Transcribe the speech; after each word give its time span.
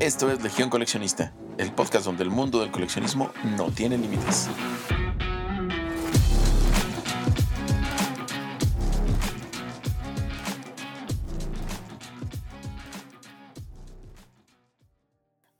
Esto 0.00 0.28
es 0.28 0.42
Legión 0.42 0.70
Coleccionista, 0.70 1.32
el 1.56 1.72
podcast 1.72 2.04
donde 2.04 2.24
el 2.24 2.30
mundo 2.30 2.60
del 2.60 2.72
coleccionismo 2.72 3.30
no 3.56 3.70
tiene 3.70 3.96
límites. 3.96 4.48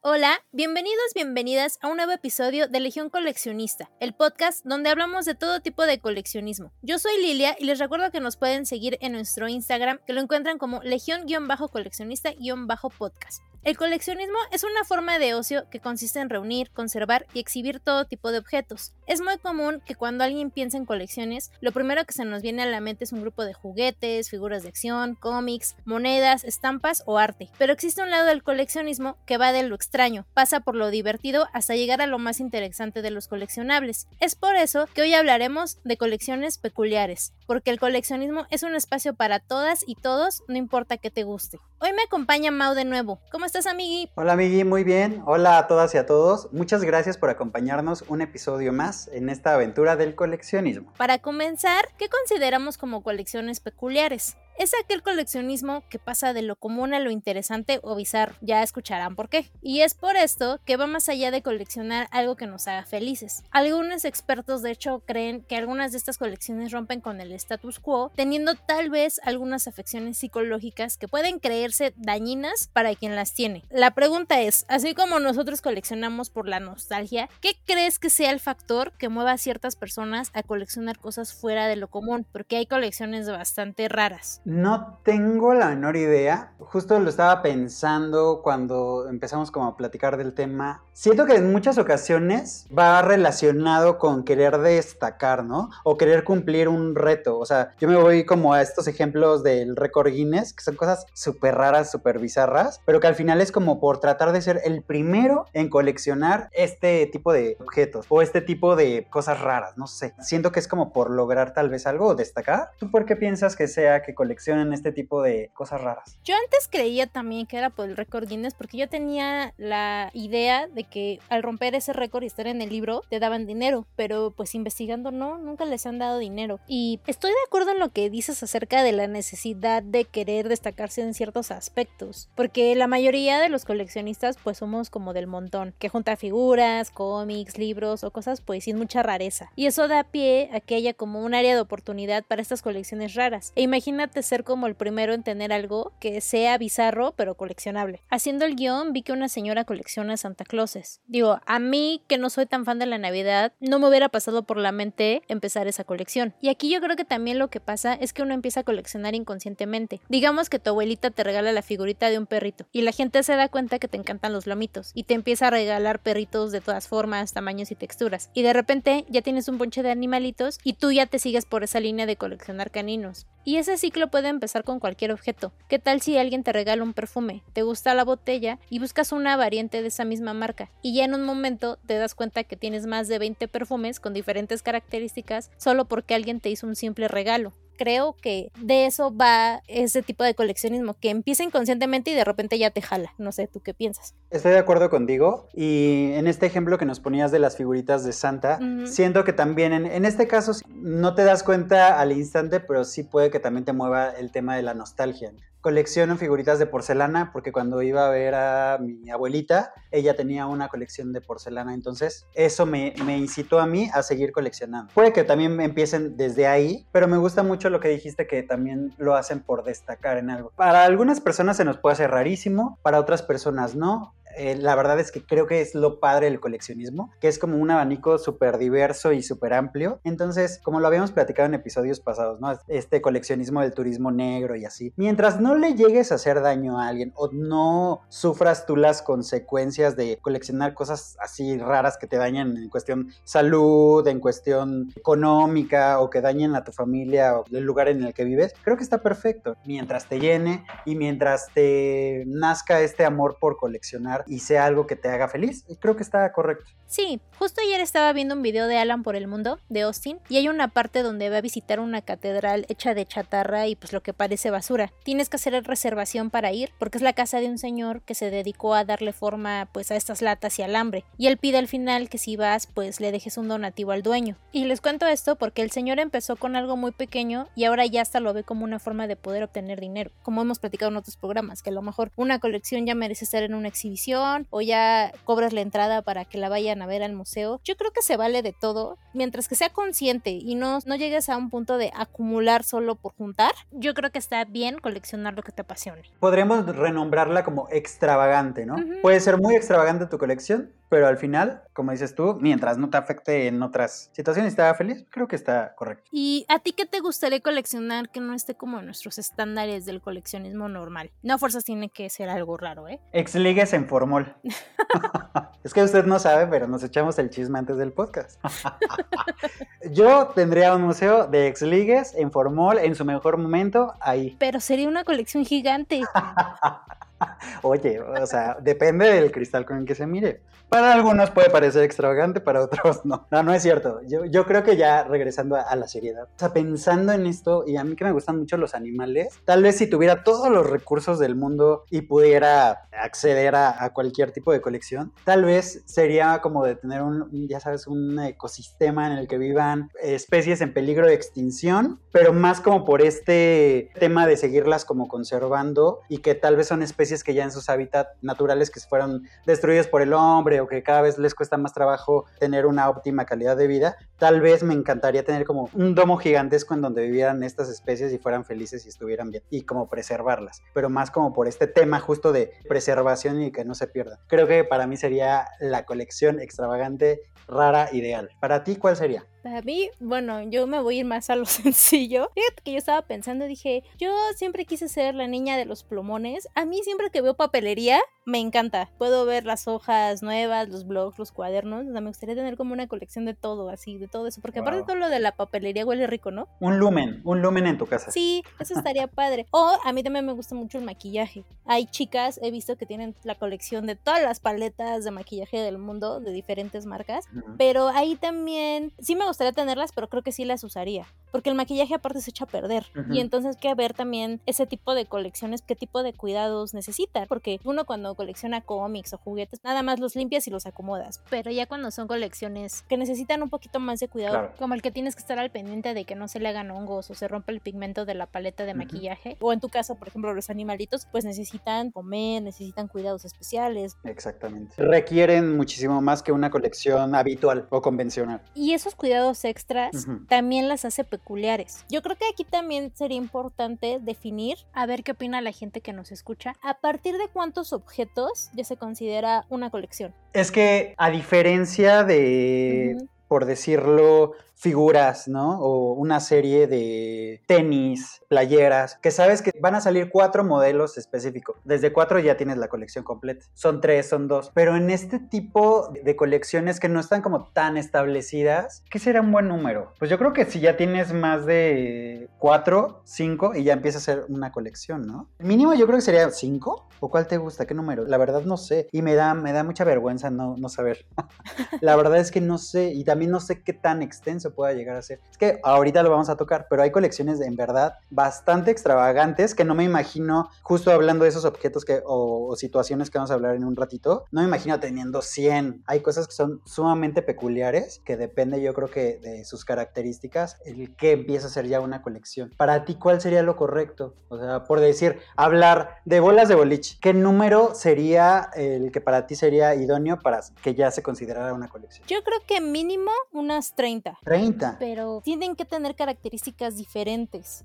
Hola, 0.00 0.42
bienvenidos, 0.50 0.98
bienvenidas 1.14 1.78
a 1.80 1.86
un 1.86 1.98
nuevo 1.98 2.10
episodio 2.10 2.66
de 2.66 2.80
Legión 2.80 3.10
Coleccionista, 3.10 3.92
el 4.00 4.14
podcast 4.14 4.64
donde 4.64 4.90
hablamos 4.90 5.26
de 5.26 5.36
todo 5.36 5.60
tipo 5.60 5.86
de 5.86 6.00
coleccionismo. 6.00 6.72
Yo 6.82 6.98
soy 6.98 7.22
Lilia 7.22 7.54
y 7.56 7.66
les 7.66 7.78
recuerdo 7.78 8.10
que 8.10 8.18
nos 8.18 8.36
pueden 8.36 8.66
seguir 8.66 8.98
en 9.00 9.12
nuestro 9.12 9.46
Instagram, 9.46 10.00
que 10.04 10.12
lo 10.12 10.20
encuentran 10.20 10.58
como 10.58 10.82
legión-coleccionista-podcast. 10.82 13.53
El 13.64 13.78
coleccionismo 13.78 14.36
es 14.52 14.62
una 14.62 14.84
forma 14.84 15.18
de 15.18 15.32
ocio 15.32 15.70
que 15.70 15.80
consiste 15.80 16.20
en 16.20 16.28
reunir, 16.28 16.70
conservar 16.72 17.24
y 17.32 17.40
exhibir 17.40 17.80
todo 17.80 18.04
tipo 18.04 18.30
de 18.30 18.36
objetos. 18.36 18.92
Es 19.06 19.22
muy 19.22 19.38
común 19.38 19.80
que 19.86 19.94
cuando 19.94 20.22
alguien 20.22 20.50
piensa 20.50 20.76
en 20.76 20.84
colecciones, 20.84 21.50
lo 21.62 21.72
primero 21.72 22.04
que 22.04 22.12
se 22.12 22.26
nos 22.26 22.42
viene 22.42 22.62
a 22.62 22.66
la 22.66 22.82
mente 22.82 23.04
es 23.04 23.12
un 23.12 23.22
grupo 23.22 23.42
de 23.42 23.54
juguetes, 23.54 24.28
figuras 24.28 24.64
de 24.64 24.68
acción, 24.68 25.14
cómics, 25.14 25.76
monedas, 25.86 26.44
estampas 26.44 27.02
o 27.06 27.16
arte. 27.16 27.48
Pero 27.56 27.72
existe 27.72 28.02
un 28.02 28.10
lado 28.10 28.26
del 28.26 28.42
coleccionismo 28.42 29.16
que 29.24 29.38
va 29.38 29.50
de 29.52 29.62
lo 29.62 29.74
extraño, 29.74 30.26
pasa 30.34 30.60
por 30.60 30.74
lo 30.74 30.90
divertido 30.90 31.48
hasta 31.54 31.74
llegar 31.74 32.02
a 32.02 32.06
lo 32.06 32.18
más 32.18 32.40
interesante 32.40 33.00
de 33.00 33.12
los 33.12 33.28
coleccionables. 33.28 34.08
Es 34.20 34.34
por 34.34 34.56
eso 34.56 34.90
que 34.92 35.00
hoy 35.00 35.14
hablaremos 35.14 35.78
de 35.84 35.96
colecciones 35.96 36.58
peculiares, 36.58 37.32
porque 37.46 37.70
el 37.70 37.80
coleccionismo 37.80 38.46
es 38.50 38.62
un 38.62 38.74
espacio 38.74 39.14
para 39.14 39.40
todas 39.40 39.84
y 39.86 39.94
todos, 39.94 40.42
no 40.48 40.58
importa 40.58 40.98
que 40.98 41.10
te 41.10 41.22
guste. 41.22 41.60
Hoy 41.84 41.92
me 41.92 42.04
acompaña 42.04 42.50
Mau 42.50 42.74
de 42.74 42.86
nuevo. 42.86 43.20
¿Cómo 43.30 43.44
estás, 43.44 43.66
amigui? 43.66 44.08
Hola, 44.14 44.32
amigui, 44.32 44.64
muy 44.64 44.84
bien. 44.84 45.22
Hola 45.26 45.58
a 45.58 45.66
todas 45.66 45.94
y 45.94 45.98
a 45.98 46.06
todos. 46.06 46.50
Muchas 46.50 46.82
gracias 46.82 47.18
por 47.18 47.28
acompañarnos 47.28 48.06
un 48.08 48.22
episodio 48.22 48.72
más 48.72 49.08
en 49.08 49.28
esta 49.28 49.52
aventura 49.52 49.94
del 49.94 50.14
coleccionismo. 50.14 50.94
Para 50.96 51.18
comenzar, 51.18 51.90
¿qué 51.98 52.08
consideramos 52.08 52.78
como 52.78 53.02
colecciones 53.02 53.60
peculiares? 53.60 54.38
Es 54.58 54.72
aquel 54.82 55.02
coleccionismo 55.02 55.84
que 55.88 55.98
pasa 55.98 56.32
de 56.32 56.42
lo 56.42 56.56
común 56.56 56.94
a 56.94 57.00
lo 57.00 57.10
interesante 57.10 57.80
o 57.82 57.94
bizarro. 57.94 58.34
Ya 58.40 58.62
escucharán 58.62 59.16
por 59.16 59.28
qué. 59.28 59.50
Y 59.62 59.80
es 59.80 59.94
por 59.94 60.16
esto 60.16 60.60
que 60.64 60.76
va 60.76 60.86
más 60.86 61.08
allá 61.08 61.30
de 61.30 61.42
coleccionar 61.42 62.08
algo 62.10 62.36
que 62.36 62.46
nos 62.46 62.68
haga 62.68 62.84
felices. 62.84 63.42
Algunos 63.50 64.04
expertos 64.04 64.62
de 64.62 64.70
hecho 64.70 65.02
creen 65.06 65.42
que 65.42 65.56
algunas 65.56 65.92
de 65.92 65.98
estas 65.98 66.18
colecciones 66.18 66.72
rompen 66.72 67.00
con 67.00 67.20
el 67.20 67.32
status 67.32 67.80
quo, 67.80 68.12
teniendo 68.14 68.54
tal 68.54 68.90
vez 68.90 69.20
algunas 69.24 69.66
afecciones 69.66 70.18
psicológicas 70.18 70.96
que 70.96 71.08
pueden 71.08 71.38
creerse 71.38 71.92
dañinas 71.96 72.68
para 72.72 72.94
quien 72.94 73.16
las 73.16 73.34
tiene. 73.34 73.64
La 73.70 73.92
pregunta 73.92 74.40
es, 74.40 74.64
así 74.68 74.94
como 74.94 75.20
nosotros 75.20 75.62
coleccionamos 75.62 76.30
por 76.30 76.48
la 76.48 76.60
nostalgia, 76.60 77.28
¿qué 77.40 77.56
crees 77.64 77.98
que 77.98 78.10
sea 78.10 78.30
el 78.30 78.40
factor 78.40 78.92
que 78.92 79.08
mueva 79.08 79.32
a 79.32 79.38
ciertas 79.38 79.76
personas 79.76 80.30
a 80.34 80.42
coleccionar 80.42 80.98
cosas 80.98 81.34
fuera 81.34 81.66
de 81.66 81.76
lo 81.76 81.88
común? 81.88 82.26
Porque 82.30 82.56
hay 82.56 82.66
colecciones 82.66 83.28
bastante 83.28 83.88
raras. 83.88 84.40
No 84.44 84.98
tengo 85.04 85.54
la 85.54 85.70
menor 85.70 85.96
idea. 85.96 86.52
Justo 86.58 86.98
lo 86.98 87.08
estaba 87.08 87.40
pensando 87.40 88.42
cuando 88.42 89.08
empezamos 89.08 89.50
como 89.50 89.66
a 89.66 89.76
platicar 89.76 90.18
del 90.18 90.34
tema. 90.34 90.82
Siento 90.92 91.24
que 91.24 91.36
en 91.36 91.50
muchas 91.50 91.78
ocasiones 91.78 92.66
va 92.76 93.00
relacionado 93.00 93.96
con 93.96 94.22
querer 94.22 94.58
destacar, 94.58 95.44
¿no? 95.44 95.70
O 95.82 95.96
querer 95.96 96.24
cumplir 96.24 96.68
un 96.68 96.94
reto. 96.94 97.38
O 97.38 97.46
sea, 97.46 97.70
yo 97.78 97.88
me 97.88 97.96
voy 97.96 98.26
como 98.26 98.52
a 98.52 98.60
estos 98.60 98.86
ejemplos 98.86 99.42
del 99.42 99.76
récord 99.76 100.12
Guinness, 100.12 100.52
que 100.52 100.62
son 100.62 100.76
cosas 100.76 101.06
súper 101.14 101.54
raras, 101.54 101.90
súper 101.90 102.18
bizarras, 102.18 102.82
pero 102.84 103.00
que 103.00 103.06
al 103.06 103.14
final 103.14 103.40
es 103.40 103.50
como 103.50 103.80
por 103.80 103.98
tratar 103.98 104.32
de 104.32 104.42
ser 104.42 104.60
el 104.64 104.82
primero 104.82 105.46
en 105.54 105.70
coleccionar 105.70 106.50
este 106.52 107.06
tipo 107.06 107.32
de 107.32 107.56
objetos 107.60 108.04
o 108.10 108.20
este 108.20 108.42
tipo 108.42 108.76
de 108.76 109.06
cosas 109.08 109.40
raras, 109.40 109.78
no 109.78 109.86
sé. 109.86 110.12
Siento 110.20 110.52
que 110.52 110.60
es 110.60 110.68
como 110.68 110.92
por 110.92 111.10
lograr 111.10 111.54
tal 111.54 111.70
vez 111.70 111.86
algo 111.86 112.08
o 112.08 112.14
destacar. 112.14 112.72
¿Tú 112.78 112.90
por 112.90 113.06
qué 113.06 113.16
piensas 113.16 113.56
que 113.56 113.68
sea 113.68 114.02
que 114.02 114.14
coleccionar 114.14 114.33
en 114.46 114.72
este 114.72 114.92
tipo 114.92 115.22
de 115.22 115.50
cosas 115.54 115.80
raras. 115.80 116.18
Yo 116.24 116.34
antes 116.34 116.68
creía 116.70 117.06
también 117.06 117.46
que 117.46 117.56
era 117.56 117.70
por 117.70 117.88
el 117.88 117.96
récord 117.96 118.28
Guinness 118.28 118.54
porque 118.54 118.76
yo 118.76 118.88
tenía 118.88 119.54
la 119.56 120.10
idea 120.12 120.66
de 120.66 120.84
que 120.84 121.20
al 121.28 121.42
romper 121.42 121.74
ese 121.74 121.92
récord 121.92 122.22
y 122.22 122.26
estar 122.26 122.46
en 122.46 122.62
el 122.62 122.70
libro 122.70 123.02
te 123.08 123.18
daban 123.18 123.46
dinero, 123.46 123.86
pero 123.96 124.32
pues 124.36 124.54
investigando 124.54 125.10
no, 125.10 125.38
nunca 125.38 125.64
les 125.64 125.86
han 125.86 125.98
dado 125.98 126.18
dinero. 126.18 126.60
Y 126.66 127.00
estoy 127.06 127.30
de 127.30 127.36
acuerdo 127.46 127.72
en 127.72 127.78
lo 127.78 127.90
que 127.90 128.10
dices 128.10 128.42
acerca 128.42 128.82
de 128.82 128.92
la 128.92 129.06
necesidad 129.06 129.82
de 129.82 130.04
querer 130.04 130.48
destacarse 130.48 131.02
en 131.02 131.14
ciertos 131.14 131.50
aspectos, 131.50 132.28
porque 132.34 132.74
la 132.74 132.86
mayoría 132.86 133.40
de 133.40 133.48
los 133.48 133.64
coleccionistas 133.64 134.36
pues 134.42 134.58
somos 134.58 134.90
como 134.90 135.12
del 135.12 135.26
montón, 135.26 135.74
que 135.78 135.88
junta 135.88 136.16
figuras, 136.16 136.90
cómics, 136.90 137.58
libros 137.58 138.04
o 138.04 138.10
cosas 138.10 138.40
pues 138.40 138.64
sin 138.64 138.76
mucha 138.76 139.02
rareza. 139.02 139.50
Y 139.56 139.66
eso 139.66 139.88
da 139.88 140.04
pie 140.04 140.50
a 140.52 140.60
que 140.60 140.74
haya 140.74 140.94
como 140.94 141.22
un 141.22 141.34
área 141.34 141.54
de 141.54 141.60
oportunidad 141.60 142.24
para 142.24 142.42
estas 142.42 142.62
colecciones 142.62 143.14
raras. 143.14 143.52
E 143.56 143.62
imagínate 143.62 144.22
ser 144.24 144.42
como 144.42 144.66
el 144.66 144.74
primero 144.74 145.14
en 145.14 145.22
tener 145.22 145.52
algo 145.52 145.92
que 146.00 146.20
sea 146.20 146.58
bizarro 146.58 147.14
pero 147.16 147.36
coleccionable. 147.36 148.02
Haciendo 148.10 148.44
el 148.44 148.56
guion 148.56 148.92
vi 148.92 149.02
que 149.02 149.12
una 149.12 149.28
señora 149.28 149.64
colecciona 149.64 150.16
Santa 150.16 150.44
Clauses. 150.44 151.00
Digo, 151.06 151.38
a 151.46 151.58
mí 151.58 152.02
que 152.08 152.18
no 152.18 152.30
soy 152.30 152.46
tan 152.46 152.64
fan 152.64 152.78
de 152.78 152.86
la 152.86 152.98
Navidad, 152.98 153.52
no 153.60 153.78
me 153.78 153.88
hubiera 153.88 154.08
pasado 154.08 154.44
por 154.44 154.56
la 154.56 154.72
mente 154.72 155.22
empezar 155.28 155.66
esa 155.66 155.84
colección. 155.84 156.34
Y 156.40 156.48
aquí 156.48 156.70
yo 156.70 156.80
creo 156.80 156.96
que 156.96 157.04
también 157.04 157.38
lo 157.38 157.48
que 157.48 157.60
pasa 157.60 157.94
es 157.94 158.12
que 158.12 158.22
uno 158.22 158.34
empieza 158.34 158.60
a 158.60 158.64
coleccionar 158.64 159.14
inconscientemente. 159.14 160.00
Digamos 160.08 160.50
que 160.50 160.58
tu 160.58 160.70
abuelita 160.70 161.10
te 161.10 161.24
regala 161.24 161.52
la 161.52 161.62
figurita 161.62 162.10
de 162.10 162.18
un 162.18 162.26
perrito 162.26 162.66
y 162.72 162.82
la 162.82 162.92
gente 162.92 163.22
se 163.22 163.36
da 163.36 163.48
cuenta 163.48 163.78
que 163.78 163.88
te 163.88 163.96
encantan 163.96 164.32
los 164.32 164.46
lomitos 164.46 164.90
y 164.94 165.04
te 165.04 165.14
empieza 165.14 165.48
a 165.48 165.50
regalar 165.50 166.00
perritos 166.00 166.52
de 166.52 166.60
todas 166.60 166.88
formas, 166.88 167.32
tamaños 167.32 167.70
y 167.70 167.74
texturas. 167.74 168.30
Y 168.34 168.42
de 168.42 168.52
repente 168.52 169.04
ya 169.08 169.22
tienes 169.22 169.48
un 169.48 169.58
ponche 169.58 169.82
de 169.82 169.90
animalitos 169.90 170.58
y 170.64 170.74
tú 170.74 170.92
ya 170.92 171.06
te 171.06 171.18
sigues 171.18 171.46
por 171.46 171.64
esa 171.64 171.80
línea 171.80 172.06
de 172.06 172.16
coleccionar 172.16 172.70
caninos. 172.70 173.26
Y 173.44 173.56
ese 173.56 173.76
ciclo 173.76 174.08
puede 174.08 174.28
empezar 174.28 174.64
con 174.64 174.80
cualquier 174.80 175.12
objeto. 175.12 175.52
¿Qué 175.68 175.78
tal 175.78 176.00
si 176.00 176.16
alguien 176.16 176.42
te 176.42 176.52
regala 176.52 176.82
un 176.82 176.94
perfume, 176.94 177.42
te 177.52 177.62
gusta 177.62 177.94
la 177.94 178.04
botella 178.04 178.58
y 178.70 178.78
buscas 178.78 179.12
una 179.12 179.36
variante 179.36 179.82
de 179.82 179.88
esa 179.88 180.04
misma 180.04 180.32
marca? 180.32 180.70
Y 180.80 180.94
ya 180.94 181.04
en 181.04 181.14
un 181.14 181.24
momento 181.24 181.78
te 181.86 181.98
das 181.98 182.14
cuenta 182.14 182.44
que 182.44 182.56
tienes 182.56 182.86
más 182.86 183.06
de 183.06 183.18
20 183.18 183.46
perfumes 183.48 184.00
con 184.00 184.14
diferentes 184.14 184.62
características 184.62 185.50
solo 185.58 185.84
porque 185.84 186.14
alguien 186.14 186.40
te 186.40 186.48
hizo 186.48 186.66
un 186.66 186.74
simple 186.74 187.06
regalo 187.06 187.52
creo 187.76 188.16
que 188.20 188.50
de 188.60 188.86
eso 188.86 189.14
va 189.14 189.62
ese 189.68 190.02
tipo 190.02 190.24
de 190.24 190.34
coleccionismo, 190.34 190.94
que 190.94 191.10
empieza 191.10 191.42
inconscientemente 191.42 192.10
y 192.10 192.14
de 192.14 192.24
repente 192.24 192.58
ya 192.58 192.70
te 192.70 192.82
jala. 192.82 193.12
No 193.18 193.32
sé, 193.32 193.46
¿tú 193.46 193.60
qué 193.60 193.74
piensas? 193.74 194.14
Estoy 194.30 194.52
de 194.52 194.58
acuerdo 194.58 194.90
contigo. 194.90 195.48
Y 195.52 196.12
en 196.14 196.26
este 196.26 196.46
ejemplo 196.46 196.78
que 196.78 196.86
nos 196.86 197.00
ponías 197.00 197.30
de 197.30 197.38
las 197.38 197.56
figuritas 197.56 198.04
de 198.04 198.12
Santa, 198.12 198.58
siento 198.84 199.24
que 199.24 199.32
también 199.32 199.72
en, 199.72 199.86
en, 199.86 200.04
este 200.04 200.26
caso 200.26 200.52
no 200.68 201.14
te 201.14 201.24
das 201.24 201.42
cuenta 201.42 202.00
al 202.00 202.12
instante, 202.12 202.60
pero 202.60 202.84
sí 202.84 203.02
puede 203.02 203.30
que 203.30 203.40
también 203.40 203.64
te 203.64 203.72
mueva 203.72 204.10
el 204.10 204.30
tema 204.30 204.56
de 204.56 204.62
la 204.62 204.74
nostalgia 204.74 205.32
colecciono 205.64 206.18
figuritas 206.18 206.58
de 206.58 206.66
porcelana 206.66 207.30
porque 207.32 207.50
cuando 207.50 207.80
iba 207.80 208.06
a 208.06 208.10
ver 208.10 208.34
a 208.34 208.76
mi 208.78 209.08
abuelita, 209.08 209.72
ella 209.90 210.14
tenía 210.14 210.44
una 210.44 210.68
colección 210.68 211.14
de 211.14 211.22
porcelana, 211.22 211.72
entonces 211.72 212.26
eso 212.34 212.66
me, 212.66 212.92
me 213.06 213.16
incitó 213.16 213.58
a 213.60 213.66
mí 213.66 213.88
a 213.94 214.02
seguir 214.02 214.30
coleccionando. 214.30 214.92
Puede 214.92 215.14
que 215.14 215.24
también 215.24 215.58
empiecen 215.62 216.18
desde 216.18 216.46
ahí, 216.46 216.86
pero 216.92 217.08
me 217.08 217.16
gusta 217.16 217.42
mucho 217.42 217.70
lo 217.70 217.80
que 217.80 217.88
dijiste 217.88 218.26
que 218.26 218.42
también 218.42 218.92
lo 218.98 219.14
hacen 219.14 219.40
por 219.40 219.64
destacar 219.64 220.18
en 220.18 220.28
algo. 220.28 220.52
Para 220.54 220.84
algunas 220.84 221.22
personas 221.22 221.56
se 221.56 221.64
nos 221.64 221.78
puede 221.78 221.94
hacer 221.94 222.10
rarísimo, 222.10 222.78
para 222.82 223.00
otras 223.00 223.22
personas 223.22 223.74
no. 223.74 224.12
Eh, 224.36 224.56
la 224.56 224.74
verdad 224.74 224.98
es 225.00 225.12
que 225.12 225.24
creo 225.24 225.46
que 225.46 225.60
es 225.60 225.74
lo 225.74 226.00
padre 226.00 226.26
del 226.26 226.40
coleccionismo, 226.40 227.12
que 227.20 227.28
es 227.28 227.38
como 227.38 227.56
un 227.56 227.70
abanico 227.70 228.18
súper 228.18 228.58
diverso 228.58 229.12
y 229.12 229.22
súper 229.22 229.54
amplio. 229.54 230.00
Entonces, 230.04 230.60
como 230.62 230.80
lo 230.80 230.86
habíamos 230.86 231.12
platicado 231.12 231.46
en 231.46 231.54
episodios 231.54 232.00
pasados, 232.00 232.40
¿no? 232.40 232.58
Este 232.68 233.00
coleccionismo 233.00 233.60
del 233.60 233.74
turismo 233.74 234.10
negro 234.10 234.56
y 234.56 234.64
así. 234.64 234.92
Mientras 234.96 235.40
no 235.40 235.54
le 235.54 235.74
llegues 235.74 236.12
a 236.12 236.16
hacer 236.16 236.40
daño 236.40 236.80
a 236.80 236.88
alguien 236.88 237.12
o 237.16 237.30
no 237.32 238.02
sufras 238.08 238.66
tú 238.66 238.76
las 238.76 239.02
consecuencias 239.02 239.96
de 239.96 240.18
coleccionar 240.20 240.74
cosas 240.74 241.16
así 241.20 241.58
raras 241.58 241.96
que 241.98 242.06
te 242.06 242.16
dañan 242.16 242.56
en 242.56 242.68
cuestión 242.68 243.12
salud, 243.24 244.06
en 244.06 244.20
cuestión 244.20 244.92
económica 244.96 246.00
o 246.00 246.10
que 246.10 246.20
dañen 246.20 246.54
a 246.54 246.64
tu 246.64 246.72
familia 246.72 247.38
o 247.38 247.44
el 247.50 247.64
lugar 247.64 247.88
en 247.88 248.02
el 248.02 248.14
que 248.14 248.24
vives, 248.24 248.54
creo 248.62 248.76
que 248.76 248.82
está 248.82 249.02
perfecto. 249.02 249.56
Mientras 249.64 250.06
te 250.08 250.20
llene 250.20 250.64
y 250.84 250.96
mientras 250.96 251.48
te 251.54 252.24
nazca 252.26 252.80
este 252.80 253.04
amor 253.04 253.36
por 253.40 253.56
coleccionar 253.56 254.23
y 254.26 254.40
sea 254.40 254.66
algo 254.66 254.86
que 254.86 254.96
te 254.96 255.08
haga 255.08 255.28
feliz. 255.28 255.64
Y 255.68 255.76
creo 255.76 255.96
que 255.96 256.02
está 256.02 256.30
correcto. 256.32 256.70
Sí, 256.86 257.20
justo 257.38 257.60
ayer 257.60 257.80
estaba 257.80 258.12
viendo 258.12 258.34
un 258.34 258.42
video 258.42 258.68
de 258.68 258.78
Alan 258.78 259.02
por 259.02 259.16
el 259.16 259.26
mundo, 259.26 259.58
de 259.68 259.82
Austin, 259.82 260.18
y 260.28 260.36
hay 260.36 260.48
una 260.48 260.68
parte 260.68 261.02
donde 261.02 261.30
va 261.30 261.38
a 261.38 261.40
visitar 261.40 261.80
una 261.80 262.02
catedral 262.02 262.66
hecha 262.68 262.94
de 262.94 263.04
chatarra 263.04 263.66
y 263.66 263.74
pues 263.74 263.92
lo 263.92 264.02
que 264.02 264.12
parece 264.12 264.50
basura. 264.50 264.92
Tienes 265.02 265.28
que 265.28 265.36
hacer 265.36 265.60
reservación 265.64 266.30
para 266.30 266.52
ir, 266.52 266.70
porque 266.78 266.98
es 266.98 267.02
la 267.02 267.12
casa 267.12 267.40
de 267.40 267.48
un 267.48 267.58
señor 267.58 268.02
que 268.02 268.14
se 268.14 268.30
dedicó 268.30 268.74
a 268.74 268.84
darle 268.84 269.12
forma 269.12 269.68
pues 269.72 269.90
a 269.90 269.96
estas 269.96 270.22
latas 270.22 270.58
y 270.58 270.62
alambre. 270.62 271.04
Y 271.18 271.26
él 271.26 271.36
pide 271.36 271.58
al 271.58 271.68
final 271.68 272.08
que 272.08 272.18
si 272.18 272.36
vas 272.36 272.66
pues 272.66 273.00
le 273.00 273.10
dejes 273.10 273.38
un 273.38 273.48
donativo 273.48 273.90
al 273.90 274.02
dueño. 274.02 274.36
Y 274.52 274.64
les 274.64 274.80
cuento 274.80 275.06
esto 275.06 275.36
porque 275.36 275.62
el 275.62 275.72
señor 275.72 275.98
empezó 275.98 276.36
con 276.36 276.54
algo 276.54 276.76
muy 276.76 276.92
pequeño 276.92 277.48
y 277.56 277.64
ahora 277.64 277.86
ya 277.86 278.02
hasta 278.02 278.20
lo 278.20 278.32
ve 278.32 278.44
como 278.44 278.64
una 278.64 278.78
forma 278.78 279.06
de 279.06 279.16
poder 279.16 279.42
obtener 279.42 279.80
dinero. 279.80 280.12
Como 280.22 280.42
hemos 280.42 280.60
platicado 280.60 280.92
en 280.92 280.98
otros 280.98 281.16
programas, 281.16 281.62
que 281.62 281.70
a 281.70 281.72
lo 281.72 281.82
mejor 281.82 282.12
una 282.16 282.38
colección 282.38 282.86
ya 282.86 282.94
merece 282.94 283.24
estar 283.24 283.42
en 283.42 283.54
una 283.54 283.68
exhibición 283.68 284.13
o 284.50 284.60
ya 284.60 285.12
cobras 285.24 285.52
la 285.52 285.60
entrada 285.60 286.02
para 286.02 286.24
que 286.24 286.38
la 286.38 286.48
vayan 286.48 286.82
a 286.82 286.86
ver 286.86 287.02
al 287.02 287.14
museo. 287.14 287.60
Yo 287.64 287.76
creo 287.76 287.90
que 287.90 288.02
se 288.02 288.16
vale 288.16 288.42
de 288.42 288.52
todo, 288.52 288.98
mientras 289.12 289.48
que 289.48 289.54
sea 289.54 289.70
consciente 289.70 290.30
y 290.30 290.54
no, 290.54 290.78
no 290.86 290.96
llegues 290.96 291.28
a 291.28 291.36
un 291.36 291.50
punto 291.50 291.78
de 291.78 291.92
acumular 291.94 292.64
solo 292.64 292.94
por 292.94 293.12
juntar. 293.14 293.52
Yo 293.70 293.94
creo 293.94 294.10
que 294.10 294.18
está 294.18 294.44
bien 294.44 294.78
coleccionar 294.78 295.34
lo 295.34 295.42
que 295.42 295.52
te 295.52 295.62
apasione. 295.62 296.02
Podríamos 296.20 296.66
renombrarla 296.66 297.44
como 297.44 297.68
extravagante, 297.70 298.66
¿no? 298.66 298.76
Puede 299.02 299.20
ser 299.20 299.38
muy 299.38 299.54
extravagante 299.56 300.06
tu 300.06 300.18
colección, 300.18 300.70
pero 300.94 301.08
al 301.08 301.16
final, 301.16 301.60
como 301.72 301.90
dices 301.90 302.14
tú, 302.14 302.38
mientras 302.40 302.78
no 302.78 302.88
te 302.88 302.96
afecte 302.96 303.48
en 303.48 303.60
otras 303.64 304.10
situaciones 304.12 304.56
haga 304.60 304.74
feliz, 304.74 305.04
creo 305.10 305.26
que 305.26 305.34
está 305.34 305.74
correcto. 305.74 306.04
¿Y 306.12 306.46
a 306.48 306.60
ti 306.60 306.70
qué 306.70 306.86
te 306.86 307.00
gustaría 307.00 307.40
coleccionar 307.40 308.10
que 308.10 308.20
no 308.20 308.32
esté 308.32 308.54
como 308.54 308.78
en 308.78 308.86
nuestros 308.86 309.18
estándares 309.18 309.86
del 309.86 310.00
coleccionismo 310.00 310.68
normal? 310.68 311.10
No 311.24 311.36
fuerzas 311.36 311.64
tiene 311.64 311.88
que 311.88 312.08
ser 312.10 312.28
algo 312.28 312.56
raro, 312.56 312.86
¿eh? 312.86 313.00
Exligues 313.12 313.72
en 313.72 313.88
formol. 313.88 314.36
es 315.64 315.74
que 315.74 315.82
usted 315.82 316.04
no 316.04 316.20
sabe, 316.20 316.46
pero 316.46 316.68
nos 316.68 316.84
echamos 316.84 317.18
el 317.18 317.28
chisme 317.28 317.58
antes 317.58 317.76
del 317.76 317.92
podcast. 317.92 318.40
Yo 319.90 320.28
tendría 320.28 320.76
un 320.76 320.82
museo 320.82 321.26
de 321.26 321.48
exligues 321.48 322.14
en 322.14 322.30
formol 322.30 322.78
en 322.78 322.94
su 322.94 323.04
mejor 323.04 323.36
momento 323.36 323.94
ahí. 323.98 324.36
Pero 324.38 324.60
sería 324.60 324.86
una 324.86 325.02
colección 325.02 325.44
gigante. 325.44 326.02
Oye, 327.62 328.00
o 328.00 328.26
sea, 328.26 328.56
depende 328.60 329.06
del 329.12 329.32
cristal 329.32 329.64
con 329.64 329.78
el 329.78 329.84
que 329.84 329.94
se 329.94 330.06
mire. 330.06 330.40
Para 330.68 330.92
algunos 330.92 331.30
puede 331.30 331.50
parecer 331.50 331.84
extravagante, 331.84 332.40
para 332.40 332.62
otros 332.62 333.04
no. 333.04 333.26
No, 333.30 333.42
no 333.42 333.54
es 333.54 333.62
cierto. 333.62 334.00
Yo, 334.08 334.24
yo 334.24 334.44
creo 334.44 334.64
que 334.64 334.76
ya 334.76 335.04
regresando 335.04 335.56
a, 335.56 335.76
la 335.76 335.86
seriedad, 335.86 336.24
o 336.24 336.38
sea, 336.38 336.52
pensando 336.52 337.12
en 337.12 337.26
esto, 337.26 337.64
y 337.66 337.76
a 337.76 337.84
mí 337.84 337.94
que 337.94 338.04
me 338.04 338.12
gustan 338.12 338.38
mucho 338.38 338.56
los 338.56 338.74
animales, 338.74 339.28
tal 339.44 339.62
vez 339.62 339.76
si 339.76 339.86
tuviera 339.86 340.24
todos 340.24 340.50
los 340.50 340.68
recursos 340.68 341.18
del 341.20 341.36
mundo 341.36 341.84
y 341.90 342.02
pudiera 342.02 342.88
acceder 342.92 343.54
a, 343.54 343.92
cualquier 343.94 344.32
tipo 344.32 344.50
de 344.50 344.60
colección, 344.60 345.12
tal 345.24 345.44
vez 345.44 345.82
sería 345.84 346.40
como 346.40 346.64
de 346.64 346.74
tener 346.74 347.02
un, 347.02 347.28
ya 347.48 347.60
sabes, 347.60 347.86
un 347.86 348.18
ecosistema 348.18 349.06
en 349.06 349.18
el 349.18 349.28
que 349.28 349.38
vivan 349.38 349.90
especies 350.02 350.60
en 350.60 350.72
peligro 350.72 351.06
de 351.06 351.14
extinción, 351.14 352.00
pero 352.10 352.32
más 352.32 352.60
como 352.60 352.84
por 352.84 353.02
este 353.02 353.90
tema 354.00 354.26
de 354.26 354.36
seguirlas 354.36 354.84
como 354.84 355.06
conservando 355.06 356.00
y 356.08 356.18
que 356.18 356.34
tal 356.34 356.56
vez 356.56 356.66
son 356.66 356.82
especies 356.82 357.13
que 357.22 357.34
ya 357.34 357.44
en 357.44 357.52
sus 357.52 357.68
hábitats 357.68 358.10
naturales 358.22 358.70
que 358.70 358.80
fueron 358.80 359.28
destruidos 359.46 359.86
por 359.86 360.02
el 360.02 360.12
hombre 360.12 360.60
o 360.60 360.66
que 360.66 360.82
cada 360.82 361.02
vez 361.02 361.18
les 361.18 361.34
cuesta 361.34 361.56
más 361.56 361.72
trabajo 361.72 362.24
tener 362.40 362.66
una 362.66 362.88
óptima 362.88 363.26
calidad 363.26 363.56
de 363.56 363.66
vida, 363.66 363.96
tal 364.18 364.40
vez 364.40 364.62
me 364.62 364.74
encantaría 364.74 365.24
tener 365.24 365.44
como 365.44 365.68
un 365.74 365.94
domo 365.94 366.16
gigantesco 366.16 366.74
en 366.74 366.80
donde 366.80 367.02
vivieran 367.02 367.42
estas 367.42 367.68
especies 367.68 368.12
y 368.12 368.18
fueran 368.18 368.44
felices 368.44 368.86
y 368.86 368.88
estuvieran 368.88 369.30
bien 369.30 369.44
y 369.50 369.62
como 369.62 369.88
preservarlas, 369.88 370.62
pero 370.72 370.88
más 370.88 371.10
como 371.10 371.32
por 371.32 371.46
este 371.46 371.66
tema 371.66 372.00
justo 372.00 372.32
de 372.32 372.52
preservación 372.68 373.42
y 373.42 373.52
que 373.52 373.64
no 373.64 373.74
se 373.74 373.86
pierdan. 373.86 374.18
Creo 374.26 374.46
que 374.46 374.64
para 374.64 374.86
mí 374.86 374.96
sería 374.96 375.46
la 375.60 375.84
colección 375.84 376.40
extravagante, 376.40 377.20
rara, 377.46 377.88
ideal. 377.92 378.30
¿Para 378.40 378.64
ti 378.64 378.76
cuál 378.76 378.96
sería? 378.96 379.26
Para 379.44 379.60
mí, 379.60 379.90
bueno, 380.00 380.42
yo 380.44 380.66
me 380.66 380.80
voy 380.80 380.96
a 380.96 380.98
ir 381.00 381.04
más 381.04 381.28
a 381.28 381.36
lo 381.36 381.44
sencillo. 381.44 382.30
Fíjate 382.34 382.62
que 382.64 382.72
yo 382.72 382.78
estaba 382.78 383.02
pensando, 383.02 383.44
dije, 383.44 383.84
yo 383.98 384.10
siempre 384.36 384.64
quise 384.64 384.88
ser 384.88 385.14
la 385.14 385.26
niña 385.26 385.58
de 385.58 385.66
los 385.66 385.84
plumones. 385.84 386.48
A 386.54 386.64
mí 386.64 386.82
siempre 386.82 387.10
que 387.10 387.20
veo 387.20 387.34
papelería, 387.34 388.00
me 388.24 388.38
encanta. 388.38 388.90
Puedo 388.96 389.26
ver 389.26 389.44
las 389.44 389.68
hojas 389.68 390.22
nuevas, 390.22 390.70
los 390.70 390.86
blogs, 390.86 391.18
los 391.18 391.30
cuadernos. 391.30 391.86
O 391.86 391.92
sea, 391.92 392.00
me 392.00 392.08
gustaría 392.08 392.34
tener 392.34 392.56
como 392.56 392.72
una 392.72 392.86
colección 392.86 393.26
de 393.26 393.34
todo, 393.34 393.68
así, 393.68 393.98
de 393.98 394.08
todo 394.08 394.26
eso. 394.26 394.40
Porque 394.40 394.60
aparte 394.60 394.82
todo 394.84 394.96
lo 394.96 395.10
de 395.10 395.20
la 395.20 395.32
papelería 395.32 395.84
huele 395.84 396.06
rico, 396.06 396.30
¿no? 396.30 396.48
Un 396.60 396.78
lumen, 396.78 397.20
un 397.24 397.42
lumen 397.42 397.66
en 397.66 397.76
tu 397.76 397.84
casa. 397.84 398.10
Sí, 398.10 398.42
eso 398.58 398.72
estaría 398.78 399.08
padre. 399.08 399.46
O 399.50 399.76
a 399.84 399.92
mí 399.92 400.02
también 400.02 400.24
me 400.24 400.32
gusta 400.32 400.54
mucho 400.54 400.78
el 400.78 400.84
maquillaje. 400.84 401.44
Hay 401.66 401.84
chicas, 401.84 402.40
he 402.42 402.50
visto 402.50 402.76
que 402.76 402.86
tienen 402.86 403.14
la 403.24 403.34
colección 403.34 403.84
de 403.84 403.94
todas 403.94 404.22
las 404.22 404.40
paletas 404.40 405.04
de 405.04 405.10
maquillaje 405.10 405.58
del 405.58 405.76
mundo, 405.76 406.20
de 406.20 406.32
diferentes 406.32 406.86
marcas. 406.86 407.26
Pero 407.58 407.88
ahí 407.88 408.16
también, 408.16 408.94
sí 409.00 409.16
me 409.16 409.26
gusta 409.26 409.33
gustaría 409.34 409.52
tenerlas, 409.52 409.90
pero 409.92 410.08
creo 410.08 410.22
que 410.22 410.30
sí 410.30 410.44
las 410.44 410.62
usaría. 410.62 411.06
Porque 411.32 411.50
el 411.50 411.56
maquillaje 411.56 411.94
aparte 411.94 412.20
se 412.20 412.30
echa 412.30 412.44
a 412.44 412.46
perder. 412.46 412.86
Y 413.10 413.18
entonces 413.18 413.56
hay 413.56 413.60
que 413.60 413.74
ver 413.74 413.92
también 413.92 414.40
ese 414.46 414.66
tipo 414.66 414.94
de 414.94 415.06
colecciones, 415.06 415.62
qué 415.62 415.74
tipo 415.74 416.04
de 416.04 416.12
cuidados 416.12 416.72
necesita. 416.72 417.26
Porque 417.26 417.58
uno 417.64 417.84
cuando 417.84 418.14
colecciona 418.14 418.60
cómics 418.60 419.12
o 419.12 419.18
juguetes, 419.18 419.58
nada 419.64 419.82
más 419.82 419.98
los 419.98 420.14
limpias 420.14 420.46
y 420.46 420.50
los 420.50 420.66
acomodas. 420.66 421.20
Pero 421.30 421.50
ya 421.50 421.66
cuando 421.66 421.90
son 421.90 422.06
colecciones 422.06 422.84
que 422.88 422.96
necesitan 422.96 423.42
un 423.42 423.50
poquito 423.50 423.80
más 423.80 423.98
de 423.98 424.06
cuidado, 424.06 424.52
como 424.56 424.74
el 424.74 424.82
que 424.82 424.92
tienes 424.92 425.16
que 425.16 425.20
estar 425.20 425.40
al 425.40 425.50
pendiente 425.50 425.92
de 425.92 426.04
que 426.04 426.14
no 426.14 426.28
se 426.28 426.38
le 426.38 426.48
hagan 426.48 426.70
hongos 426.70 427.10
o 427.10 427.14
se 427.14 427.26
rompe 427.26 427.50
el 427.50 427.58
pigmento 427.58 428.04
de 428.04 428.14
la 428.14 428.26
paleta 428.26 428.64
de 428.64 428.74
maquillaje. 428.74 429.36
O 429.40 429.52
en 429.52 429.58
tu 429.58 429.68
caso, 429.68 429.96
por 429.96 430.06
ejemplo, 430.06 430.32
los 430.32 430.50
animalitos, 430.50 431.06
pues 431.10 431.24
necesitan 431.24 431.90
comer, 431.90 432.42
necesitan 432.42 432.86
cuidados 432.86 433.24
especiales. 433.24 433.96
Exactamente. 434.04 434.76
Requieren 434.76 435.56
muchísimo 435.56 436.00
más 436.00 436.22
que 436.22 436.30
una 436.30 436.50
colección 436.50 437.16
habitual 437.16 437.66
o 437.70 437.82
convencional. 437.82 438.40
Y 438.54 438.74
esos 438.74 438.94
cuidados 438.94 439.23
extras 439.44 440.06
también 440.28 440.68
las 440.68 440.84
hace 440.84 441.04
peculiares. 441.04 441.84
Yo 441.88 442.02
creo 442.02 442.16
que 442.16 442.26
aquí 442.30 442.44
también 442.44 442.92
sería 442.94 443.16
importante 443.16 443.98
definir, 444.00 444.58
a 444.72 444.86
ver 444.86 445.02
qué 445.02 445.12
opina 445.12 445.40
la 445.40 445.52
gente 445.52 445.80
que 445.80 445.92
nos 445.92 446.12
escucha, 446.12 446.54
a 446.62 446.74
partir 446.80 447.16
de 447.16 447.28
cuántos 447.28 447.72
objetos 447.72 448.50
ya 448.52 448.64
se 448.64 448.76
considera 448.76 449.46
una 449.48 449.70
colección. 449.70 450.14
Es 450.32 450.50
que 450.50 450.94
a 450.98 451.10
diferencia 451.10 452.04
de, 452.04 452.96
por 453.28 453.46
decirlo, 453.46 454.32
figuras, 454.64 455.28
¿no? 455.28 455.60
O 455.60 455.92
una 455.92 456.20
serie 456.20 456.66
de 456.66 457.42
tenis, 457.46 458.22
playeras, 458.28 458.96
que 458.96 459.10
sabes 459.10 459.42
que 459.42 459.52
van 459.60 459.74
a 459.74 459.82
salir 459.82 460.08
cuatro 460.08 460.42
modelos 460.42 460.96
específicos. 460.96 461.58
Desde 461.64 461.92
cuatro 461.92 462.18
ya 462.18 462.38
tienes 462.38 462.56
la 462.56 462.68
colección 462.68 463.04
completa. 463.04 463.44
Son 463.52 463.82
tres, 463.82 464.08
son 464.08 464.26
dos. 464.26 464.52
Pero 464.54 464.74
en 464.74 464.88
este 464.88 465.18
tipo 465.18 465.92
de 466.02 466.16
colecciones 466.16 466.80
que 466.80 466.88
no 466.88 466.98
están 466.98 467.20
como 467.20 467.44
tan 467.52 467.76
establecidas, 467.76 468.82
¿qué 468.88 468.98
será 468.98 469.20
un 469.20 469.32
buen 469.32 469.48
número? 469.48 469.92
Pues 469.98 470.10
yo 470.10 470.16
creo 470.16 470.32
que 470.32 470.46
si 470.46 470.60
ya 470.60 470.78
tienes 470.78 471.12
más 471.12 471.44
de 471.44 472.30
cuatro, 472.38 473.02
cinco 473.04 473.54
y 473.54 473.64
ya 473.64 473.74
empieza 473.74 473.98
a 473.98 474.00
ser 474.00 474.24
una 474.30 474.50
colección, 474.50 475.02
¿no? 475.02 475.28
Mínimo 475.40 475.74
yo 475.74 475.84
creo 475.84 475.98
que 475.98 476.04
sería 476.04 476.30
cinco. 476.30 476.88
¿O 477.00 477.10
cuál 477.10 477.26
te 477.26 477.36
gusta? 477.36 477.66
¿Qué 477.66 477.74
número? 477.74 478.06
La 478.06 478.16
verdad 478.16 478.44
no 478.44 478.56
sé. 478.56 478.88
Y 478.90 479.02
me 479.02 479.14
da, 479.14 479.34
me 479.34 479.52
da 479.52 479.62
mucha 479.62 479.84
vergüenza 479.84 480.30
no, 480.30 480.56
no 480.56 480.70
saber. 480.70 481.04
la 481.82 481.96
verdad 481.96 482.16
es 482.16 482.30
que 482.30 482.40
no 482.40 482.56
sé. 482.56 482.92
Y 482.94 483.04
también 483.04 483.30
no 483.30 483.40
sé 483.40 483.62
qué 483.62 483.74
tan 483.74 484.00
extenso 484.00 484.53
pueda 484.54 484.72
llegar 484.72 484.96
a 484.96 485.02
ser. 485.02 485.20
Es 485.30 485.38
que 485.38 485.60
ahorita 485.62 486.02
lo 486.02 486.10
vamos 486.10 486.28
a 486.28 486.36
tocar, 486.36 486.66
pero 486.70 486.82
hay 486.82 486.90
colecciones 486.90 487.40
en 487.40 487.56
verdad 487.56 487.94
bastante 488.10 488.70
extravagantes 488.70 489.54
que 489.54 489.64
no 489.64 489.74
me 489.74 489.84
imagino, 489.84 490.48
justo 490.62 490.90
hablando 490.90 491.24
de 491.24 491.30
esos 491.30 491.44
objetos 491.44 491.84
que, 491.84 492.02
o, 492.04 492.54
situaciones 492.56 493.10
que 493.10 493.18
vamos 493.18 493.30
a 493.30 493.34
hablar 493.34 493.56
en 493.56 493.64
un 493.64 493.76
ratito, 493.76 494.24
no 494.30 494.40
me 494.40 494.46
imagino 494.46 494.78
teniendo 494.80 495.22
100. 495.22 495.84
Hay 495.86 496.00
cosas 496.00 496.26
que 496.26 496.34
son 496.34 496.60
sumamente 496.64 497.22
peculiares, 497.22 498.00
que 498.04 498.16
depende 498.16 498.62
yo 498.62 498.74
creo 498.74 498.88
que 498.88 499.18
de 499.18 499.44
sus 499.44 499.64
características, 499.64 500.58
el 500.64 500.94
que 500.96 501.12
empieza 501.12 501.46
a 501.46 501.50
ser 501.50 501.66
ya 501.66 501.80
una 501.80 502.02
colección. 502.02 502.52
Para 502.56 502.84
ti, 502.84 502.94
¿cuál 502.94 503.20
sería 503.20 503.42
lo 503.42 503.56
correcto? 503.56 504.14
O 504.28 504.38
sea, 504.38 504.64
por 504.64 504.80
decir, 504.80 505.18
hablar 505.36 505.98
de 506.04 506.20
bolas 506.20 506.48
de 506.48 506.54
boliche, 506.54 506.96
¿qué 507.00 507.12
número 507.12 507.74
sería 507.74 508.50
el 508.54 508.92
que 508.92 509.00
para 509.00 509.26
ti 509.26 509.34
sería 509.34 509.74
idóneo 509.74 510.18
para 510.18 510.40
que 510.62 510.74
ya 510.74 510.90
se 510.90 511.02
considerara 511.02 511.52
una 511.52 511.68
colección? 511.68 512.06
Yo 512.06 512.22
creo 512.24 512.38
que 512.46 512.60
mínimo 512.60 513.10
unas 513.32 513.74
30. 513.74 514.18
30 514.24 514.33
pero 514.78 515.20
tienen 515.24 515.56
que 515.56 515.64
tener 515.64 515.94
características 515.94 516.76
diferentes. 516.76 517.64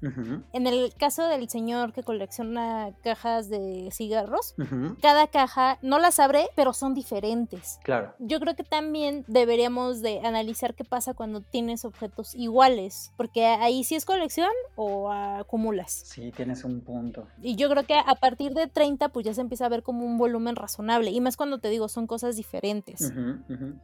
En 0.54 0.68
el 0.68 0.94
caso 0.96 1.28
del 1.28 1.50
señor 1.50 1.94
que 1.94 2.04
colecciona 2.04 2.92
cajas 3.04 3.50
de 3.50 3.90
cigarros, 3.92 4.56
cada 5.02 5.28
caja 5.28 5.78
no 5.82 6.00
las 6.00 6.20
abre, 6.20 6.48
pero 6.56 6.74
son 6.74 6.94
diferentes. 6.94 7.80
Claro. 7.84 8.14
Yo 8.20 8.40
creo 8.40 8.56
que 8.56 8.64
también 8.64 9.24
deberíamos 9.28 10.02
de 10.02 10.20
analizar 10.26 10.76
qué 10.76 10.84
pasa 10.84 11.14
cuando 11.14 11.42
tienes 11.42 11.86
objetos 11.86 12.36
iguales, 12.36 13.12
porque 13.18 13.46
ahí 13.46 13.84
sí 13.84 13.96
es 13.96 14.06
colección 14.06 14.52
o 14.76 15.12
acumulas. 15.12 15.92
Sí, 16.06 16.32
tienes 16.36 16.64
un 16.64 16.82
punto. 16.82 17.28
Y 17.42 17.56
yo 17.56 17.70
creo 17.70 17.86
que 17.86 17.96
a 17.96 18.16
partir 18.16 18.54
de 18.54 18.68
30 18.68 19.10
pues 19.10 19.26
ya 19.26 19.34
se 19.34 19.42
empieza 19.42 19.66
a 19.66 19.70
ver 19.70 19.84
como 19.84 20.06
un 20.06 20.18
volumen 20.18 20.56
razonable 20.56 21.12
y 21.12 21.22
más 21.22 21.38
cuando 21.38 21.60
te 21.60 21.70
digo 21.70 21.88
son 21.88 22.08
cosas 22.08 22.36
diferentes. 22.36 23.14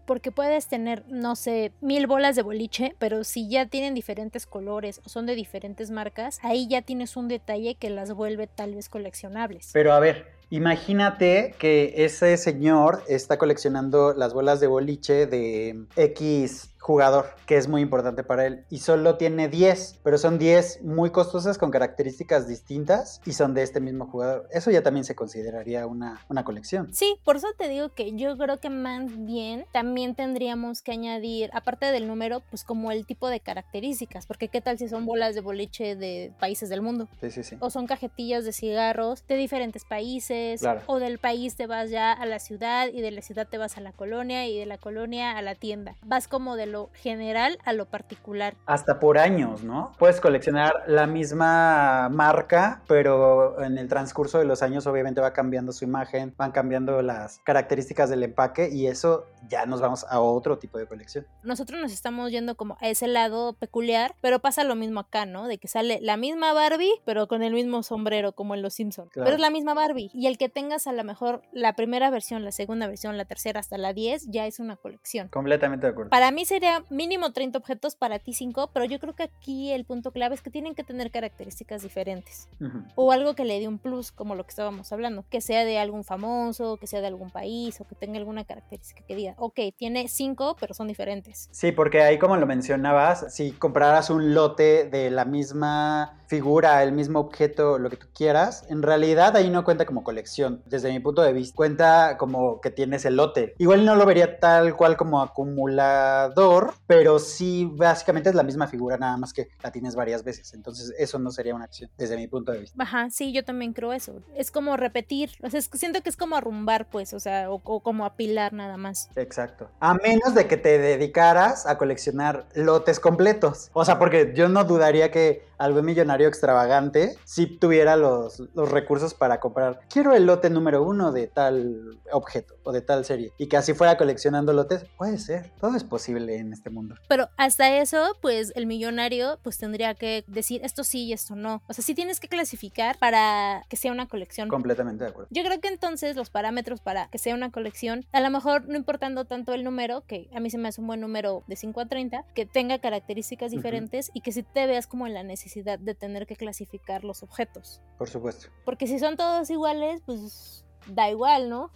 Porque 0.06 0.32
puedes 0.32 0.68
tener, 0.68 1.06
no 1.08 1.36
sé, 1.36 1.74
mil 1.82 2.08
bolas 2.08 2.36
de 2.36 2.44
boliche 2.44 2.75
pero 3.00 3.24
si 3.24 3.50
ya 3.50 3.66
tienen 3.68 3.94
diferentes 3.94 4.46
colores 4.46 5.02
o 5.06 5.10
son 5.10 5.26
de 5.26 5.36
diferentes 5.36 5.92
marcas, 5.92 6.40
ahí 6.42 6.68
ya 6.68 6.82
tienes 6.82 7.18
un 7.18 7.28
detalle 7.28 7.76
que 7.76 7.90
las 7.90 8.14
vuelve 8.14 8.48
tal 8.48 8.76
vez 8.76 8.90
coleccionables. 8.90 9.70
Pero 9.74 9.94
a 9.94 10.00
ver, 10.00 10.36
Imagínate 10.52 11.56
que 11.58 12.06
ese 12.06 12.38
señor 12.38 13.04
está 13.08 13.38
coleccionando 13.40 14.14
las 14.14 14.34
bolas 14.34 14.60
de 14.60 14.68
boliche 14.68 15.26
de 15.26 15.86
X 15.96 16.70
jugador, 16.86 17.34
que 17.48 17.58
es 17.58 17.68
muy 17.68 17.82
importante 17.82 18.24
para 18.24 18.46
él. 18.46 18.64
Y 18.70 18.78
solo 18.78 19.18
tiene 19.18 19.50
10, 19.50 20.02
pero 20.04 20.20
son 20.20 20.38
10 20.38 20.84
muy 20.84 21.10
costosas 21.10 21.58
con 21.58 21.72
características 21.72 22.48
distintas 22.48 23.22
y 23.26 23.34
son 23.34 23.56
de 23.56 23.64
este 23.64 23.80
mismo 23.82 24.06
jugador. 24.06 24.48
Eso 24.52 24.70
ya 24.70 24.84
también 24.84 25.04
se 25.04 25.16
consideraría 25.16 25.88
una, 25.88 26.22
una 26.30 26.44
colección. 26.44 26.94
Sí, 26.94 27.18
por 27.24 27.38
eso 27.38 27.48
te 27.58 27.70
digo 27.70 27.90
que 27.90 28.16
yo 28.16 28.38
creo 28.38 28.60
que 28.60 28.70
más 28.70 29.06
bien 29.26 29.66
también 29.72 30.14
tendríamos 30.14 30.84
que 30.84 30.92
añadir, 30.92 31.50
aparte 31.54 31.88
del 31.88 32.06
número, 32.06 32.44
pues 32.52 32.64
como 32.64 32.92
el 32.92 33.08
tipo 33.08 33.30
de 33.30 33.40
características, 33.40 34.28
porque 34.28 34.50
qué 34.50 34.62
tal 34.62 34.78
si 34.78 34.88
son 34.88 35.08
bolas 35.08 35.34
de 35.34 35.42
boliche 35.42 35.96
de 35.96 36.34
países 36.40 36.70
del 36.70 36.84
mundo. 36.84 37.08
Sí, 37.20 37.32
sí, 37.32 37.42
sí. 37.42 37.58
O 37.62 37.72
son 37.72 37.88
cajetillas 37.88 38.46
de 38.46 38.54
cigarros 38.54 39.26
de 39.28 39.38
diferentes 39.38 39.86
países. 39.86 40.62
O 40.86 41.00
del 41.00 41.18
país 41.18 41.56
te 41.56 41.66
vas 41.66 41.90
ya 41.90 42.14
a 42.14 42.28
la 42.28 42.38
ciudad 42.38 42.90
y 42.94 43.02
de 43.02 43.10
la 43.10 43.24
ciudad 43.24 43.48
te 43.48 43.58
vas 43.58 43.76
a 43.76 43.82
la 43.82 43.92
colonia 43.92 44.48
y 44.48 44.60
de 44.60 44.68
la 44.68 44.78
colonia 44.78 45.36
a 45.36 45.42
la 45.42 45.56
tienda. 45.56 45.96
Vas 46.04 46.28
como 46.28 46.56
de 46.56 46.75
lo 46.76 46.90
general 46.94 47.58
a 47.64 47.72
lo 47.72 47.86
particular. 47.86 48.56
Hasta 48.66 49.00
por 49.00 49.18
años, 49.18 49.64
¿no? 49.64 49.94
Puedes 49.98 50.20
coleccionar 50.20 50.84
la 50.88 51.08
misma 51.08 52.10
marca, 52.10 52.82
pero 52.88 53.64
en 53.64 53.78
el 53.78 53.88
transcurso 53.88 54.40
de 54.40 54.46
los 54.46 54.62
años 54.62 54.86
obviamente 54.86 55.22
va 55.22 55.32
cambiando 55.32 55.72
su 55.72 55.86
imagen, 55.86 56.34
van 56.38 56.52
cambiando 56.52 57.02
las 57.02 57.40
características 57.46 58.10
del 58.10 58.24
empaque 58.24 58.70
y 58.70 58.88
eso 58.88 59.26
ya 59.48 59.66
nos 59.66 59.80
vamos 59.80 60.06
a 60.10 60.20
otro 60.20 60.58
tipo 60.58 60.78
de 60.78 60.86
colección. 60.86 61.26
Nosotros 61.44 61.80
nos 61.80 61.94
estamos 61.94 62.32
yendo 62.32 62.56
como 62.56 62.78
a 62.82 62.90
ese 62.90 63.08
lado 63.08 63.54
peculiar, 63.54 64.16
pero 64.20 64.40
pasa 64.40 64.66
lo 64.66 64.76
mismo 64.76 65.00
acá, 65.00 65.26
¿no? 65.26 65.48
De 65.48 65.58
que 65.58 65.70
sale 65.70 66.00
la 66.02 66.18
misma 66.18 66.52
Barbie, 66.52 66.92
pero 67.06 67.28
con 67.28 67.42
el 67.42 67.54
mismo 67.54 67.84
sombrero 67.84 68.34
como 68.34 68.54
en 68.56 68.62
Los 68.62 68.74
Simpsons. 68.74 69.12
Pero 69.14 69.30
es 69.30 69.40
la 69.40 69.50
misma 69.50 69.74
Barbie. 69.74 70.12
Y 70.14 70.28
el 70.28 70.38
que 70.38 70.50
tengas 70.50 70.88
a 70.88 70.94
lo 70.94 71.04
mejor 71.06 71.42
la 71.54 71.74
primera 71.74 72.10
versión, 72.10 72.44
la 72.44 72.52
segunda 72.52 72.88
versión, 72.88 73.18
la 73.18 73.26
tercera 73.26 73.62
hasta 73.62 73.78
la 73.78 73.94
10, 73.94 74.28
ya 74.28 74.46
es 74.46 74.60
una 74.60 74.76
colección. 74.76 75.30
Completamente 75.30 75.86
de 75.88 75.92
acuerdo. 75.92 76.10
Para 76.10 76.32
mí 76.32 76.44
sería 76.44 76.65
mínimo 76.90 77.32
30 77.32 77.58
objetos, 77.58 77.96
para 77.96 78.20
ti 78.20 78.34
5, 78.34 78.72
pero 78.74 78.86
yo 78.86 79.00
creo 79.00 79.14
que 79.16 79.24
aquí 79.24 79.72
el 79.72 79.86
punto 79.86 80.12
clave 80.12 80.36
es 80.36 80.42
que 80.42 80.50
tienen 80.50 80.76
que 80.76 80.84
tener 80.84 81.12
características 81.12 81.82
diferentes. 81.82 82.48
O 82.96 83.12
algo 83.12 83.36
que 83.36 83.46
le 83.46 83.60
dé 83.60 83.68
un 83.68 83.80
plus, 83.80 84.12
como 84.12 84.36
lo 84.36 84.44
que 84.44 84.50
estábamos 84.50 84.92
hablando, 84.92 85.26
que 85.30 85.42
sea 85.42 85.66
de 85.66 85.80
algún 85.80 86.04
famoso, 86.04 86.78
que 86.78 86.88
sea 86.88 87.02
de 87.02 87.08
algún 87.08 87.32
país 87.32 87.80
o 87.82 87.88
que 87.88 87.96
tenga 87.96 88.18
alguna 88.18 88.44
característica 88.46 89.04
que 89.06 89.16
diga, 89.16 89.36
ok, 89.38 89.60
tiene 89.78 90.08
5, 90.08 90.58
pero 90.60 90.74
son 90.74 90.88
diferentes. 90.88 91.50
Sí, 91.52 91.72
porque 91.72 92.02
ahí 92.02 92.18
como 92.20 92.38
lo 92.38 92.46
mencionabas, 92.46 93.34
si 93.34 93.52
compraras 93.52 94.10
un 94.10 94.34
lote 94.34 94.90
de 94.90 95.12
la 95.12 95.26
misma 95.26 96.20
figura, 96.28 96.82
el 96.84 96.92
mismo 96.92 97.20
objeto, 97.20 97.78
lo 97.78 97.90
que 97.90 97.98
tú 97.98 98.08
quieras, 98.14 98.66
en 98.70 98.82
realidad 98.82 99.36
ahí 99.36 99.50
no 99.50 99.64
cuenta 99.64 99.86
como 99.86 100.04
colección, 100.04 100.64
desde 100.66 100.92
mi 100.92 101.00
punto 101.00 101.22
de 101.22 101.34
vista. 101.34 101.56
Cuenta 101.56 102.18
como 102.18 102.62
que 102.62 102.72
tienes 102.72 103.06
el 103.06 103.16
lote. 103.16 103.56
Igual 103.58 103.86
no 103.86 103.96
lo 103.96 104.06
vería 104.06 104.40
tal 104.40 104.76
cual 104.76 104.98
como 104.98 105.22
acumulador, 105.22 106.55
pero 106.88 107.20
sí 107.20 107.70
básicamente 107.74 108.30
es 108.30 108.36
la 108.36 108.44
misma 108.44 108.68
figura, 108.68 108.98
nada 108.98 109.18
más 109.18 109.34
que 109.34 109.50
la 109.62 109.72
tienes 109.72 109.96
varias 109.96 110.24
veces. 110.24 110.54
Entonces 110.54 110.94
eso 110.98 111.20
no 111.20 111.32
sería 111.32 111.56
una 111.56 111.66
acción, 111.66 111.90
desde 111.98 112.16
mi 112.18 112.28
punto 112.28 112.52
de 112.52 112.60
vista. 112.60 112.82
Ajá, 112.82 113.10
sí, 113.10 113.34
yo 113.34 113.44
también 113.44 113.74
creo 113.74 113.94
eso. 113.94 114.22
Es 114.36 114.52
como 114.52 114.78
repetir, 114.78 115.32
o 115.44 115.50
sea, 115.50 115.62
siento 115.62 116.02
que 116.02 116.10
es 116.10 116.18
como 116.18 116.36
arrumbar, 116.36 116.90
pues, 116.90 117.14
o 117.14 117.20
sea, 117.20 117.52
o, 117.52 117.62
o 117.64 117.82
como 117.82 118.06
apilar 118.06 118.54
nada 118.54 118.78
más. 118.78 119.10
Exacto. 119.16 119.70
A 119.80 119.94
menos 119.94 120.34
de 120.34 120.48
que 120.48 120.58
te 120.58 120.78
dedicaras 120.78 121.66
a 121.66 121.78
coleccionar 121.78 122.48
lotes 122.54 123.00
completos. 123.00 123.70
O 123.74 123.86
sea, 123.86 124.00
porque 124.00 124.34
yo 124.36 124.50
no 124.50 124.64
dudaría 124.64 125.12
que 125.12 125.46
algún 125.58 125.86
millonario 125.86 126.28
extravagante 126.28 127.16
si 127.24 127.48
tuviera 127.48 127.96
los, 127.96 128.42
los 128.54 128.70
recursos 128.72 129.14
para 129.14 129.40
comprar, 129.40 129.80
quiero 129.90 130.14
el 130.14 130.26
lote 130.26 130.50
número 130.50 130.84
uno 130.84 131.12
de 131.12 131.28
tal 131.28 132.00
objeto 132.12 132.56
o 132.64 132.72
de 132.72 132.82
tal 132.82 133.06
serie 133.06 133.32
y 133.38 133.48
que 133.48 133.58
así 133.58 133.74
fuera 133.74 133.98
coleccionando 133.98 134.54
lotes, 134.54 134.86
puede 134.98 135.18
ser, 135.18 135.52
todo 135.60 135.76
es 135.76 135.84
posible 135.84 136.38
en 136.38 136.54
este 136.54 136.70
mundo. 136.70 136.96
Pero 137.08 137.30
hasta 137.38 137.78
eso, 137.78 138.18
pues 138.22 138.52
el 138.56 138.66
millonario 138.66 139.40
pues 139.44 139.58
tendría 139.58 139.94
que 139.94 140.24
decir 140.28 140.62
esto 140.64 140.84
sí 140.84 141.06
y 141.06 141.14
esto 141.14 141.36
no. 141.36 141.62
O 141.68 141.74
sea, 141.74 141.84
sí 141.84 141.96
tienes 141.96 142.20
que 142.20 142.28
clasificar 142.28 142.98
para 142.98 143.64
que 143.70 143.78
sea 143.78 143.92
una 143.92 144.08
colección. 144.08 144.50
Completamente 144.50 145.04
de 145.04 145.10
acuerdo. 145.12 145.30
Yo 145.32 145.44
creo 145.44 145.60
que 145.60 145.68
entonces 145.68 146.16
los 146.16 146.30
parámetros 146.30 146.82
para 146.82 147.08
que 147.08 147.18
sea 147.18 147.36
una 147.36 147.52
colección, 147.52 148.06
a 148.12 148.20
lo 148.20 148.30
mejor 148.30 148.68
no 148.68 148.76
importando 148.76 149.26
tanto 149.26 149.54
el 149.54 149.64
número, 149.64 150.02
que 150.02 150.30
a 150.34 150.40
mí 150.40 150.50
se 150.50 150.58
me 150.58 150.68
hace 150.68 150.82
un 150.82 150.88
buen 150.88 151.02
número 151.02 151.44
de 151.48 151.56
5 151.56 151.82
a 151.82 151.86
30, 151.86 152.26
que 152.34 152.46
tenga 152.46 152.80
características 152.80 153.52
diferentes 153.52 154.12
y 154.14 154.22
que 154.22 154.32
si 154.32 154.44
te 154.44 154.68
veas 154.68 154.88
como 154.88 155.08
en 155.08 155.14
la 155.14 155.24
necesidad 155.24 155.45
de 155.54 155.96
tener 155.96 156.26
que 156.28 156.36
clasificar 156.36 157.04
los 157.04 157.24
objetos. 157.24 157.82
Por 157.98 158.10
supuesto. 158.10 158.48
Porque 158.64 158.88
si 158.88 159.00
son 159.00 159.18
todos 159.18 159.50
iguales, 159.50 160.02
pues 160.06 160.66
da 160.88 161.10
igual, 161.10 161.50
¿no? 161.50 161.72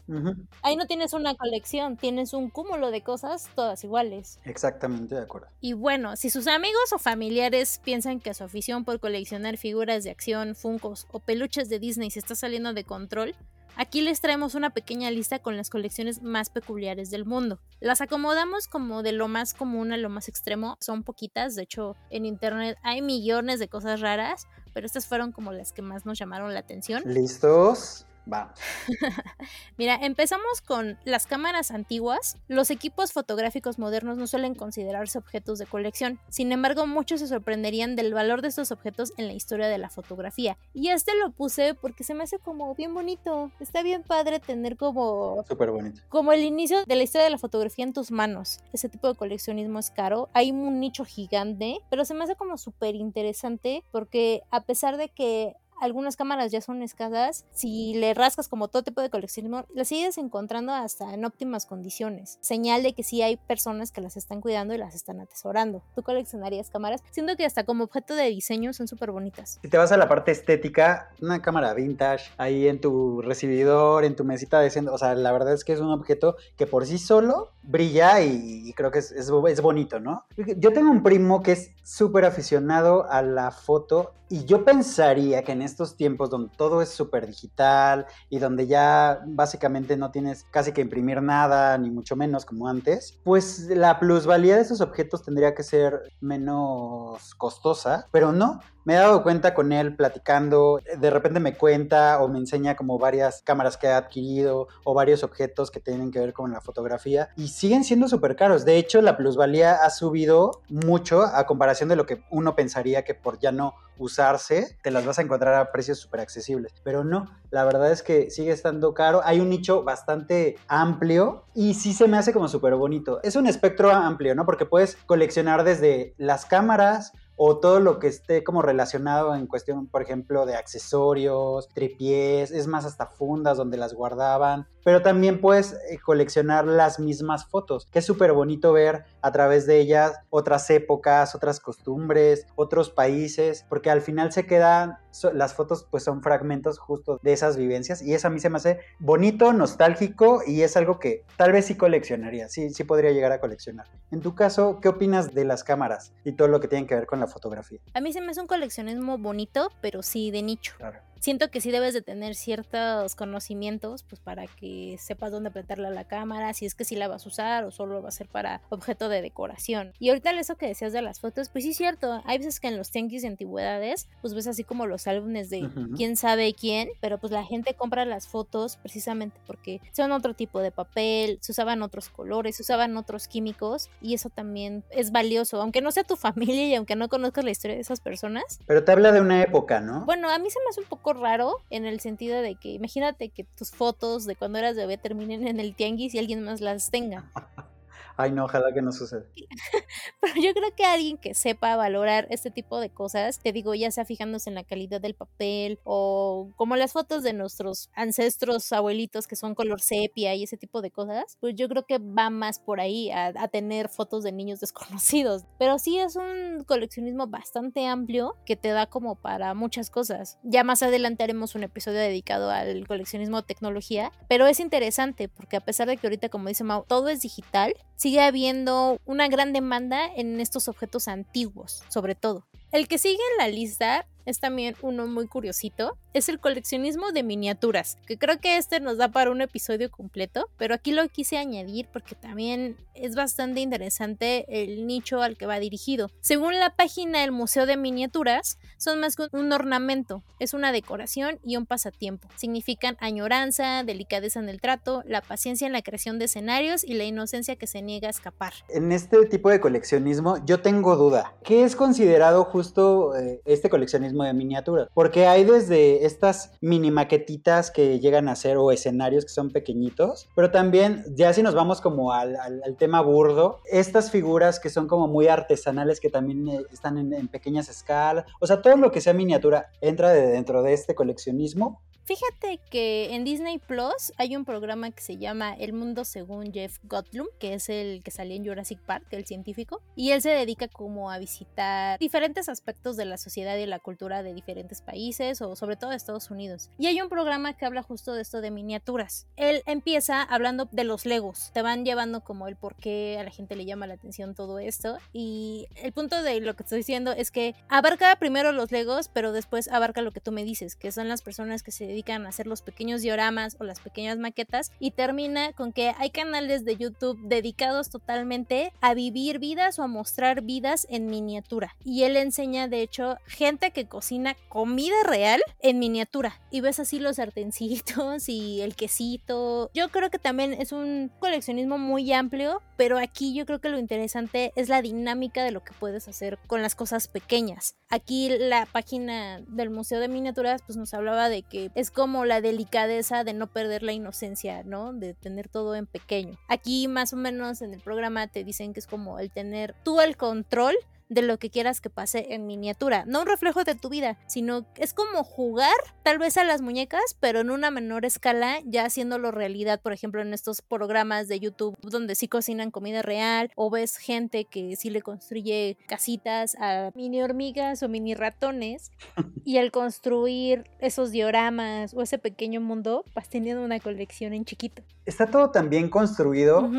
Ahí 0.61 0.75
no 0.75 0.85
tienes 0.85 1.13
una 1.13 1.35
colección, 1.35 1.97
tienes 1.97 2.33
un 2.33 2.49
cúmulo 2.49 2.91
de 2.91 3.01
cosas 3.01 3.49
todas 3.55 3.83
iguales. 3.83 4.39
Exactamente 4.43 5.15
de 5.15 5.21
acuerdo. 5.21 5.47
Y 5.61 5.73
bueno, 5.73 6.15
si 6.15 6.29
sus 6.29 6.47
amigos 6.47 6.93
o 6.93 6.99
familiares 6.99 7.81
piensan 7.83 8.19
que 8.19 8.33
su 8.33 8.43
afición 8.43 8.85
por 8.85 8.99
coleccionar 8.99 9.57
figuras 9.57 10.03
de 10.03 10.11
acción, 10.11 10.55
funcos 10.55 11.07
o 11.11 11.19
peluches 11.19 11.69
de 11.69 11.79
Disney 11.79 12.11
se 12.11 12.19
está 12.19 12.35
saliendo 12.35 12.73
de 12.73 12.83
control, 12.83 13.35
Aquí 13.81 14.01
les 14.01 14.19
traemos 14.19 14.55
una 14.55 14.71
pequeña 14.71 15.09
lista 15.09 15.39
con 15.39 15.55
las 15.55 15.69
colecciones 15.69 16.21
más 16.21 16.49
peculiares 16.49 17.11
del 17.11 17.23
mundo. 17.23 17.61
Las 17.79 18.01
acomodamos 18.01 18.67
como 18.67 19.03
de 19.03 19.13
lo 19.13 19.29
más 19.29 19.53
común 19.53 19.93
a 19.93 19.97
lo 19.97 20.09
más 20.09 20.27
extremo, 20.27 20.75
son 20.81 21.03
poquitas, 21.03 21.55
de 21.55 21.63
hecho 21.63 21.95
en 22.09 22.25
internet 22.25 22.77
hay 22.83 23.01
millones 23.01 23.57
de 23.57 23.69
cosas 23.69 24.01
raras, 24.01 24.47
pero 24.73 24.85
estas 24.85 25.07
fueron 25.07 25.31
como 25.31 25.53
las 25.53 25.71
que 25.71 25.81
más 25.81 26.05
nos 26.05 26.19
llamaron 26.19 26.53
la 26.53 26.59
atención. 26.59 27.03
¿Listos? 27.05 28.05
Vamos. 28.29 28.53
Mira, 29.77 29.95
empezamos 30.01 30.61
con 30.61 30.97
las 31.03 31.25
cámaras 31.25 31.71
antiguas. 31.71 32.37
Los 32.47 32.69
equipos 32.69 33.11
fotográficos 33.11 33.79
modernos 33.79 34.17
no 34.17 34.27
suelen 34.27 34.55
considerarse 34.55 35.17
objetos 35.17 35.57
de 35.57 35.65
colección. 35.65 36.19
Sin 36.29 36.51
embargo, 36.51 36.85
muchos 36.85 37.21
se 37.21 37.27
sorprenderían 37.27 37.95
del 37.95 38.13
valor 38.13 38.41
de 38.41 38.49
estos 38.49 38.71
objetos 38.71 39.13
en 39.17 39.27
la 39.27 39.33
historia 39.33 39.67
de 39.67 39.77
la 39.77 39.89
fotografía. 39.89 40.57
Y 40.73 40.89
este 40.89 41.15
lo 41.15 41.31
puse 41.31 41.73
porque 41.73 42.03
se 42.03 42.13
me 42.13 42.23
hace 42.23 42.37
como 42.39 42.75
bien 42.75 42.93
bonito. 42.93 43.51
Está 43.59 43.81
bien 43.81 44.03
padre 44.03 44.39
tener 44.39 44.77
como... 44.77 45.43
Súper 45.47 45.71
bonito. 45.71 46.01
Como 46.09 46.31
el 46.31 46.43
inicio 46.43 46.83
de 46.85 46.95
la 46.95 47.03
historia 47.03 47.25
de 47.25 47.31
la 47.31 47.37
fotografía 47.37 47.85
en 47.85 47.93
tus 47.93 48.11
manos. 48.11 48.59
Ese 48.73 48.89
tipo 48.89 49.07
de 49.07 49.15
coleccionismo 49.15 49.79
es 49.79 49.89
caro. 49.89 50.29
Hay 50.33 50.51
un 50.51 50.79
nicho 50.79 51.03
gigante, 51.03 51.79
pero 51.89 52.05
se 52.05 52.13
me 52.13 52.23
hace 52.23 52.35
como 52.35 52.57
súper 52.57 52.95
interesante 52.95 53.83
porque 53.91 54.43
a 54.51 54.61
pesar 54.61 54.97
de 54.97 55.09
que 55.09 55.55
algunas 55.79 56.15
cámaras 56.15 56.51
ya 56.51 56.61
son 56.61 56.81
escasas, 56.81 57.45
si 57.51 57.93
le 57.95 58.13
rascas 58.13 58.47
como 58.47 58.67
todo 58.67 58.83
tipo 58.83 59.01
de 59.01 59.09
coleccionismo, 59.09 59.65
las 59.73 59.87
sigues 59.87 60.17
encontrando 60.17 60.71
hasta 60.71 61.13
en 61.13 61.25
óptimas 61.25 61.65
condiciones. 61.65 62.37
Señal 62.41 62.83
de 62.83 62.93
que 62.93 63.03
sí 63.03 63.21
hay 63.21 63.37
personas 63.37 63.91
que 63.91 64.01
las 64.01 64.17
están 64.17 64.41
cuidando 64.41 64.73
y 64.73 64.77
las 64.77 64.95
están 64.95 65.19
atesorando. 65.19 65.83
¿Tú 65.95 66.03
coleccionarías 66.03 66.69
cámaras? 66.69 67.01
Siento 67.11 67.35
que 67.35 67.45
hasta 67.45 67.63
como 67.63 67.83
objeto 67.83 68.15
de 68.15 68.29
diseño 68.29 68.73
son 68.73 68.87
súper 68.87 69.11
bonitas. 69.11 69.59
Si 69.61 69.69
te 69.69 69.77
vas 69.77 69.91
a 69.91 69.97
la 69.97 70.07
parte 70.07 70.31
estética, 70.31 71.11
una 71.21 71.41
cámara 71.41 71.73
vintage 71.73 72.31
ahí 72.37 72.67
en 72.67 72.81
tu 72.81 73.21
recibidor, 73.21 74.05
en 74.05 74.15
tu 74.15 74.23
mesita 74.23 74.59
de 74.59 74.69
o 74.89 74.97
sea, 74.97 75.15
la 75.15 75.31
verdad 75.31 75.53
es 75.53 75.63
que 75.63 75.73
es 75.73 75.79
un 75.79 75.91
objeto 75.91 76.37
que 76.55 76.67
por 76.67 76.85
sí 76.85 76.97
solo 76.97 77.51
brilla 77.63 78.21
y, 78.21 78.71
creo 78.73 78.91
que 78.91 78.99
es, 78.99 79.11
es, 79.11 79.29
es 79.47 79.61
bonito, 79.61 79.99
¿no? 79.99 80.25
Yo 80.57 80.73
tengo 80.73 80.91
un 80.91 81.03
primo 81.03 81.41
que 81.43 81.53
es 81.53 81.71
súper 81.83 82.25
aficionado 82.25 83.09
a 83.09 83.21
la 83.21 83.51
foto 83.51 84.13
y 84.29 84.45
yo 84.45 84.63
pensaría 84.63 85.43
que 85.43 85.51
en 85.51 85.63
estos 85.69 85.95
tiempos 85.95 86.29
donde 86.29 86.51
todo 86.57 86.81
es 86.81 86.89
súper 86.89 87.27
digital 87.27 88.05
y 88.29 88.39
donde 88.39 88.67
ya 88.67 89.21
básicamente 89.25 89.97
no 89.97 90.11
tienes 90.11 90.45
casi 90.51 90.71
que 90.71 90.81
imprimir 90.81 91.21
nada, 91.21 91.77
ni 91.77 91.89
mucho 91.89 92.15
menos 92.15 92.45
como 92.45 92.67
antes, 92.67 93.19
pues 93.23 93.69
la 93.69 93.99
plusvalía 93.99 94.55
de 94.55 94.61
esos 94.61 94.81
objetos 94.81 95.23
tendría 95.23 95.53
que 95.55 95.63
ser 95.63 96.01
menos 96.19 97.33
costosa, 97.35 98.07
pero 98.11 98.31
no. 98.31 98.59
Me 98.85 98.95
he 98.95 98.97
dado 98.97 99.23
cuenta 99.23 99.53
con 99.53 99.71
él 99.71 99.95
platicando, 99.95 100.81
de 100.97 101.09
repente 101.09 101.39
me 101.39 101.55
cuenta 101.55 102.21
o 102.21 102.27
me 102.27 102.39
enseña 102.39 102.75
como 102.75 102.97
varias 102.97 103.41
cámaras 103.43 103.77
que 103.77 103.87
ha 103.87 103.97
adquirido 103.97 104.67
o 104.83 104.93
varios 104.93 105.23
objetos 105.23 105.69
que 105.69 105.79
tienen 105.79 106.11
que 106.11 106.19
ver 106.19 106.33
con 106.33 106.51
la 106.51 106.61
fotografía 106.61 107.29
y 107.35 107.49
siguen 107.49 107.83
siendo 107.83 108.07
súper 108.07 108.35
caros. 108.35 108.65
De 108.65 108.77
hecho, 108.77 109.01
la 109.01 109.17
plusvalía 109.17 109.75
ha 109.75 109.89
subido 109.89 110.61
mucho 110.69 111.23
a 111.23 111.45
comparación 111.45 111.89
de 111.89 111.95
lo 111.95 112.05
que 112.05 112.23
uno 112.31 112.55
pensaría 112.55 113.03
que 113.03 113.13
por 113.13 113.39
ya 113.39 113.51
no 113.51 113.73
usarse, 113.99 114.77
te 114.81 114.91
las 114.91 115.05
vas 115.05 115.19
a 115.19 115.21
encontrar 115.21 115.55
a 115.55 115.71
precios 115.71 115.99
súper 115.99 116.21
accesibles. 116.21 116.73
Pero 116.83 117.03
no, 117.03 117.27
la 117.51 117.65
verdad 117.65 117.91
es 117.91 118.01
que 118.01 118.31
sigue 118.31 118.51
estando 118.51 118.93
caro. 118.93 119.21
Hay 119.23 119.39
un 119.39 119.49
nicho 119.49 119.83
bastante 119.83 120.57
amplio 120.67 121.43
y 121.53 121.73
sí 121.75 121.93
se 121.93 122.07
me 122.07 122.17
hace 122.17 122.33
como 122.33 122.47
súper 122.47 122.75
bonito. 122.75 123.19
Es 123.23 123.35
un 123.35 123.45
espectro 123.45 123.91
amplio, 123.91 124.33
¿no? 124.35 124.45
Porque 124.45 124.65
puedes 124.65 124.95
coleccionar 125.05 125.63
desde 125.63 126.15
las 126.17 126.45
cámaras 126.45 127.13
o 127.41 127.57
todo 127.57 127.79
lo 127.79 127.99
que 127.99 128.07
esté 128.07 128.43
como 128.43 128.61
relacionado 128.61 129.33
en 129.33 129.47
cuestión, 129.47 129.87
por 129.87 130.01
ejemplo, 130.01 130.45
de 130.45 130.55
accesorios, 130.55 131.69
tripiés, 131.69 132.51
es 132.51 132.67
más 132.67 132.83
hasta 132.83 133.05
fundas 133.05 133.55
donde 133.55 133.77
las 133.77 133.93
guardaban, 133.93 134.67
pero 134.83 135.01
también 135.01 135.41
puedes 135.41 135.73
eh, 135.73 135.99
coleccionar 136.03 136.65
las 136.65 136.99
mismas 136.99 137.45
fotos, 137.45 137.87
que 137.91 137.99
es 137.99 138.05
súper 138.05 138.33
bonito 138.33 138.73
ver 138.73 139.05
a 139.21 139.31
través 139.31 139.65
de 139.65 139.79
ellas 139.79 140.13
otras 140.29 140.69
épocas, 140.69 141.35
otras 141.35 141.59
costumbres, 141.59 142.45
otros 142.55 142.89
países, 142.89 143.65
porque 143.69 143.89
al 143.89 144.01
final 144.01 144.31
se 144.31 144.45
quedan 144.45 144.97
las 145.33 145.53
fotos 145.53 145.87
pues 145.89 146.03
son 146.03 146.21
fragmentos 146.21 146.77
justo 146.77 147.19
de 147.23 147.33
esas 147.33 147.57
vivencias 147.57 148.01
y 148.01 148.13
eso 148.13 148.27
a 148.27 148.29
mí 148.29 148.39
se 148.39 148.49
me 148.49 148.57
hace 148.57 148.79
bonito, 148.99 149.53
nostálgico 149.53 150.41
y 150.45 150.61
es 150.61 150.77
algo 150.77 150.99
que 150.99 151.23
tal 151.35 151.51
vez 151.51 151.65
sí 151.65 151.75
coleccionaría, 151.75 152.47
sí, 152.47 152.69
sí 152.69 152.83
podría 152.83 153.11
llegar 153.11 153.31
a 153.31 153.39
coleccionar. 153.39 153.87
En 154.11 154.21
tu 154.21 154.35
caso, 154.35 154.79
¿qué 154.81 154.89
opinas 154.89 155.33
de 155.33 155.45
las 155.45 155.63
cámaras 155.63 156.13
y 156.23 156.33
todo 156.33 156.47
lo 156.47 156.59
que 156.59 156.67
tiene 156.67 156.87
que 156.87 156.95
ver 156.95 157.07
con 157.07 157.19
la 157.19 157.27
fotografía? 157.27 157.79
A 157.93 158.01
mí 158.01 158.13
se 158.13 158.21
me 158.21 158.31
hace 158.31 158.41
un 158.41 158.47
coleccionismo 158.47 159.17
bonito, 159.17 159.71
pero 159.81 160.03
sí 160.03 160.31
de 160.31 160.43
nicho. 160.43 160.73
Claro 160.77 161.08
siento 161.19 161.51
que 161.51 161.61
sí 161.61 161.71
debes 161.71 161.93
de 161.93 162.01
tener 162.01 162.35
ciertos 162.35 163.15
conocimientos 163.15 164.03
pues 164.03 164.19
para 164.19 164.47
que 164.47 164.97
sepas 164.99 165.31
dónde 165.31 165.49
apretarle 165.49 165.87
a 165.87 165.91
la 165.91 166.05
cámara, 166.05 166.53
si 166.53 166.65
es 166.65 166.75
que 166.75 166.85
sí 166.85 166.95
la 166.95 167.07
vas 167.07 167.25
a 167.25 167.29
usar 167.29 167.63
o 167.65 167.71
solo 167.71 168.01
va 168.01 168.09
a 168.09 168.11
ser 168.11 168.27
para 168.27 168.61
objeto 168.69 169.09
de 169.09 169.21
decoración. 169.21 169.93
Y 169.99 170.09
ahorita 170.09 170.31
eso 170.39 170.55
que 170.55 170.67
decías 170.67 170.93
de 170.93 171.01
las 171.01 171.19
fotos, 171.19 171.49
pues 171.49 171.63
sí 171.63 171.71
es 171.71 171.77
cierto, 171.77 172.21
hay 172.25 172.37
veces 172.37 172.59
que 172.59 172.67
en 172.67 172.77
los 172.77 172.91
tianguis 172.91 173.23
de 173.23 173.27
antigüedades 173.27 174.07
pues 174.21 174.33
ves 174.33 174.47
así 174.47 174.63
como 174.63 174.85
los 174.85 175.07
álbumes 175.07 175.49
de 175.49 175.69
quién 175.95 176.15
sabe 176.15 176.53
quién, 176.53 176.89
pero 177.01 177.17
pues 177.17 177.31
la 177.31 177.43
gente 177.43 177.73
compra 177.73 178.05
las 178.05 178.27
fotos 178.27 178.77
precisamente 178.77 179.39
porque 179.45 179.81
son 179.91 180.11
otro 180.11 180.33
tipo 180.33 180.61
de 180.61 180.71
papel, 180.71 181.39
se 181.41 181.51
usaban 181.51 181.81
otros 181.81 182.09
colores, 182.09 182.55
se 182.55 182.63
usaban 182.63 182.95
otros 182.97 183.27
químicos 183.27 183.89
y 184.01 184.13
eso 184.13 184.29
también 184.29 184.83
es 184.91 185.11
valioso, 185.11 185.61
aunque 185.61 185.81
no 185.81 185.91
sea 185.91 186.03
tu 186.03 186.15
familia 186.17 186.67
y 186.67 186.75
aunque 186.75 186.95
no 186.95 187.09
conozcas 187.09 187.43
la 187.43 187.51
historia 187.51 187.75
de 187.75 187.81
esas 187.81 187.99
personas. 187.99 188.59
Pero 188.65 188.83
te 188.83 188.91
habla 188.91 189.11
de 189.11 189.21
una 189.21 189.41
época, 189.41 189.79
¿no? 189.79 190.05
Bueno, 190.05 190.29
a 190.29 190.39
mí 190.39 190.49
se 190.49 190.59
me 190.59 190.69
hace 190.69 190.81
un 190.81 190.87
poco 190.87 191.08
raro 191.13 191.57
en 191.69 191.85
el 191.85 191.99
sentido 191.99 192.41
de 192.41 192.55
que 192.55 192.69
imagínate 192.69 193.29
que 193.29 193.43
tus 193.43 193.71
fotos 193.71 194.25
de 194.25 194.35
cuando 194.35 194.59
eras 194.59 194.75
bebé 194.75 194.97
terminen 194.97 195.47
en 195.47 195.59
el 195.59 195.75
tianguis 195.75 196.13
y 196.13 196.19
alguien 196.19 196.43
más 196.43 196.61
las 196.61 196.89
tenga. 196.91 197.31
Ay, 198.21 198.33
no, 198.33 198.43
ojalá 198.43 198.73
que 198.73 198.81
no 198.81 198.91
suceda. 198.91 199.23
Pero 200.19 200.33
yo 200.35 200.53
creo 200.53 200.75
que 200.75 200.83
alguien 200.83 201.17
que 201.17 201.33
sepa 201.33 201.77
valorar 201.77 202.27
este 202.29 202.51
tipo 202.51 202.81
de 202.81 202.89
cosas, 202.89 203.39
te 203.39 203.53
digo, 203.53 203.73
ya 203.75 203.91
sea 203.91 204.03
fijándose 204.03 204.49
en 204.49 204.55
la 204.55 204.65
calidad 204.65 204.99
del 204.99 205.15
papel 205.15 205.79
o 205.85 206.51
como 206.57 206.75
las 206.75 206.91
fotos 206.91 207.23
de 207.23 207.31
nuestros 207.31 207.89
ancestros 207.93 208.73
abuelitos 208.73 209.25
que 209.25 209.37
son 209.37 209.55
color 209.55 209.79
sepia 209.79 210.35
y 210.35 210.43
ese 210.43 210.57
tipo 210.57 210.81
de 210.81 210.91
cosas, 210.91 211.37
pues 211.39 211.55
yo 211.55 211.69
creo 211.69 211.85
que 211.85 211.97
va 211.97 212.29
más 212.29 212.59
por 212.59 212.81
ahí 212.81 213.09
a, 213.09 213.27
a 213.27 213.47
tener 213.47 213.87
fotos 213.87 214.25
de 214.25 214.33
niños 214.33 214.59
desconocidos. 214.59 215.45
Pero 215.57 215.79
sí 215.79 215.97
es 215.97 216.17
un 216.17 216.65
coleccionismo 216.65 217.27
bastante 217.27 217.87
amplio 217.87 218.35
que 218.45 218.57
te 218.57 218.67
da 218.67 218.87
como 218.87 219.15
para 219.15 219.53
muchas 219.53 219.89
cosas. 219.89 220.39
Ya 220.43 220.65
más 220.65 220.83
adelante 220.83 221.23
haremos 221.23 221.55
un 221.55 221.63
episodio 221.63 221.99
dedicado 221.99 222.51
al 222.51 222.85
coleccionismo 222.85 223.37
de 223.37 223.47
tecnología, 223.47 224.11
pero 224.27 224.45
es 224.45 224.59
interesante 224.59 225.29
porque 225.29 225.55
a 225.55 225.61
pesar 225.61 225.87
de 225.87 225.95
que 225.95 226.07
ahorita, 226.07 226.27
como 226.27 226.49
dice 226.49 226.65
Mau, 226.65 226.83
todo 226.85 227.07
es 227.07 227.21
digital, 227.21 227.73
sigue 227.99 228.21
habiendo 228.21 229.01
una 229.05 229.27
gran 229.27 229.51
demanda 229.51 230.05
en 230.15 230.39
estos 230.39 230.69
objetos 230.69 231.09
antiguos, 231.09 231.83
sobre 231.89 232.15
todo. 232.15 232.47
El 232.71 232.87
que 232.87 232.97
sigue 232.97 233.19
en 233.33 233.37
la 233.39 233.49
lista 233.49 234.07
es 234.29 234.39
también 234.39 234.75
uno 234.81 235.07
muy 235.07 235.27
curiosito, 235.27 235.97
es 236.13 236.29
el 236.29 236.39
coleccionismo 236.39 237.11
de 237.11 237.23
miniaturas, 237.23 237.97
que 238.05 238.17
creo 238.17 238.39
que 238.39 238.57
este 238.57 238.79
nos 238.79 238.97
da 238.97 239.09
para 239.09 239.31
un 239.31 239.41
episodio 239.41 239.89
completo, 239.91 240.49
pero 240.57 240.73
aquí 240.75 240.91
lo 240.91 241.07
quise 241.09 241.37
añadir 241.37 241.87
porque 241.91 242.15
también 242.15 242.77
es 242.93 243.15
bastante 243.15 243.61
interesante 243.61 244.45
el 244.61 244.85
nicho 244.85 245.21
al 245.21 245.37
que 245.37 245.45
va 245.45 245.59
dirigido. 245.59 246.09
Según 246.21 246.59
la 246.59 246.75
página 246.75 247.21
del 247.21 247.31
Museo 247.31 247.65
de 247.65 247.77
Miniaturas, 247.77 248.59
son 248.77 248.99
más 248.99 249.15
que 249.15 249.27
un 249.31 249.51
ornamento, 249.51 250.23
es 250.39 250.53
una 250.53 250.71
decoración 250.71 251.39
y 251.43 251.57
un 251.57 251.65
pasatiempo. 251.65 252.27
Significan 252.35 252.97
añoranza, 252.99 253.83
delicadeza 253.83 254.39
en 254.39 254.49
el 254.49 254.61
trato, 254.61 255.03
la 255.05 255.21
paciencia 255.21 255.65
en 255.65 255.73
la 255.73 255.81
creación 255.81 256.19
de 256.19 256.25
escenarios 256.25 256.83
y 256.83 256.93
la 256.93 257.05
inocencia 257.05 257.55
que 257.55 257.67
se 257.67 257.81
niega 257.81 258.07
a 258.07 258.11
escapar. 258.11 258.53
En 258.69 258.91
este 258.91 259.25
tipo 259.25 259.49
de 259.49 259.59
coleccionismo 259.59 260.37
yo 260.45 260.61
tengo 260.61 260.95
duda. 260.95 261.33
¿Qué 261.43 261.63
es 261.63 261.75
considerado 261.75 262.43
justo 262.45 263.15
eh, 263.15 263.41
este 263.45 263.69
coleccionismo 263.69 264.18
de 264.23 264.33
miniaturas, 264.33 264.87
porque 264.93 265.27
hay 265.27 265.43
desde 265.43 266.05
estas 266.05 266.53
mini 266.61 266.91
maquetitas 266.91 267.71
que 267.71 267.99
llegan 267.99 268.27
a 268.29 268.35
ser 268.35 268.57
o 268.57 268.71
escenarios 268.71 269.25
que 269.25 269.31
son 269.31 269.51
pequeñitos, 269.51 270.27
pero 270.35 270.51
también 270.51 271.03
ya 271.15 271.33
si 271.33 271.43
nos 271.43 271.55
vamos 271.55 271.81
como 271.81 272.13
al, 272.13 272.37
tema 272.77 273.01
burdo, 273.01 273.59
estas 273.65 274.11
figuras 274.11 274.59
que 274.59 274.69
son 274.69 274.87
como 274.87 275.07
muy 275.07 275.27
artesanales 275.27 275.99
que 275.99 276.09
también 276.09 276.47
eh, 276.47 276.61
están 276.71 276.97
en, 276.97 277.13
en 277.13 277.27
pequeñas 277.27 277.69
escalas, 277.69 278.25
o 278.39 278.47
sea, 278.47 278.61
todo 278.61 278.77
lo 278.77 278.91
que 278.91 279.01
sea 279.01 279.13
miniatura 279.13 279.69
entra 279.81 280.09
de 280.11 280.27
dentro 280.27 280.61
de 280.63 280.73
este 280.73 280.95
coleccionismo. 280.95 281.81
Fíjate 282.09 282.59
que 282.71 283.13
en 283.13 283.23
Disney 283.23 283.59
Plus 283.59 284.11
hay 284.17 284.35
un 284.35 284.43
programa 284.43 284.89
que 284.89 285.03
se 285.03 285.17
llama 285.17 285.53
El 285.53 285.73
Mundo 285.73 286.05
según 286.05 286.51
Jeff 286.51 286.79
Goldblum, 286.81 287.27
que 287.39 287.53
es 287.53 287.69
el 287.69 288.01
que 288.01 288.09
salió 288.09 288.35
en 288.35 288.43
Jurassic 288.43 288.79
Park, 288.81 289.05
el 289.11 289.27
científico, 289.27 289.83
y 289.95 290.09
él 290.09 290.19
se 290.23 290.31
dedica 290.31 290.67
como 290.67 291.11
a 291.11 291.19
visitar 291.19 291.99
diferentes 291.99 292.49
aspectos 292.49 292.97
de 292.97 293.05
la 293.05 293.17
sociedad 293.17 293.55
y 293.57 293.67
la 293.67 293.77
cultura 293.77 294.08
de 294.09 294.33
diferentes 294.33 294.81
países 294.81 295.41
o 295.41 295.55
sobre 295.55 295.75
todo 295.75 295.91
de 295.91 295.95
Estados 295.95 296.31
Unidos. 296.31 296.69
Y 296.77 296.87
hay 296.87 296.99
un 297.01 297.09
programa 297.09 297.53
que 297.53 297.65
habla 297.65 297.83
justo 297.83 298.13
de 298.13 298.21
esto 298.21 298.41
de 298.41 298.51
miniaturas. 298.51 299.27
Él 299.35 299.61
empieza 299.65 300.23
hablando 300.23 300.67
de 300.71 300.83
los 300.83 301.05
Legos, 301.05 301.51
te 301.53 301.61
van 301.61 301.85
llevando 301.85 302.21
como 302.21 302.47
el 302.47 302.55
por 302.55 302.75
qué 302.75 303.17
a 303.19 303.23
la 303.23 303.31
gente 303.31 303.55
le 303.55 303.65
llama 303.65 303.87
la 303.87 303.93
atención 303.93 304.35
todo 304.35 304.59
esto 304.59 304.97
y 305.13 305.67
el 305.75 305.93
punto 305.93 306.21
de 306.23 306.39
lo 306.41 306.55
que 306.55 306.63
estoy 306.63 306.79
diciendo 306.79 307.11
es 307.11 307.31
que 307.31 307.55
abarca 307.69 308.15
primero 308.17 308.51
los 308.51 308.71
Legos, 308.71 309.09
pero 309.09 309.31
después 309.31 309.67
abarca 309.67 310.01
lo 310.01 310.11
que 310.11 310.19
tú 310.19 310.31
me 310.31 310.43
dices, 310.43 310.75
que 310.75 310.91
son 310.91 311.07
las 311.07 311.21
personas 311.21 311.63
que 311.63 311.71
se 311.71 311.85
dedican 311.85 312.25
a 312.25 312.29
hacer 312.29 312.47
los 312.47 312.61
pequeños 312.61 313.01
dioramas 313.01 313.57
o 313.59 313.63
las 313.63 313.79
pequeñas 313.79 314.17
maquetas 314.17 314.71
y 314.79 314.91
termina 314.91 315.53
con 315.53 315.71
que 315.71 315.93
hay 315.97 316.09
canales 316.09 316.65
de 316.65 316.77
YouTube 316.77 317.19
dedicados 317.23 317.89
totalmente 317.89 318.73
a 318.81 318.93
vivir 318.93 319.39
vidas 319.39 319.79
o 319.79 319.83
a 319.83 319.87
mostrar 319.87 320.41
vidas 320.41 320.87
en 320.89 321.07
miniatura. 321.07 321.75
Y 321.83 322.03
él 322.03 322.17
enseña 322.17 322.67
de 322.67 322.81
hecho 322.81 323.17
gente 323.25 323.71
que 323.71 323.87
cocina 323.89 324.37
comida 324.47 324.95
real 325.03 325.41
en 325.59 325.79
miniatura 325.79 326.39
y 326.51 326.61
ves 326.61 326.79
así 326.79 326.99
los 326.99 327.17
sartencitos 327.17 328.29
y 328.29 328.61
el 328.61 328.75
quesito. 328.75 329.69
Yo 329.73 329.89
creo 329.89 330.09
que 330.09 330.19
también 330.19 330.53
es 330.53 330.71
un 330.71 331.11
coleccionismo 331.19 331.77
muy 331.77 332.13
amplio, 332.13 332.61
pero 332.77 332.97
aquí 332.97 333.33
yo 333.33 333.45
creo 333.45 333.59
que 333.59 333.69
lo 333.69 333.77
interesante 333.77 334.53
es 334.55 334.69
la 334.69 334.81
dinámica 334.81 335.43
de 335.43 335.51
lo 335.51 335.63
que 335.63 335.73
puedes 335.73 336.07
hacer 336.07 336.39
con 336.47 336.61
las 336.61 336.75
cosas 336.75 337.07
pequeñas. 337.07 337.75
Aquí 337.89 338.29
la 338.29 338.65
página 338.65 339.41
del 339.47 339.69
Museo 339.69 339.99
de 339.99 340.07
Miniaturas 340.07 340.61
pues 340.65 340.77
nos 340.77 340.93
hablaba 340.93 341.29
de 341.29 341.43
que 341.43 341.71
es 341.75 341.91
como 341.91 342.25
la 342.25 342.39
delicadeza 342.39 343.23
de 343.23 343.33
no 343.33 343.47
perder 343.47 343.83
la 343.83 343.93
inocencia, 343.93 344.63
¿no? 344.63 344.93
De 344.93 345.13
tener 345.13 345.49
todo 345.49 345.75
en 345.75 345.87
pequeño. 345.87 346.37
Aquí 346.47 346.87
más 346.87 347.13
o 347.13 347.17
menos 347.17 347.61
en 347.61 347.73
el 347.73 347.81
programa 347.81 348.27
te 348.27 348.43
dicen 348.43 348.73
que 348.73 348.79
es 348.79 348.87
como 348.87 349.19
el 349.19 349.31
tener 349.31 349.75
tú 349.83 350.01
el 350.01 350.17
control 350.17 350.75
de 351.09 351.21
lo 351.21 351.37
que 351.37 351.49
quieras 351.49 351.81
que 351.81 351.89
pase 351.89 352.33
en 352.33 352.45
miniatura. 352.45 353.03
No 353.05 353.21
un 353.21 353.27
reflejo 353.27 353.63
de 353.63 353.75
tu 353.75 353.89
vida, 353.89 354.17
sino 354.27 354.65
es 354.75 354.93
como 354.93 355.23
jugar 355.23 355.75
tal 356.03 356.19
vez 356.19 356.37
a 356.37 356.43
las 356.43 356.61
muñecas, 356.61 357.17
pero 357.19 357.41
en 357.41 357.49
una 357.49 357.71
menor 357.71 358.05
escala, 358.05 358.59
ya 358.65 358.85
haciéndolo 358.85 359.31
realidad, 359.31 359.81
por 359.81 359.93
ejemplo, 359.93 360.21
en 360.21 360.33
estos 360.33 360.61
programas 360.61 361.27
de 361.27 361.39
YouTube 361.39 361.77
donde 361.81 362.15
sí 362.15 362.27
cocinan 362.27 362.71
comida 362.71 363.01
real 363.01 363.51
o 363.55 363.69
ves 363.69 363.97
gente 363.97 364.45
que 364.45 364.75
sí 364.75 364.89
le 364.89 365.01
construye 365.01 365.77
casitas 365.87 366.55
a 366.59 366.91
mini 366.95 367.21
hormigas 367.21 367.83
o 367.83 367.89
mini 367.89 368.13
ratones 368.13 368.91
y 369.45 369.57
al 369.57 369.71
construir 369.71 370.69
esos 370.79 371.11
dioramas 371.11 371.93
o 371.93 372.01
ese 372.01 372.17
pequeño 372.17 372.61
mundo 372.61 373.03
vas 373.15 373.29
teniendo 373.29 373.63
una 373.63 373.79
colección 373.79 374.33
en 374.33 374.45
chiquito. 374.45 374.83
Está 375.05 375.25
todo 375.25 375.49
tan 375.49 375.69
bien 375.69 375.89
construido 375.89 376.69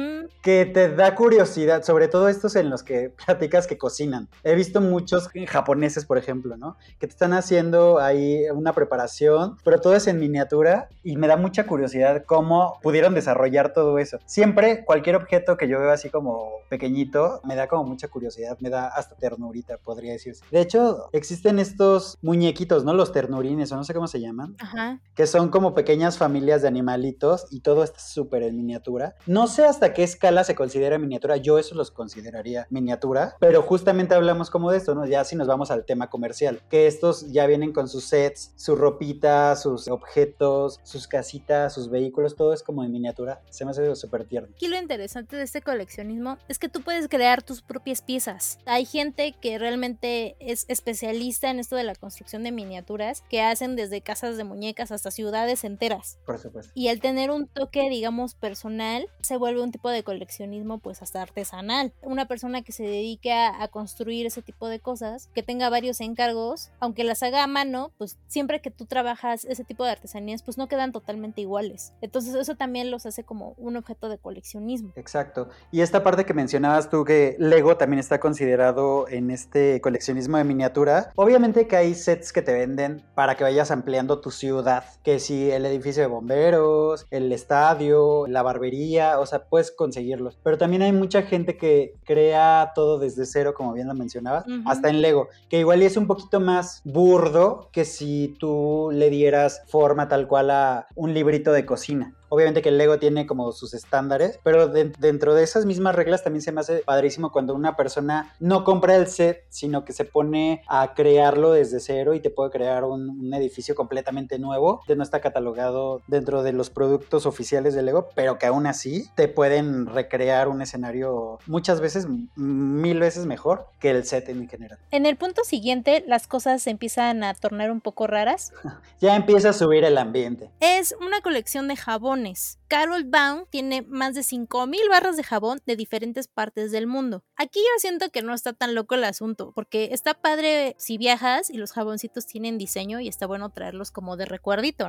que 0.43 0.65
te 0.67 0.95
da 0.95 1.17
curiosidad, 1.17 1.83
sobre 1.83 2.07
todo 2.07 2.29
estos 2.29 2.55
en 2.55 2.71
los 2.71 2.85
que 2.85 3.11
platicas 3.11 3.67
que 3.67 3.77
cocinan 3.77 4.20
He 4.45 4.55
visto 4.55 4.81
muchos 4.81 5.29
japoneses, 5.49 6.05
por 6.05 6.19
ejemplo, 6.19 6.57
¿no? 6.57 6.77
Que 6.99 7.07
te 7.07 7.13
están 7.13 7.33
haciendo 7.33 7.99
ahí 7.99 8.45
una 8.55 8.73
preparación, 8.73 9.57
pero 9.65 9.81
todo 9.81 9.95
es 9.95 10.07
en 10.07 10.19
miniatura 10.19 10.89
y 11.03 11.17
me 11.17 11.27
da 11.27 11.37
mucha 11.37 11.67
curiosidad 11.67 12.25
cómo 12.27 12.79
pudieron 12.83 13.15
desarrollar 13.15 13.73
todo 13.73 13.99
eso. 13.99 14.19
Siempre 14.27 14.85
cualquier 14.85 15.17
objeto 15.17 15.57
que 15.57 15.69
yo 15.69 15.79
veo 15.81 15.91
así 15.91 16.11
como 16.11 16.49
pequeñito 16.69 17.41
me 17.45 17.57
da 17.57 17.69
como 17.69 17.85
mucha 17.85 18.09
curiosidad, 18.09 18.57
me 18.61 18.71
da 18.71 18.89
hasta 18.89 19.15
ternurita, 19.17 19.77
podría 19.79 20.13
decirse. 20.13 20.45
De 20.51 20.61
hecho, 20.61 21.09
existen 21.13 21.59
estos 21.59 22.19
muñequitos, 22.23 22.85
¿no? 22.85 22.95
Los 22.95 23.13
ternurines, 23.13 23.73
o 23.73 23.77
no 23.77 23.85
sé 23.85 23.95
cómo 23.95 24.07
se 24.07 24.21
llaman, 24.21 24.57
Ajá. 24.61 25.01
que 25.15 25.27
son 25.27 25.49
como 25.49 25.75
pequeñas 25.75 26.19
familias 26.19 26.63
de 26.63 26.69
animalitos 26.69 27.47
y 27.51 27.61
todo 27.61 27.85
está 27.85 27.99
súper 27.99 28.43
en 28.43 28.57
miniatura. 28.57 29.15
No 29.27 29.47
sé 29.47 29.65
hasta 29.65 29.93
qué 29.93 30.03
escala 30.03 30.45
se 30.45 30.55
considera 30.55 30.99
miniatura, 30.99 31.37
yo 31.37 31.59
eso 31.59 31.75
los 31.75 31.91
consideraría 31.91 32.67
miniatura, 32.71 33.37
pero 33.41 33.63
justamente 33.63 34.10
hablamos 34.15 34.51
como 34.51 34.71
de 34.71 34.79
esto, 34.79 34.95
¿no? 34.95 35.07
Ya 35.07 35.25
si 35.25 35.37
nos 35.37 35.47
vamos 35.47 35.71
al 35.71 35.85
tema 35.85 36.09
comercial, 36.09 36.61
que 36.69 36.87
estos 36.87 37.31
ya 37.33 37.47
vienen 37.47 37.73
con 37.73 37.89
sus 37.89 38.05
sets, 38.05 38.53
su 38.57 38.77
ropita, 38.77 39.57
sus 39.57 39.89
objetos, 39.89 40.81
sus 40.83 41.07
casitas, 41.07 41.75
sus 41.75 41.91
vehículos, 41.91 42.37
todo 42.37 42.53
es 42.53 42.63
como 42.63 42.85
en 42.85 42.93
miniatura. 42.93 43.43
Se 43.51 43.65
me 43.65 43.73
hace 43.73 43.95
súper 43.97 44.25
tierno. 44.25 44.51
Aquí 44.55 44.69
lo 44.69 44.79
interesante 44.79 45.37
de 45.37 45.45
este 45.45 45.63
coleccionismo 45.63 46.39
es 46.49 46.59
que 46.59 46.69
tú 46.69 46.83
puedes 46.83 47.09
crear 47.09 47.43
tus 47.43 47.63
propias 47.63 48.03
piezas. 48.03 48.59
Hay 48.67 48.85
gente 48.85 49.35
que 49.41 49.59
realmente 49.59 50.37
es 50.41 50.65
especialista 50.69 51.51
en 51.51 51.59
esto 51.59 51.77
de 51.77 51.85
la 51.85 51.95
construcción 51.95 52.43
de 52.43 52.53
miniaturas, 52.53 53.23
que 53.29 53.43
hacen 53.43 53.77
desde 53.77 54.01
casas 54.01 54.37
de 54.37 54.45
muñecas 54.45 54.93
hasta 54.93 55.11
ciudades 55.11 55.65
enteras. 55.65 56.19
Por 56.27 56.39
supuesto. 56.39 56.73
Y 56.75 56.89
al 56.89 57.01
tener 57.01 57.31
un 57.31 57.47
toque, 57.47 57.89
digamos, 57.91 58.35
personal, 58.35 59.07
se 59.23 59.37
vuelve 59.37 59.63
un 59.63 59.73
tipo 59.73 59.91
de 59.91 60.03
coleccionismo 60.03 60.79
pues 60.79 61.03
hasta 61.03 61.23
artesanal. 61.23 61.93
Una 62.03 62.27
persona 62.27 62.63
que 62.63 62.73
se 62.73 62.85
dedica 62.85 63.63
a 63.63 63.69
construir 63.69 64.00
construir 64.01 64.25
ese 64.25 64.41
tipo 64.41 64.67
de 64.67 64.81
cosas, 64.81 65.29
que 65.35 65.43
tenga 65.43 65.69
varios 65.69 66.01
encargos, 66.01 66.71
aunque 66.81 67.05
las 67.05 67.23
haga 67.23 67.45
a 67.45 67.47
mano, 67.47 67.93
pues 67.99 68.17
siempre 68.29 68.63
que 68.63 68.71
tú 68.71 68.87
trabajas 68.87 69.45
ese 69.45 69.63
tipo 69.63 69.85
de 69.85 69.91
artesanías, 69.91 70.43
pues 70.43 70.57
no 70.57 70.69
quedan 70.69 70.91
totalmente 70.91 71.43
iguales. 71.43 71.93
Entonces 72.01 72.35
eso 72.35 72.55
también 72.55 72.91
los 72.91 73.05
hace 73.05 73.25
como 73.25 73.53
un 73.59 73.77
objeto 73.77 74.09
de 74.09 74.17
coleccionismo. 74.17 74.95
Exacto. 74.97 75.51
Y 75.71 75.83
esta 75.83 76.03
parte 76.03 76.25
que 76.25 76.33
mencionabas 76.33 76.89
tú 76.89 77.05
que 77.05 77.37
Lego 77.39 77.77
también 77.77 78.01
está 78.01 78.21
considerado 78.21 79.07
en 79.07 79.31
este 79.31 79.83
coleccionismo 79.83 80.39
de 80.39 80.45
miniatura, 80.45 81.13
obviamente 81.17 81.69
que 81.69 81.77
hay 81.77 81.95
sets 81.95 82.33
que 82.33 82.41
te 82.41 82.55
venden 82.55 83.05
para 83.15 83.37
que 83.37 83.45
vayas 83.45 83.71
ampliando 83.71 84.23
tu 84.23 84.31
ciudad, 84.31 84.85
que 85.03 85.19
si 85.19 85.51
el 85.51 85.67
edificio 85.67 86.01
de 86.03 86.09
bomberos, 86.09 87.05
el 87.11 87.31
estadio, 87.33 88.27
la 88.29 88.41
barbería, 88.41 89.21
o 89.21 89.27
sea, 89.27 89.45
puedes 89.45 89.71
conseguirlos. 89.71 90.39
Pero 90.43 90.57
también 90.57 90.81
hay 90.81 90.93
mucha 90.93 91.21
gente 91.21 91.59
que 91.59 91.93
crea 92.07 92.73
todo 92.75 92.99
desde 92.99 93.27
cero, 93.27 93.53
como 93.55 93.75
bien 93.75 93.90
lo 93.91 93.99
mencionabas, 93.99 94.45
hasta 94.67 94.89
en 94.89 95.03
Lego, 95.03 95.29
que 95.49 95.59
igual 95.59 95.83
es 95.83 95.97
un 95.97 96.07
poquito 96.07 96.41
más 96.41 96.81
burdo 96.85 97.69
que 97.73 97.85
si 97.85 98.37
tú 98.39 98.91
le 98.93 99.11
dieras 99.11 99.63
forma 99.67 100.09
tal 100.09 100.27
cual 100.29 100.51
a 100.51 100.87
un 100.95 101.13
librito 101.13 101.53
de 101.53 101.67
cocina. 101.67 102.15
Obviamente 102.31 102.63
que 102.63 102.71
el 102.71 102.79
Lego 102.79 102.99
tiene 102.99 103.27
como 103.27 103.51
sus 103.53 103.75
estándares, 103.75 104.39
pero 104.43 104.69
dentro 104.69 105.35
de 105.35 105.43
esas 105.43 105.67
mismas 105.67 105.95
reglas 105.95 106.23
también 106.23 106.43
se 106.43 106.53
me 106.53 106.61
hace 106.61 106.79
padrísimo 106.79 107.33
cuando 107.33 107.55
una 107.55 107.77
persona 107.77 108.33
no 108.39 108.65
compra 108.65 108.95
el 108.97 109.09
set, 109.09 109.45
sino 109.49 109.85
que 109.85 109.93
se 109.93 110.05
pone 110.05 110.63
a 110.69 110.95
crearlo 110.95 111.53
desde 111.53 111.81
cero 111.81 112.15
y 112.15 112.21
te 112.21 112.31
puede 112.31 112.51
crear 112.51 112.85
un, 112.85 113.21
edificio 113.35 113.75
completamente 113.75 114.39
nuevo 114.39 114.81
que 114.87 114.97
no 114.97 115.03
está 115.03 115.21
catalogado 115.21 116.03
dentro 116.07 116.43
de 116.43 116.53
los 116.53 116.71
productos 116.71 117.27
oficiales 117.27 117.75
de 117.75 117.83
Lego, 117.83 118.09
pero 118.15 118.39
que 118.39 118.47
aún 118.47 118.67
así 118.67 119.09
te 119.15 119.29
pueden 119.29 119.87
recrear 119.87 120.49
un 120.49 120.63
escenario 120.63 121.39
muchas 121.47 121.81
veces, 121.81 122.07
mil 122.37 123.01
veces 123.01 123.27
mejor 123.27 123.67
que 123.79 123.91
el 123.91 124.05
set 124.05 124.29
en 124.29 124.49
general. 124.49 124.79
En 124.91 125.07
el 125.07 125.17
punto 125.17 125.43
siguiente, 125.45 126.05
las 126.07 126.27
cosas 126.27 126.63
se 126.63 126.71
empiezan 126.71 127.25
a 127.25 127.35
tornar 127.35 127.71
un 127.71 127.81
poco 127.81 128.07
raras. 128.07 128.53
ya 129.01 129.17
empieza 129.17 129.51
a 129.51 129.53
subir 129.53 129.85
el 129.85 129.99
ambiente. 129.99 130.51
Es 130.61 130.95
una 131.01 131.21
colección 131.21 131.69
de 131.69 131.77
jabón 131.77 132.20
razones 132.21 132.60
Carol 132.71 133.03
Baum 133.03 133.47
tiene 133.51 133.83
más 133.83 134.15
de 134.15 134.21
5.000 134.21 134.89
barras 134.89 135.17
de 135.17 135.25
jabón 135.25 135.61
de 135.67 135.75
diferentes 135.75 136.29
partes 136.29 136.71
del 136.71 136.87
mundo. 136.87 137.25
Aquí 137.35 137.59
yo 137.59 137.81
siento 137.81 138.11
que 138.11 138.23
no 138.23 138.33
está 138.33 138.53
tan 138.53 138.77
loco 138.77 138.95
el 138.95 139.03
asunto, 139.03 139.51
porque 139.57 139.89
está 139.91 140.15
padre 140.15 140.77
si 140.79 140.97
viajas 140.97 141.51
y 141.51 141.55
los 141.55 141.73
jaboncitos 141.73 142.27
tienen 142.27 142.59
diseño 142.59 143.01
y 143.01 143.09
está 143.09 143.27
bueno 143.27 143.49
traerlos 143.49 143.91
como 143.91 144.17
de 144.17 144.25
recuerdito. 144.25 144.89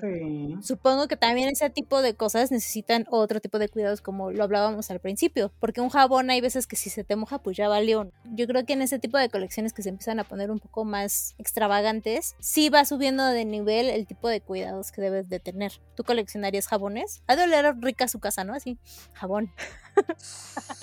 Supongo 0.62 1.08
que 1.08 1.18
también 1.18 1.50
ese 1.50 1.72
tipo 1.72 2.04
de 2.04 2.14
cosas 2.14 2.52
necesitan 2.52 3.08
otro 3.10 3.42
tipo 3.42 3.58
de 3.58 3.68
cuidados 3.68 4.02
como 4.02 4.30
lo 4.30 4.44
hablábamos 4.44 4.92
al 4.92 5.00
principio, 5.00 5.52
porque 5.60 5.82
un 5.82 5.90
jabón 5.90 6.30
hay 6.30 6.40
veces 6.40 6.68
que 6.68 6.76
si 6.76 6.92
se 6.92 7.04
te 7.04 7.16
moja 7.16 7.40
pues 7.40 7.58
ya 7.58 7.68
valió. 7.68 8.12
Yo 8.26 8.46
creo 8.46 8.64
que 8.64 8.74
en 8.74 8.84
ese 8.84 9.00
tipo 9.00 9.18
de 9.18 9.30
colecciones 9.30 9.74
que 9.74 9.82
se 9.82 9.90
empiezan 9.90 10.20
a 10.20 10.24
poner 10.24 10.52
un 10.52 10.60
poco 10.60 10.86
más 10.86 11.34
extravagantes, 11.40 12.36
sí 12.40 12.70
va 12.70 12.86
subiendo 12.86 13.26
de 13.26 13.44
nivel 13.44 13.90
el 13.90 14.06
tipo 14.06 14.30
de 14.30 14.40
cuidados 14.40 14.92
que 14.92 15.02
debes 15.02 15.30
de 15.30 15.40
tener. 15.40 15.82
¿Tú 15.96 16.04
coleccionarías 16.04 16.68
jabones? 16.68 17.24
Ha 17.26 17.36
de 17.36 17.46
oler 17.46 17.71
rica 17.74 18.08
su 18.08 18.20
casa, 18.20 18.44
¿no? 18.44 18.54
Así, 18.54 18.78
jabón. 19.14 19.52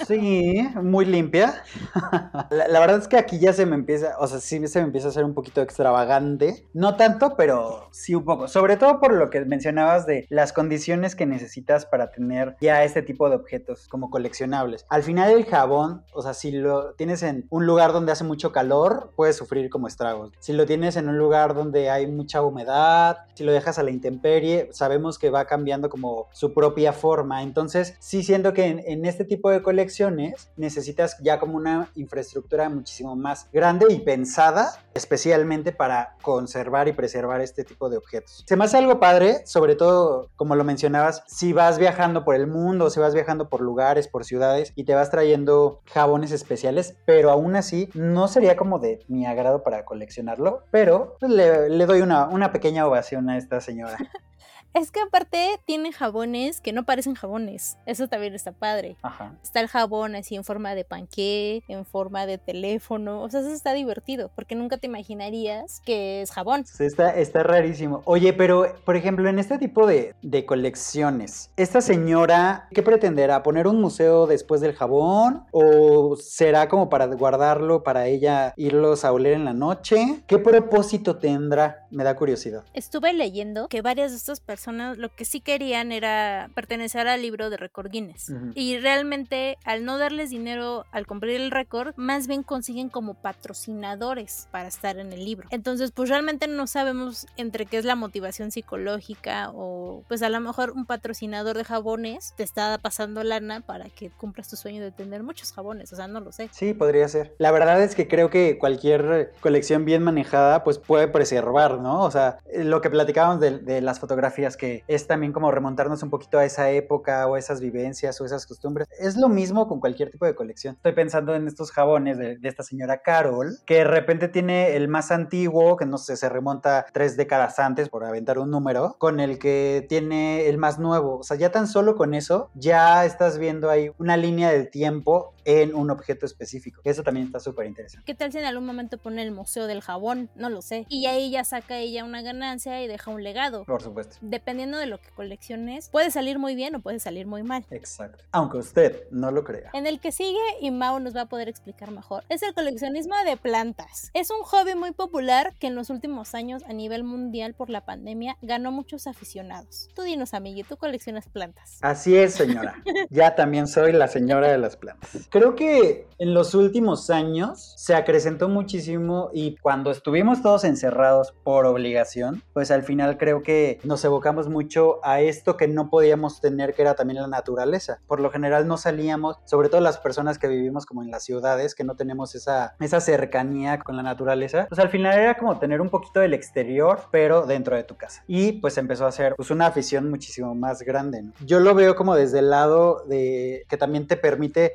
Sí, 0.07 0.67
muy 0.81 1.05
limpia. 1.05 1.63
La, 2.51 2.81
verdad 2.81 2.99
es 2.99 3.09
que 3.09 3.17
aquí 3.17 3.39
ya 3.39 3.53
se 3.53 3.67
me 3.67 3.75
empieza, 3.75 4.17
o 4.19 4.27
sea, 4.27 4.41
sí 4.41 4.67
se 4.67 4.81
me 4.81 4.87
empieza 4.87 5.09
a 5.09 5.11
hacer 5.11 5.25
un 5.25 5.35
poquito 5.35 5.61
extravagante. 5.61 6.67
No 6.73 6.97
tanto, 6.97 7.35
pero 7.37 7.89
sí 7.93 8.15
un 8.15 8.25
poco. 8.25 8.49
Sobre 8.49 8.77
todo 8.77 9.01
por 9.01 9.13
lo 9.13 9.31
que 9.31 9.45
mencionabas 9.45 10.07
de 10.07 10.27
las 10.31 10.53
condiciones 10.53 11.15
que 11.15 11.27
necesitas 11.27 11.87
para 11.87 12.11
tener 12.11 12.57
ya 12.61 12.85
este 12.85 13.03
tipo 13.03 13.29
de 13.29 13.37
objetos 13.37 13.89
como 13.89 14.11
coleccionables. 14.11 14.87
Al 14.89 15.03
final 15.03 15.31
el 15.33 15.45
jabón, 15.45 16.05
o 16.13 16.23
sea, 16.23 16.35
si 16.35 16.53
lo 16.53 16.95
tienes 16.95 17.23
en 17.23 17.47
un 17.51 17.67
lugar 17.67 17.93
donde 17.93 18.13
hace 18.13 18.25
mucho 18.25 18.53
calor, 18.53 19.13
puedes 19.17 19.37
sufrir 19.37 19.69
como 19.69 19.89
estragos. 19.89 20.33
Si 20.39 20.53
lo 20.53 20.67
tienes 20.67 20.97
en 20.97 21.09
un 21.09 21.19
lugar 21.19 21.55
donde 21.55 21.91
hay 21.91 22.07
mucha 22.07 22.43
humedad, 22.43 23.19
si 23.35 23.45
lo 23.45 23.53
dejas 23.53 23.79
a 23.79 23.83
la 23.83 23.91
intemperie, 23.91 24.69
sabemos 24.73 25.19
que 25.19 25.31
va 25.31 25.45
cambiando 25.47 25.89
como 25.89 26.29
su 26.33 26.55
propia 26.55 26.93
forma. 26.93 27.43
Entonces, 27.43 27.97
sí 28.01 28.23
siento 28.23 28.53
que 28.53 28.67
en 28.67 28.99
en 28.99 29.05
este 29.09 29.25
tipo 29.25 29.51
de 29.51 29.63
colecciones 29.63 30.51
necesitas 30.57 31.17
ya 31.23 31.39
como 31.39 31.57
una 31.57 31.91
infraestructura 31.95 32.69
muchísimo 32.69 33.17
más 33.17 33.49
grande 33.53 33.87
y 33.91 34.01
pensada 34.01 34.73
especialmente 34.95 35.73
para 35.73 36.17
conservar 36.23 36.89
y 36.89 36.93
preservar 36.93 37.41
este 37.41 37.65
tipo 37.65 37.89
de 37.89 37.97
objetos. 37.97 38.45
Se 38.47 38.57
me 38.57 38.65
hace 38.65 38.77
algo 38.77 38.99
padre, 38.99 39.47
sobre 39.47 39.77
todo 39.77 40.29
como 40.37 40.57
lo 40.57 40.65
mencionabas, 40.65 41.23
si 41.27 41.53
vas 41.53 41.79
viajando 41.79 42.25
por 42.25 42.35
el 42.35 42.47
mundo, 42.47 42.91
si 42.91 43.01
vas 43.01 43.15
viajando 43.15 43.49
por 43.49 43.61
lugares, 43.61 44.09
por 44.09 44.25
ciudades 44.25 44.73
y 44.75 44.85
te 44.85 44.95
vas 44.95 45.11
trayendo 45.11 45.81
jabones 45.87 46.33
especiales, 46.33 46.97
pero 47.07 47.31
aún 47.31 47.57
así 47.57 47.89
no 47.95 48.29
sería 48.29 48.57
como 48.57 48.79
de 48.79 49.05
mi 49.09 49.27
agrado 49.27 49.63
para 49.63 49.85
coleccionarlo, 49.85 50.65
pero 50.71 51.17
pues, 51.21 51.33
le, 51.33 51.71
le, 51.71 51.87
doy 51.87 52.01
una, 52.01 52.27
una 52.27 52.53
pequeña 52.53 52.87
ovación 52.87 53.29
a 53.31 53.39
esta 53.39 53.61
señora. 53.61 53.97
Es 54.75 54.93
que 54.93 55.01
aparte 55.01 55.59
tiene 55.65 55.93
jabones 55.93 56.61
que 56.61 56.73
no 56.73 56.85
parecen 56.85 57.15
jabones. 57.15 57.79
Eso 57.87 58.07
también 58.09 58.35
está 58.35 58.53
padre. 58.53 58.97
Ajá. 59.03 59.35
Está 59.43 59.61
el 59.61 59.69
jabón 59.69 60.15
así 60.15 60.37
en 60.37 60.45
forma 60.45 60.75
de 60.75 60.85
panqué, 60.85 61.63
en 61.69 61.85
forma 61.85 62.27
de 62.27 62.39
teléfono. 62.39 63.23
O 63.23 63.31
sea, 63.31 63.41
eso 63.41 63.51
está 63.51 63.73
divertido 63.73 64.31
porque 64.35 64.55
nunca 64.55 64.77
te 64.77 64.87
imaginarías 64.87 65.81
que 65.85 66.23
es 66.23 66.31
jabón. 66.31 66.67
Sí, 66.67 66.85
está, 66.85 67.17
está 67.17 67.43
rarísimo. 67.43 68.03
Oye, 68.05 68.33
pero 68.33 68.67
por 68.85 68.97
ejemplo, 68.97 69.29
en 69.29 69.39
este 69.39 69.59
tipo 69.59 69.87
de, 69.87 70.15
de 70.23 70.45
colecciones, 70.45 71.51
¿esta 71.57 71.81
señora 71.81 72.69
qué 72.73 72.83
pretenderá? 72.83 73.43
¿Poner 73.43 73.67
un 73.67 73.81
museo 73.81 74.27
después 74.27 74.61
del 74.61 74.75
jabón? 74.75 75.45
¿O 75.51 76.17
será 76.17 76.69
como 76.69 76.89
para 76.89 77.07
guardarlo 77.07 77.83
para 77.83 78.07
ella 78.07 78.53
irlos 78.57 79.05
a 79.05 79.13
oler 79.13 79.33
en 79.33 79.45
la 79.45 79.55
noche? 79.55 80.23
¿Qué 80.27 80.39
propósito 80.39 81.17
tendrá? 81.17 81.87
Me 81.91 82.05
da 82.05 82.15
curiosidad. 82.17 82.65
Estuve 82.75 83.13
leyendo 83.13 83.69
que 83.69 83.83
varias 83.83 84.11
de 84.11 84.19
estas 84.19 84.41
personas 84.41 84.58
lo 84.97 85.15
que 85.15 85.25
sí 85.25 85.41
querían 85.41 85.93
era 85.93 86.51
pertenecer 86.55 87.09
al 87.09 87.23
libro 87.23 87.51
de 87.51 87.57
récord 87.57 87.91
Guinness. 87.91 88.33
Y 88.55 88.79
realmente 88.79 89.59
al 89.65 89.85
no 89.85 89.99
darles 89.99 90.31
dinero 90.31 90.85
al 90.93 91.07
comprar 91.07 91.33
el 91.33 91.51
récord, 91.51 91.95
más 91.97 92.27
bien 92.27 92.43
consiguen 92.43 92.89
como 92.89 93.15
patrocinadores 93.15 94.49
para 94.51 94.69
estar 94.69 94.99
en 94.99 95.13
el 95.13 95.25
libro. 95.25 95.49
Entonces 95.51 95.93
pues 95.93 96.09
realmente 96.09 96.49
no 96.49 96.67
sabemos 96.67 97.27
entre 97.37 97.67
qué 97.67 97.79
es 97.79 97.85
la 97.85 97.95
motivación 97.97 98.51
psicológica 98.51 99.51
o 99.55 100.03
pues 100.09 100.23
a 100.23 100.29
lo 100.29 100.41
mejor 100.41 100.73
un 100.73 100.87
patrocinador 100.87 101.57
de 101.57 101.65
jabones 101.65 102.35
te 102.37 102.43
está 102.43 102.79
pasando 102.79 103.23
lana 103.25 103.61
para 103.61 103.89
que 103.89 104.11
cumplas 104.11 104.49
tu 104.49 104.57
sueño 104.57 104.83
de 104.83 104.91
tener 104.91 105.23
muchos 105.23 105.53
jabones. 105.53 105.93
O 105.93 105.97
sea, 105.97 106.09
no 106.09 106.21
lo 106.21 106.33
sé. 106.33 106.49
Sí, 106.53 106.75
podría 106.75 107.09
ser. 107.09 107.35
La 107.39 107.51
verdad 107.51 107.83
es 107.83 107.95
que 107.95 108.09
creo 108.09 108.31
que 108.31 108.59
cualquier 108.59 109.33
colección 109.41 109.85
bien 109.85 110.03
manejada 110.03 110.65
pues 110.65 110.79
puede 110.79 111.09
preservar, 111.09 111.79
¿no? 111.79 112.03
O 112.03 112.11
sea, 112.11 112.39
lo 112.53 112.81
que 112.81 112.91
platicábamos 112.91 113.41
de 113.41 113.81
las 113.81 114.01
fotografías 114.01 114.48
que 114.57 114.85
es 114.89 115.07
también 115.07 115.33
como 115.33 115.51
remontarnos 115.51 116.03
un 116.03 116.11
poquito 116.11 116.39
a 116.39 116.45
esa 116.45 116.71
época 116.71 117.27
o 117.27 117.37
esas 117.37 117.61
vivencias 117.61 118.21
o 118.21 118.25
esas 118.25 118.47
costumbres. 118.47 118.89
Es 118.99 119.17
lo 119.17 119.29
mismo 119.29 119.69
con 119.69 119.81
cualquier 119.81 120.11
tipo 120.11 120.27
de 120.27 120.35
colección. 120.35 120.75
Estoy 120.77 120.93
pensando 120.93 121.35
en 121.35 121.47
estos 121.47 121.71
jabones 121.71 122.19
de, 122.19 122.39
esta 122.43 122.63
señora 122.63 123.03
Carol, 123.03 123.59
que 123.67 123.77
de 123.77 123.85
repente 123.85 124.29
tiene 124.29 124.77
el 124.77 124.89
más 124.89 125.11
antiguo, 125.11 125.77
que 125.77 125.87
no 125.87 125.99
sé, 125.99 126.17
se 126.17 126.29
remonta 126.29 126.87
tres 126.93 127.17
décadas 127.17 127.59
antes, 127.59 127.89
por 127.89 128.05
aventar 128.05 128.39
un 128.39 128.51
número, 128.51 128.97
con 128.99 129.21
el 129.21 129.39
que 129.39 129.85
tiene 129.89 130.49
el 130.49 130.59
más 130.59 130.79
nuevo. 130.79 131.19
O 131.19 131.23
sea, 131.23 131.37
ya 131.37 131.51
tan 131.51 131.67
solo 131.67 131.97
con 131.97 132.15
eso, 132.15 132.51
ya 132.55 133.05
estás 133.05 133.39
viendo 133.39 133.71
ahí 133.71 133.91
una 133.99 134.17
línea 134.17 134.51
del 134.51 134.71
tiempo 134.71 135.35
en 135.49 135.75
un 135.75 135.91
objeto 135.91 136.27
específico. 136.27 136.83
Eso 136.85 137.03
también 137.03 137.27
está 137.27 137.41
súper 137.41 137.67
interesante. 137.67 138.05
¿Qué 138.05 138.15
tal 138.15 138.31
si 138.31 138.37
en 138.37 138.45
algún 138.45 138.67
momento 138.67 138.99
pone 138.99 139.23
el 139.23 139.31
Museo 139.31 139.67
del 139.67 139.81
Jabón? 139.81 140.29
No 140.35 140.51
lo 140.51 140.61
sé. 140.61 140.85
Y 140.91 141.07
ahí 141.07 141.31
ya 141.31 141.43
saca 141.43 141.79
ella 141.79 142.05
una 142.05 142.21
ganancia 142.21 142.83
y 142.83 142.87
deja 142.87 143.11
un 143.11 143.25
legado. 143.25 143.65
Por 143.65 143.83
supuesto. 143.83 144.19
Dependiendo 144.21 144.77
de 144.77 144.85
lo 144.85 145.01
que 145.01 145.09
colecciones, 145.09 145.89
puede 145.89 146.11
salir 146.11 146.39
muy 146.39 146.55
bien 146.55 146.75
o 146.75 146.81
puede 146.81 147.01
salir 147.01 147.27
muy 147.27 147.43
mal. 147.45 147.65
Exacto. 147.71 148.25
Aunque 148.31 148.59
usted 148.59 149.09
no 149.11 149.31
lo 149.31 149.43
crea. 149.43 149.71
En 149.73 149.87
el 149.87 150.01
que 150.01 150.13
sigue, 150.13 150.39
y 150.61 150.71
Mao 150.71 151.01
nos 151.01 151.17
va 151.17 151.23
a 151.23 151.27
poder 151.27 151.49
explicar 151.49 151.93
mejor, 151.93 152.25
es 152.29 152.43
el 152.43 152.53
coleccionismo 152.53 153.15
de 153.25 153.39
plantas. 153.39 154.11
Es 154.13 154.31
un 154.31 154.43
hobby 154.43 154.75
muy 154.75 154.93
popular 154.93 155.55
que 155.59 155.69
en 155.69 155.75
los 155.75 155.89
últimos 155.89 156.35
años 156.35 156.63
a 156.69 156.75
nivel 156.75 157.05
mundial 157.05 157.55
por 157.55 157.71
la 157.71 157.87
pandemia 157.87 158.37
ganó 158.43 158.71
muchos 158.71 159.07
aficionados. 159.07 159.89
Tú 159.95 160.03
dinos, 160.03 160.35
amiguito, 160.35 160.69
tú 160.69 160.77
coleccionas 160.77 161.27
plantas. 161.27 161.79
Así 161.81 162.15
es, 162.15 162.35
señora. 162.35 162.83
ya 163.09 163.35
también 163.35 163.67
soy 163.67 163.93
la 163.93 164.09
señora 164.09 164.49
de 164.49 164.59
las 164.59 164.77
plantas 164.77 165.29
creo 165.39 165.55
que 165.55 166.09
en 166.19 166.35
los 166.35 166.55
últimos 166.57 167.11
años 167.11 167.75
se 167.77 167.95
acrecentó 167.95 168.49
muchísimo 168.49 169.31
y 169.33 169.55
cuando 169.57 169.93
estuvimos 169.93 170.43
todos 170.43 170.65
encerrados 170.65 171.33
por 171.45 171.65
obligación, 171.65 172.43
pues 172.53 172.73
al 172.73 172.83
final 172.83 173.19
creo 173.19 173.45
que 173.45 173.79
nos 173.85 174.05
evocamos 174.05 174.49
mucho 174.49 174.99
a 175.05 175.21
esto 175.21 175.57
que 175.57 175.69
no 175.69 175.91
podíamos 175.91 176.41
tener, 176.41 176.75
que 176.75 176.83
era 176.83 176.95
también 176.95 177.23
la 177.23 177.29
naturaleza. 177.29 178.01
Por 178.09 178.19
lo 178.19 178.33
general 178.33 178.67
no 178.67 178.77
salíamos, 178.77 179.37
sobre 179.45 179.69
todo 179.69 179.81
las 179.81 179.99
personas 179.99 180.39
que 180.39 180.49
vivimos 180.49 180.87
como 180.87 181.05
en 181.05 181.13
las 181.13 181.23
ciudades, 181.23 181.77
que 181.77 181.85
no 181.85 181.95
tenemos 181.95 182.35
esa, 182.35 182.75
esa 182.81 183.01
cercanía 183.01 183.79
con 183.79 183.97
la 183.97 184.03
naturaleza, 184.03 184.67
pues 184.69 184.81
al 184.81 184.89
final 184.89 185.17
era 185.17 185.37
como 185.37 185.61
tener 185.61 185.81
un 185.81 185.89
poquito 185.89 186.19
del 186.19 186.35
exterior, 186.35 187.03
pero 187.13 187.47
dentro 187.47 187.77
de 187.77 187.85
tu 187.85 187.97
casa. 187.97 188.25
Y 188.27 188.53
pues 188.55 188.77
empezó 188.77 189.07
a 189.07 189.13
ser 189.13 189.37
pues 189.37 189.53
una 189.53 189.67
afición 189.67 190.11
muchísimo 190.11 190.53
más 190.57 190.83
grande. 190.83 191.23
Yo 191.47 191.61
lo 191.61 191.77
veo 191.77 191.95
como 191.95 192.17
desde 192.17 192.41
el 192.41 192.51
lado 192.51 193.05
de 193.07 193.65
que 193.69 193.77
también 193.77 194.09
te 194.09 194.17
permite 194.17 194.75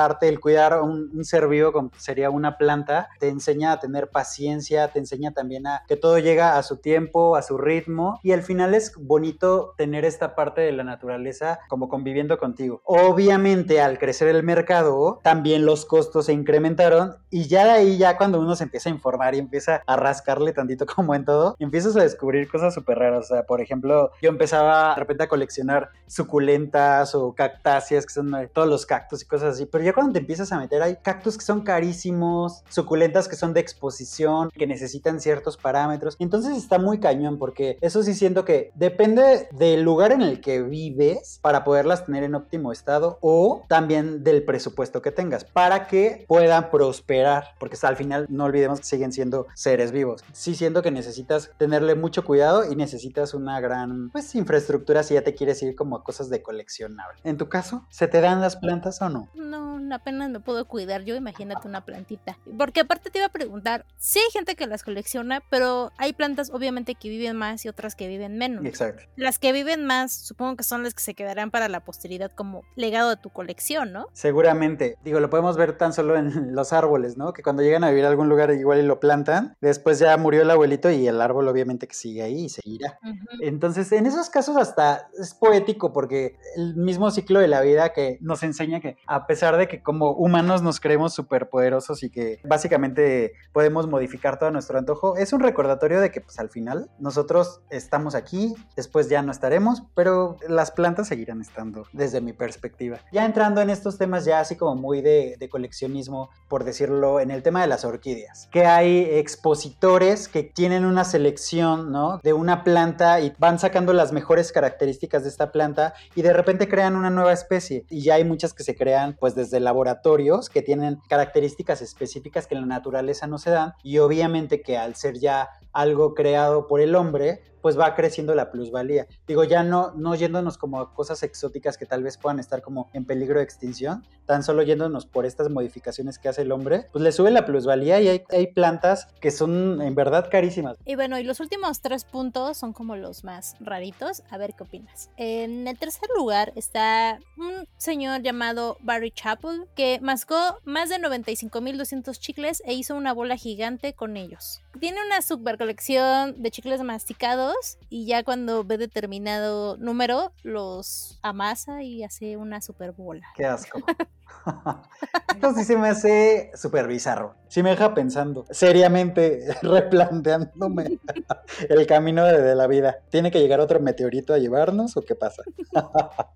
relajarte, 0.00 0.28
el 0.28 0.40
cuidar 0.40 0.80
un, 0.82 1.10
un 1.14 1.24
ser 1.24 1.48
vivo 1.48 1.72
como 1.72 1.90
sería 1.96 2.30
una 2.30 2.56
planta, 2.56 3.08
te 3.18 3.28
enseña 3.28 3.72
a 3.72 3.80
tener 3.80 4.08
paciencia, 4.08 4.88
te 4.88 4.98
enseña 4.98 5.32
también 5.32 5.66
a 5.66 5.82
que 5.86 5.96
todo 5.96 6.18
llega 6.18 6.56
a 6.56 6.62
su 6.62 6.76
tiempo, 6.76 7.36
a 7.36 7.42
su 7.42 7.58
ritmo 7.58 8.18
y 8.22 8.32
al 8.32 8.42
final 8.42 8.74
es 8.74 8.92
bonito 8.96 9.74
tener 9.76 10.04
esta 10.04 10.34
parte 10.34 10.60
de 10.60 10.72
la 10.72 10.84
naturaleza 10.84 11.60
como 11.68 11.88
conviviendo 11.88 12.38
contigo. 12.38 12.80
Obviamente 12.84 13.80
al 13.80 13.98
crecer 13.98 14.28
el 14.28 14.42
mercado 14.42 15.20
también 15.22 15.66
los 15.66 15.84
costos 15.84 16.26
se 16.26 16.32
incrementaron 16.32 17.16
y 17.30 17.46
ya 17.46 17.64
de 17.64 17.70
ahí 17.70 17.98
ya 17.98 18.16
cuando 18.16 18.40
uno 18.40 18.56
se 18.56 18.64
empieza 18.64 18.88
a 18.88 18.92
informar 18.92 19.34
y 19.34 19.38
empieza 19.38 19.82
a 19.86 19.96
rascarle 19.96 20.52
tantito 20.52 20.86
como 20.94 21.14
en 21.14 21.24
todo, 21.24 21.56
empiezas 21.58 21.96
a 21.96 22.02
descubrir 22.02 22.48
cosas 22.48 22.74
súper 22.74 22.98
raras. 22.98 23.26
O 23.26 23.34
sea, 23.34 23.44
por 23.44 23.60
ejemplo, 23.60 24.10
yo 24.22 24.30
empezaba 24.30 24.94
de 24.94 25.00
repente 25.00 25.24
a 25.24 25.28
coleccionar 25.28 25.90
suculentas 26.06 27.14
o 27.14 27.34
cactáceas, 27.34 28.06
que 28.06 28.12
son 28.12 28.30
todos 28.52 28.68
los 28.68 28.86
cactus 28.86 29.22
y 29.22 29.26
cosas 29.26 29.54
así, 29.54 29.66
pero 29.66 29.84
ya 29.90 29.94
cuando 29.94 30.12
te 30.12 30.20
empiezas 30.20 30.52
a 30.52 30.58
meter 30.58 30.82
hay 30.82 30.96
cactus 31.02 31.36
que 31.36 31.44
son 31.44 31.62
carísimos, 31.62 32.62
suculentas 32.68 33.26
que 33.26 33.34
son 33.34 33.52
de 33.52 33.60
exposición, 33.60 34.50
que 34.50 34.66
necesitan 34.66 35.20
ciertos 35.20 35.56
parámetros. 35.56 36.16
Entonces 36.20 36.56
está 36.56 36.78
muy 36.78 37.00
cañón 37.00 37.38
porque 37.38 37.76
eso 37.80 38.02
sí 38.04 38.14
siento 38.14 38.44
que 38.44 38.70
depende 38.76 39.48
del 39.50 39.82
lugar 39.82 40.12
en 40.12 40.22
el 40.22 40.40
que 40.40 40.62
vives 40.62 41.40
para 41.42 41.64
poderlas 41.64 42.06
tener 42.06 42.22
en 42.22 42.36
óptimo 42.36 42.70
estado 42.70 43.18
o 43.20 43.64
también 43.68 44.22
del 44.22 44.44
presupuesto 44.44 45.02
que 45.02 45.10
tengas 45.10 45.44
para 45.44 45.88
que 45.88 46.24
puedan 46.28 46.70
prosperar, 46.70 47.54
porque 47.58 47.76
al 47.82 47.96
final 47.96 48.26
no 48.28 48.44
olvidemos 48.44 48.80
que 48.80 48.86
siguen 48.86 49.12
siendo 49.12 49.46
seres 49.54 49.90
vivos. 49.90 50.22
Sí 50.32 50.54
siento 50.54 50.82
que 50.82 50.90
necesitas 50.90 51.50
tenerle 51.58 51.94
mucho 51.94 52.24
cuidado 52.24 52.70
y 52.70 52.76
necesitas 52.76 53.34
una 53.34 53.60
gran 53.60 54.10
pues 54.10 54.34
infraestructura 54.34 55.02
si 55.02 55.14
ya 55.14 55.22
te 55.22 55.34
quieres 55.34 55.62
ir 55.62 55.74
como 55.74 55.96
a 55.96 56.04
cosas 56.04 56.30
de 56.30 56.42
coleccionable. 56.42 57.18
En 57.24 57.36
tu 57.36 57.48
caso, 57.48 57.84
¿se 57.88 58.06
te 58.06 58.20
dan 58.20 58.40
las 58.40 58.56
plantas 58.56 59.00
o 59.02 59.08
no? 59.08 59.28
No, 59.34 59.69
apenas 59.92 60.30
me 60.30 60.40
puedo 60.40 60.66
cuidar 60.66 61.02
yo, 61.04 61.14
imagínate 61.14 61.66
una 61.68 61.84
plantita. 61.84 62.38
Porque 62.58 62.80
aparte 62.80 63.10
te 63.10 63.18
iba 63.18 63.26
a 63.26 63.32
preguntar, 63.32 63.86
sí 63.96 64.18
hay 64.18 64.30
gente 64.32 64.54
que 64.54 64.66
las 64.66 64.82
colecciona, 64.82 65.42
pero 65.50 65.92
hay 65.98 66.12
plantas 66.12 66.50
obviamente 66.50 66.94
que 66.94 67.08
viven 67.08 67.36
más 67.36 67.64
y 67.64 67.68
otras 67.68 67.94
que 67.94 68.08
viven 68.08 68.38
menos. 68.38 68.64
Exacto. 68.64 69.02
Las 69.16 69.38
que 69.38 69.52
viven 69.52 69.84
más, 69.84 70.12
supongo 70.12 70.56
que 70.56 70.64
son 70.64 70.82
las 70.82 70.94
que 70.94 71.02
se 71.02 71.14
quedarán 71.14 71.50
para 71.50 71.68
la 71.68 71.80
posteridad 71.80 72.30
como 72.30 72.62
legado 72.76 73.10
de 73.10 73.16
tu 73.16 73.30
colección, 73.30 73.92
¿no? 73.92 74.06
Seguramente. 74.12 74.96
Digo, 75.04 75.20
lo 75.20 75.30
podemos 75.30 75.56
ver 75.56 75.76
tan 75.76 75.92
solo 75.92 76.16
en 76.16 76.30
los 76.54 76.72
árboles, 76.72 77.16
¿no? 77.16 77.32
Que 77.32 77.42
cuando 77.42 77.62
llegan 77.62 77.84
a 77.84 77.90
vivir 77.90 78.04
a 78.04 78.08
algún 78.08 78.28
lugar 78.28 78.50
igual 78.52 78.78
y 78.80 78.82
lo 78.82 79.00
plantan, 79.00 79.56
después 79.60 79.98
ya 79.98 80.16
murió 80.16 80.42
el 80.42 80.50
abuelito 80.50 80.90
y 80.90 81.06
el 81.06 81.20
árbol 81.20 81.48
obviamente 81.48 81.86
que 81.86 81.94
sigue 81.94 82.22
ahí 82.22 82.44
y 82.44 82.48
seguirá. 82.48 82.98
Entonces, 83.40 83.90
en 83.92 84.06
esos 84.06 84.30
casos 84.30 84.56
hasta 84.56 85.08
es 85.18 85.34
poético 85.34 85.92
porque 85.92 86.38
el 86.56 86.76
mismo 86.76 87.10
ciclo 87.10 87.40
de 87.40 87.48
la 87.48 87.60
vida 87.60 87.92
que 87.92 88.18
nos 88.20 88.42
enseña 88.42 88.80
que 88.80 88.96
a 89.06 89.26
pesar 89.26 89.56
de 89.56 89.59
que 89.68 89.82
como 89.82 90.12
humanos 90.12 90.62
nos 90.62 90.80
creemos 90.80 91.14
superpoderosos 91.14 92.02
y 92.02 92.10
que 92.10 92.40
básicamente 92.44 93.32
podemos 93.52 93.86
modificar 93.86 94.38
todo 94.38 94.50
nuestro 94.50 94.78
antojo, 94.78 95.16
es 95.16 95.32
un 95.32 95.40
recordatorio 95.40 96.00
de 96.00 96.10
que 96.10 96.20
pues 96.20 96.38
al 96.38 96.50
final 96.50 96.90
nosotros 96.98 97.60
estamos 97.70 98.14
aquí, 98.14 98.54
después 98.76 99.08
ya 99.08 99.22
no 99.22 99.32
estaremos, 99.32 99.82
pero 99.94 100.36
las 100.48 100.70
plantas 100.70 101.08
seguirán 101.08 101.40
estando 101.40 101.86
desde 101.92 102.20
mi 102.20 102.32
perspectiva. 102.32 103.00
Ya 103.12 103.24
entrando 103.24 103.60
en 103.60 103.70
estos 103.70 103.98
temas 103.98 104.24
ya 104.24 104.40
así 104.40 104.56
como 104.56 104.74
muy 104.74 105.02
de, 105.02 105.36
de 105.38 105.48
coleccionismo, 105.48 106.30
por 106.48 106.64
decirlo, 106.64 107.20
en 107.20 107.30
el 107.30 107.42
tema 107.42 107.60
de 107.60 107.66
las 107.66 107.84
orquídeas, 107.84 108.48
que 108.50 108.66
hay 108.66 109.00
expositores 109.02 110.28
que 110.28 110.42
tienen 110.42 110.84
una 110.84 111.04
selección, 111.04 111.92
¿no? 111.92 112.20
De 112.22 112.32
una 112.32 112.64
planta 112.64 113.20
y 113.20 113.32
van 113.38 113.58
sacando 113.58 113.92
las 113.92 114.12
mejores 114.12 114.52
características 114.52 115.22
de 115.22 115.28
esta 115.28 115.52
planta 115.52 115.94
y 116.14 116.22
de 116.22 116.32
repente 116.32 116.68
crean 116.68 116.96
una 116.96 117.10
nueva 117.10 117.32
especie. 117.32 117.84
Y 117.88 118.02
ya 118.02 118.14
hay 118.14 118.24
muchas 118.24 118.54
que 118.54 118.62
se 118.62 118.74
crean 118.74 119.16
pues 119.18 119.34
desde 119.34 119.49
el 119.58 119.64
laboratorios 119.64 120.48
que 120.48 120.62
tienen 120.62 120.98
características 121.08 121.82
específicas 121.82 122.46
que 122.46 122.54
en 122.54 122.62
la 122.62 122.66
naturaleza 122.66 123.26
no 123.26 123.38
se 123.38 123.50
dan 123.50 123.74
y 123.82 123.98
obviamente 123.98 124.62
que 124.62 124.76
al 124.76 124.94
ser 124.94 125.18
ya 125.18 125.48
algo 125.72 126.14
creado 126.14 126.66
por 126.66 126.80
el 126.80 126.94
hombre, 126.94 127.42
pues 127.62 127.78
va 127.78 127.94
creciendo 127.94 128.34
la 128.34 128.50
plusvalía. 128.50 129.06
Digo, 129.26 129.44
ya 129.44 129.62
no, 129.62 129.92
no 129.94 130.14
yéndonos 130.14 130.58
como 130.58 130.80
a 130.80 130.94
cosas 130.94 131.22
exóticas 131.22 131.76
que 131.76 131.86
tal 131.86 132.02
vez 132.02 132.18
puedan 132.18 132.38
estar 132.38 132.62
como 132.62 132.90
en 132.92 133.04
peligro 133.04 133.38
de 133.38 133.44
extinción, 133.44 134.04
tan 134.26 134.42
solo 134.42 134.62
yéndonos 134.62 135.06
por 135.06 135.26
estas 135.26 135.50
modificaciones 135.50 136.18
que 136.18 136.28
hace 136.28 136.42
el 136.42 136.52
hombre, 136.52 136.86
pues 136.92 137.02
le 137.02 137.12
sube 137.12 137.30
la 137.30 137.44
plusvalía 137.44 138.00
y 138.00 138.08
hay, 138.08 138.22
hay 138.30 138.46
plantas 138.48 139.06
que 139.20 139.30
son 139.30 139.80
en 139.82 139.94
verdad 139.94 140.28
carísimas. 140.30 140.76
Y 140.84 140.94
bueno, 140.94 141.18
y 141.18 141.24
los 141.24 141.40
últimos 141.40 141.80
tres 141.80 142.04
puntos 142.04 142.56
son 142.56 142.72
como 142.72 142.96
los 142.96 143.24
más 143.24 143.56
raritos. 143.60 144.22
A 144.30 144.38
ver 144.38 144.54
qué 144.54 144.64
opinas. 144.64 145.10
En 145.16 145.66
el 145.68 145.78
tercer 145.78 146.08
lugar 146.16 146.52
está 146.56 147.18
un 147.36 147.66
señor 147.76 148.22
llamado 148.22 148.76
Barry 148.80 149.10
Chappell 149.10 149.66
que 149.74 149.98
mascó 150.02 150.36
más 150.64 150.88
de 150.88 150.96
95.200 150.96 152.18
chicles 152.18 152.62
e 152.64 152.74
hizo 152.74 152.94
una 152.94 153.12
bola 153.12 153.36
gigante 153.36 153.94
con 153.94 154.16
ellos. 154.16 154.62
Tiene 154.78 155.04
una 155.04 155.20
super 155.20 155.58
colección 155.58 156.40
de 156.40 156.50
chicles 156.50 156.82
masticados 156.82 157.78
y 157.88 158.06
ya 158.06 158.22
cuando 158.22 158.64
ve 158.64 158.78
determinado 158.78 159.76
número 159.76 160.32
los 160.42 161.18
amasa 161.22 161.82
y 161.82 162.04
hace 162.04 162.36
una 162.36 162.60
super 162.60 162.92
bola. 162.92 163.26
Qué 163.34 163.44
asco. 163.44 163.80
Esto 165.34 165.54
sí 165.54 165.64
se 165.64 165.76
me 165.76 165.88
hace 165.88 166.50
súper 166.54 166.86
bizarro. 166.86 167.34
Sí 167.48 167.62
me 167.62 167.70
deja 167.70 167.94
pensando, 167.94 168.46
seriamente, 168.50 169.44
replanteándome 169.62 170.98
el 171.68 171.86
camino 171.86 172.24
de, 172.24 172.54
la 172.54 172.66
vida. 172.66 173.00
¿Tiene 173.10 173.30
que 173.30 173.40
llegar 173.40 173.60
otro 173.60 173.80
meteorito 173.80 174.34
a 174.34 174.38
llevarnos 174.38 174.96
o 174.96 175.02
qué 175.02 175.14
pasa? 175.14 175.42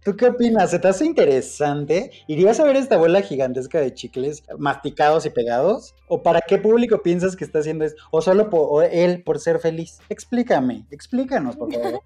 ¿Tú 0.04 0.16
qué 0.16 0.28
opinas? 0.28 0.70
¿Se 0.70 0.78
te 0.78 0.88
hace 0.88 1.04
interesante? 1.04 2.10
¿Irías 2.26 2.58
a 2.60 2.64
ver 2.64 2.76
esta 2.76 2.96
bola 2.96 3.22
gigantesca 3.22 3.78
de 3.80 3.94
chicles 3.94 4.42
masticados 4.58 5.26
y 5.26 5.30
pegados? 5.30 5.94
¿O 6.08 6.22
para 6.22 6.40
qué 6.40 6.58
público 6.58 7.02
piensas 7.02 7.36
que 7.36 7.44
está 7.44 7.60
haciendo 7.60 7.84
eso? 7.84 7.96
¿O 8.10 8.20
solo 8.20 8.50
él 8.82 9.22
por 9.22 9.38
ser 9.38 9.58
feliz? 9.58 9.98
Explícame, 10.08 10.86
explícanos, 10.90 11.56
por 11.56 11.72
favor. 11.72 12.00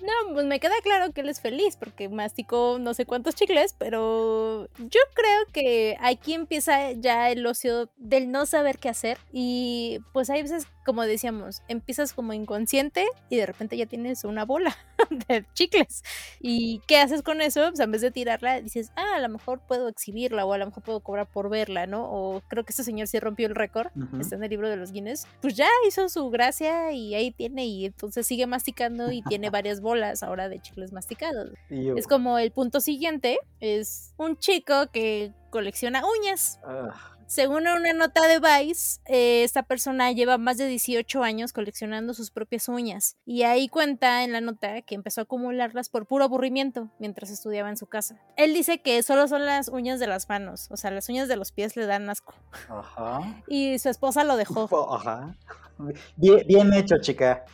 No, 0.00 0.34
pues 0.34 0.46
me 0.46 0.60
queda 0.60 0.74
claro 0.82 1.12
que 1.12 1.20
él 1.22 1.28
es 1.28 1.40
feliz 1.40 1.76
porque 1.76 2.08
masticó 2.08 2.78
no 2.80 2.94
sé 2.94 3.06
cuántos 3.06 3.34
chicles, 3.34 3.74
pero 3.78 4.68
yo 4.78 5.00
creo 5.14 5.46
que 5.52 5.96
aquí 6.00 6.34
empieza 6.34 6.92
ya 6.92 7.30
el 7.30 7.46
ocio 7.46 7.90
del 7.96 8.30
no 8.30 8.46
saber 8.46 8.78
qué 8.78 8.88
hacer 8.88 9.18
y 9.32 10.00
pues 10.12 10.30
hay 10.30 10.42
veces 10.42 10.66
como 10.88 11.02
decíamos, 11.02 11.62
empiezas 11.68 12.14
como 12.14 12.32
inconsciente 12.32 13.06
y 13.28 13.36
de 13.36 13.44
repente 13.44 13.76
ya 13.76 13.84
tienes 13.84 14.24
una 14.24 14.46
bola 14.46 14.74
de 15.28 15.44
chicles. 15.54 16.02
¿Y 16.40 16.80
qué 16.86 16.98
haces 16.98 17.22
con 17.22 17.40
eso? 17.40 17.68
Pues 17.68 17.80
en 17.80 17.90
vez 17.90 18.00
de 18.00 18.10
tirarla, 18.10 18.60
dices, 18.60 18.92
ah, 18.96 19.16
a 19.16 19.20
lo 19.20 19.28
mejor 19.28 19.60
puedo 19.66 19.88
exhibirla 19.88 20.44
o 20.44 20.52
a 20.52 20.58
lo 20.58 20.66
mejor 20.66 20.82
puedo 20.82 21.00
cobrar 21.00 21.26
por 21.26 21.48
verla, 21.48 21.86
¿no? 21.86 22.04
O 22.10 22.40
creo 22.48 22.64
que 22.64 22.72
este 22.72 22.84
señor 22.84 23.08
sí 23.08 23.18
rompió 23.18 23.46
el 23.46 23.54
récord, 23.54 23.88
está 24.20 24.36
en 24.36 24.44
el 24.44 24.50
libro 24.50 24.68
de 24.68 24.76
los 24.76 24.92
Guinness. 24.92 25.26
Pues 25.40 25.54
ya 25.54 25.68
hizo 25.86 26.08
su 26.08 26.28
gracia 26.30 26.92
y 26.92 27.14
ahí 27.14 27.30
tiene 27.30 27.66
y 27.66 27.86
entonces 27.86 28.26
sigue 28.26 28.46
masticando 28.46 29.10
y 29.10 29.22
tiene 29.22 29.50
varias 29.50 29.80
bolas 29.80 30.22
ahora 30.22 30.48
de 30.48 30.60
chicles 30.60 30.92
masticados. 30.92 31.50
Es 31.70 32.06
como 32.06 32.38
el 32.38 32.50
punto 32.50 32.80
siguiente, 32.80 33.38
es 33.60 34.14
un 34.16 34.36
chico 34.36 34.90
que 34.92 35.32
colecciona 35.50 36.02
uñas. 36.20 36.60
Ah. 36.64 37.17
Según 37.28 37.66
una 37.66 37.92
nota 37.92 38.26
de 38.26 38.40
Vice, 38.40 39.00
eh, 39.04 39.44
esta 39.44 39.62
persona 39.62 40.10
lleva 40.12 40.38
más 40.38 40.56
de 40.56 40.66
18 40.66 41.22
años 41.22 41.52
coleccionando 41.52 42.14
sus 42.14 42.30
propias 42.30 42.68
uñas 42.68 43.18
y 43.26 43.42
ahí 43.42 43.68
cuenta 43.68 44.24
en 44.24 44.32
la 44.32 44.40
nota 44.40 44.80
que 44.80 44.94
empezó 44.94 45.20
a 45.20 45.24
acumularlas 45.24 45.90
por 45.90 46.06
puro 46.06 46.24
aburrimiento 46.24 46.88
mientras 46.98 47.28
estudiaba 47.28 47.68
en 47.68 47.76
su 47.76 47.86
casa. 47.86 48.16
Él 48.36 48.54
dice 48.54 48.80
que 48.80 49.02
solo 49.02 49.28
son 49.28 49.44
las 49.44 49.68
uñas 49.68 50.00
de 50.00 50.06
las 50.06 50.26
manos, 50.30 50.68
o 50.70 50.78
sea, 50.78 50.90
las 50.90 51.06
uñas 51.10 51.28
de 51.28 51.36
los 51.36 51.52
pies 51.52 51.76
le 51.76 51.84
dan 51.84 52.08
asco. 52.08 52.32
Ajá. 52.70 53.42
Y 53.46 53.78
su 53.78 53.90
esposa 53.90 54.24
lo 54.24 54.38
dejó. 54.38 54.66
Ajá. 54.94 55.36
Bien, 56.16 56.72
hecho, 56.74 56.96
chica. 57.00 57.44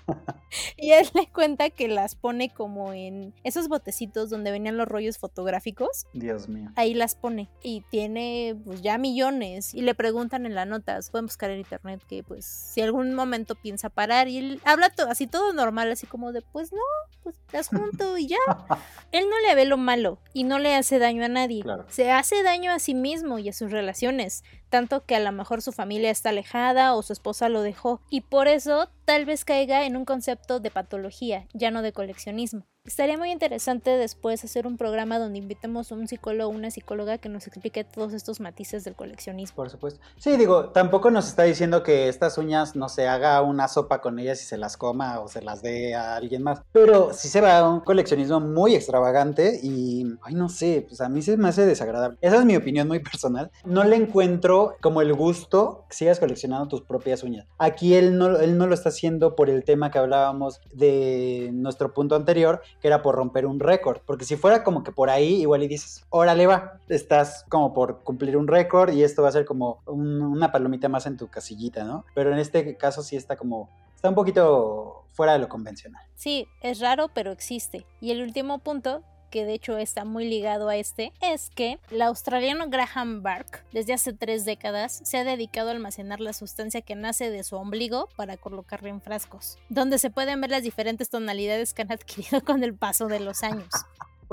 y 0.76 0.92
él 0.92 1.06
le 1.14 1.28
cuenta 1.28 1.70
que 1.70 1.88
las 1.88 2.14
pone 2.14 2.52
como 2.52 2.92
en 2.92 3.34
esos 3.44 3.68
botecitos 3.68 4.30
donde 4.30 4.50
venían 4.50 4.76
los 4.76 4.88
rollos 4.88 5.18
fotográficos. 5.18 6.06
Dios 6.12 6.48
mío. 6.48 6.70
Ahí 6.76 6.94
las 6.94 7.14
pone. 7.14 7.50
Y 7.62 7.82
tiene 7.90 8.56
pues 8.64 8.82
ya 8.82 8.98
millones. 8.98 9.74
Y 9.74 9.82
le 9.82 9.94
preguntan 9.94 10.46
en 10.46 10.54
las 10.54 10.66
notas, 10.66 11.10
pueden 11.10 11.26
buscar 11.26 11.50
en 11.50 11.58
internet 11.58 12.02
que 12.08 12.22
pues 12.22 12.44
si 12.44 12.80
algún 12.80 13.14
momento 13.14 13.54
piensa 13.54 13.90
parar. 13.90 14.28
Y 14.28 14.38
él 14.38 14.60
habla 14.64 14.90
todo, 14.90 15.10
así 15.10 15.26
todo 15.26 15.52
normal, 15.52 15.90
así 15.92 16.06
como 16.06 16.32
de 16.32 16.42
pues 16.42 16.72
no, 16.72 16.78
pues 17.22 17.37
las 17.52 17.68
junto 17.68 18.16
y 18.18 18.28
ya. 18.28 18.38
él 19.12 19.24
no 19.28 19.48
le 19.48 19.54
ve 19.54 19.64
lo 19.64 19.76
malo 19.76 20.18
y 20.32 20.44
no 20.44 20.58
le 20.58 20.74
hace 20.74 20.98
daño 20.98 21.24
a 21.24 21.28
nadie. 21.28 21.64
Se 21.88 22.10
hace 22.10 22.42
daño 22.42 22.72
a 22.72 22.78
sí 22.78 22.94
mismo 22.94 23.38
y 23.38 23.48
a 23.48 23.52
sus 23.52 23.70
relaciones 23.70 24.44
tanto 24.74 25.04
que 25.06 25.14
a 25.14 25.20
lo 25.20 25.30
mejor 25.30 25.62
su 25.62 25.70
familia 25.70 26.10
está 26.10 26.30
alejada 26.30 26.96
o 26.96 27.02
su 27.04 27.12
esposa 27.12 27.48
lo 27.48 27.62
dejó, 27.62 28.00
y 28.10 28.22
por 28.22 28.48
eso 28.48 28.88
tal 29.04 29.24
vez 29.24 29.44
caiga 29.44 29.87
en 29.87 29.96
un 29.96 30.04
concepto 30.04 30.58
de 30.58 30.72
patología, 30.72 31.46
ya 31.52 31.70
no 31.70 31.80
de 31.80 31.92
coleccionismo. 31.92 32.66
Estaría 32.87 33.16
muy 33.16 33.31
interesante 33.31 33.92
después 33.92 34.44
hacer 34.44 34.66
un 34.66 34.77
programa 34.77 35.18
donde 35.18 35.38
invitemos 35.38 35.90
a 35.90 35.94
un 35.94 36.07
psicólogo 36.07 36.51
o 36.51 36.55
una 36.55 36.70
psicóloga 36.70 37.16
que 37.16 37.31
nos 37.31 37.47
explique 37.47 37.83
todos 37.83 38.12
estos 38.12 38.40
matices 38.40 38.85
del 38.85 38.94
coleccionismo. 38.94 39.57
Por 39.57 39.70
supuesto. 39.70 40.01
Sí, 40.18 40.37
digo, 40.37 40.66
tampoco 40.66 41.11
nos 41.11 41.27
está 41.27 41.44
diciendo 41.44 41.83
que 41.83 42.11
estas 42.11 42.37
uñas 42.37 42.77
no 42.77 42.90
se 42.90 43.09
haga 43.09 43.40
una 43.40 43.68
sopa 43.68 44.03
con 44.03 44.18
ellas 44.18 44.42
y 44.42 44.44
se 44.44 44.59
las 44.59 44.77
coma 44.77 45.20
o 45.20 45.29
se 45.29 45.40
las 45.40 45.62
dé 45.62 45.94
a 45.94 46.14
alguien 46.14 46.42
más. 46.42 46.61
Pero 46.73 47.14
sí 47.14 47.29
se 47.29 47.40
va 47.40 47.57
a 47.57 47.66
un 47.66 47.81
coleccionismo 47.81 48.38
muy 48.40 48.75
extravagante 48.75 49.59
y, 49.62 50.05
ay, 50.20 50.35
no 50.35 50.51
sé, 50.51 50.85
pues 50.87 51.01
a 51.01 51.09
mí 51.09 51.23
se 51.23 51.38
me 51.38 51.49
hace 51.49 51.64
desagradable. 51.64 52.18
Esa 52.20 52.37
es 52.37 52.44
mi 52.44 52.55
opinión 52.55 52.87
muy 52.87 52.99
personal. 53.01 53.51
No 53.64 53.83
le 53.85 53.97
encuentro 53.97 54.77
como 54.83 55.01
el 55.01 55.14
gusto 55.14 55.87
que 55.88 55.97
sigas 55.97 56.20
coleccionando 56.20 56.68
tus 56.68 56.83
propias 56.83 57.23
uñas. 57.23 57.47
Aquí 57.57 57.94
él 57.94 58.18
no, 58.18 58.38
él 58.38 58.59
no 58.59 58.66
lo 58.66 58.75
está 58.75 58.90
haciendo 58.90 59.35
por 59.35 59.49
el 59.49 59.64
tema 59.64 59.90
que 59.90 59.99
hablábamos 59.99 60.61
de 60.75 61.49
nuestro 61.55 61.94
punto 61.94 62.14
anterior 62.14 62.61
que 62.85 62.88
era 62.88 63.01
por 63.01 63.14
romper 63.14 63.47
un 63.47 63.61
récord. 63.61 64.03
Porque 64.05 64.27
si 64.27 64.37
fuera 64.37 64.62
como 64.62 64.85
que 64.85 64.92
por 64.92 65.09
ahí, 65.09 65.40
igual 65.40 65.62
y 65.62 65.68
dices, 65.68 66.05
órale 66.11 66.47
va, 66.47 66.81
estás 66.90 67.47
como 67.49 67.73
por 67.73 68.03
cumplir 68.03 68.37
un 68.37 68.47
récord 68.47 68.92
y 68.92 69.03
esto 69.03 69.23
va 69.23 69.31
a 69.31 69.33
ser 69.33 69.47
como 69.47 69.81
una 69.87 70.53
palomita 70.53 70.90
más 70.90 71.07
en 71.07 71.16
tu 71.16 71.29
casillita, 71.29 71.85
¿no? 71.85 72.05
Pero 72.14 72.31
en 72.31 72.38
este 72.38 72.77
caso 72.77 73.03
sí 73.03 73.16
está 73.16 73.37
como, 73.37 73.70
está 73.97 74.11
un 74.11 74.14
poquito 74.14 75.07
fuera 75.12 75.33
de 75.33 75.38
lo 75.38 75.49
convencional. 75.49 76.05
Sí, 76.14 76.47
es 76.61 76.79
raro, 76.79 77.09
pero 77.14 77.33
existe. 77.33 77.87
Y 78.03 78.11
el 78.11 78.20
último 78.20 78.59
punto 78.59 79.03
que 79.35 79.44
de 79.44 79.55
hecho 79.55 79.79
está 79.79 80.05
muy 80.05 80.29
ligado 80.29 80.68
a 80.68 80.77
este, 80.77 81.12
es 81.20 81.51
que 81.51 81.81
el 81.90 82.03
australiano 82.03 82.68
Graham 82.68 83.25
Bark, 83.25 83.64
desde 83.73 83.92
hace 83.92 84.12
tres 84.12 84.44
décadas, 84.44 85.01
se 85.03 85.18
ha 85.18 85.25
dedicado 85.25 85.70
a 85.70 85.73
almacenar 85.73 86.20
la 86.20 86.33
sustancia 86.33 86.83
que 86.83 86.94
nace 86.94 87.31
de 87.31 87.42
su 87.42 87.57
ombligo 87.57 88.09
para 88.14 88.37
colocarla 88.37 88.90
en 88.90 89.01
frascos, 89.01 89.59
donde 89.68 89.99
se 89.99 90.11
pueden 90.11 90.40
ver 90.40 90.51
las 90.51 90.62
diferentes 90.62 91.11
tonalidades 91.11 91.75
que 91.75 91.83
han 91.83 91.90
adquirido 91.92 92.44
con 92.44 92.62
el 92.62 92.77
paso 92.77 93.09
de 93.09 93.18
los 93.18 93.42
años. 93.42 93.70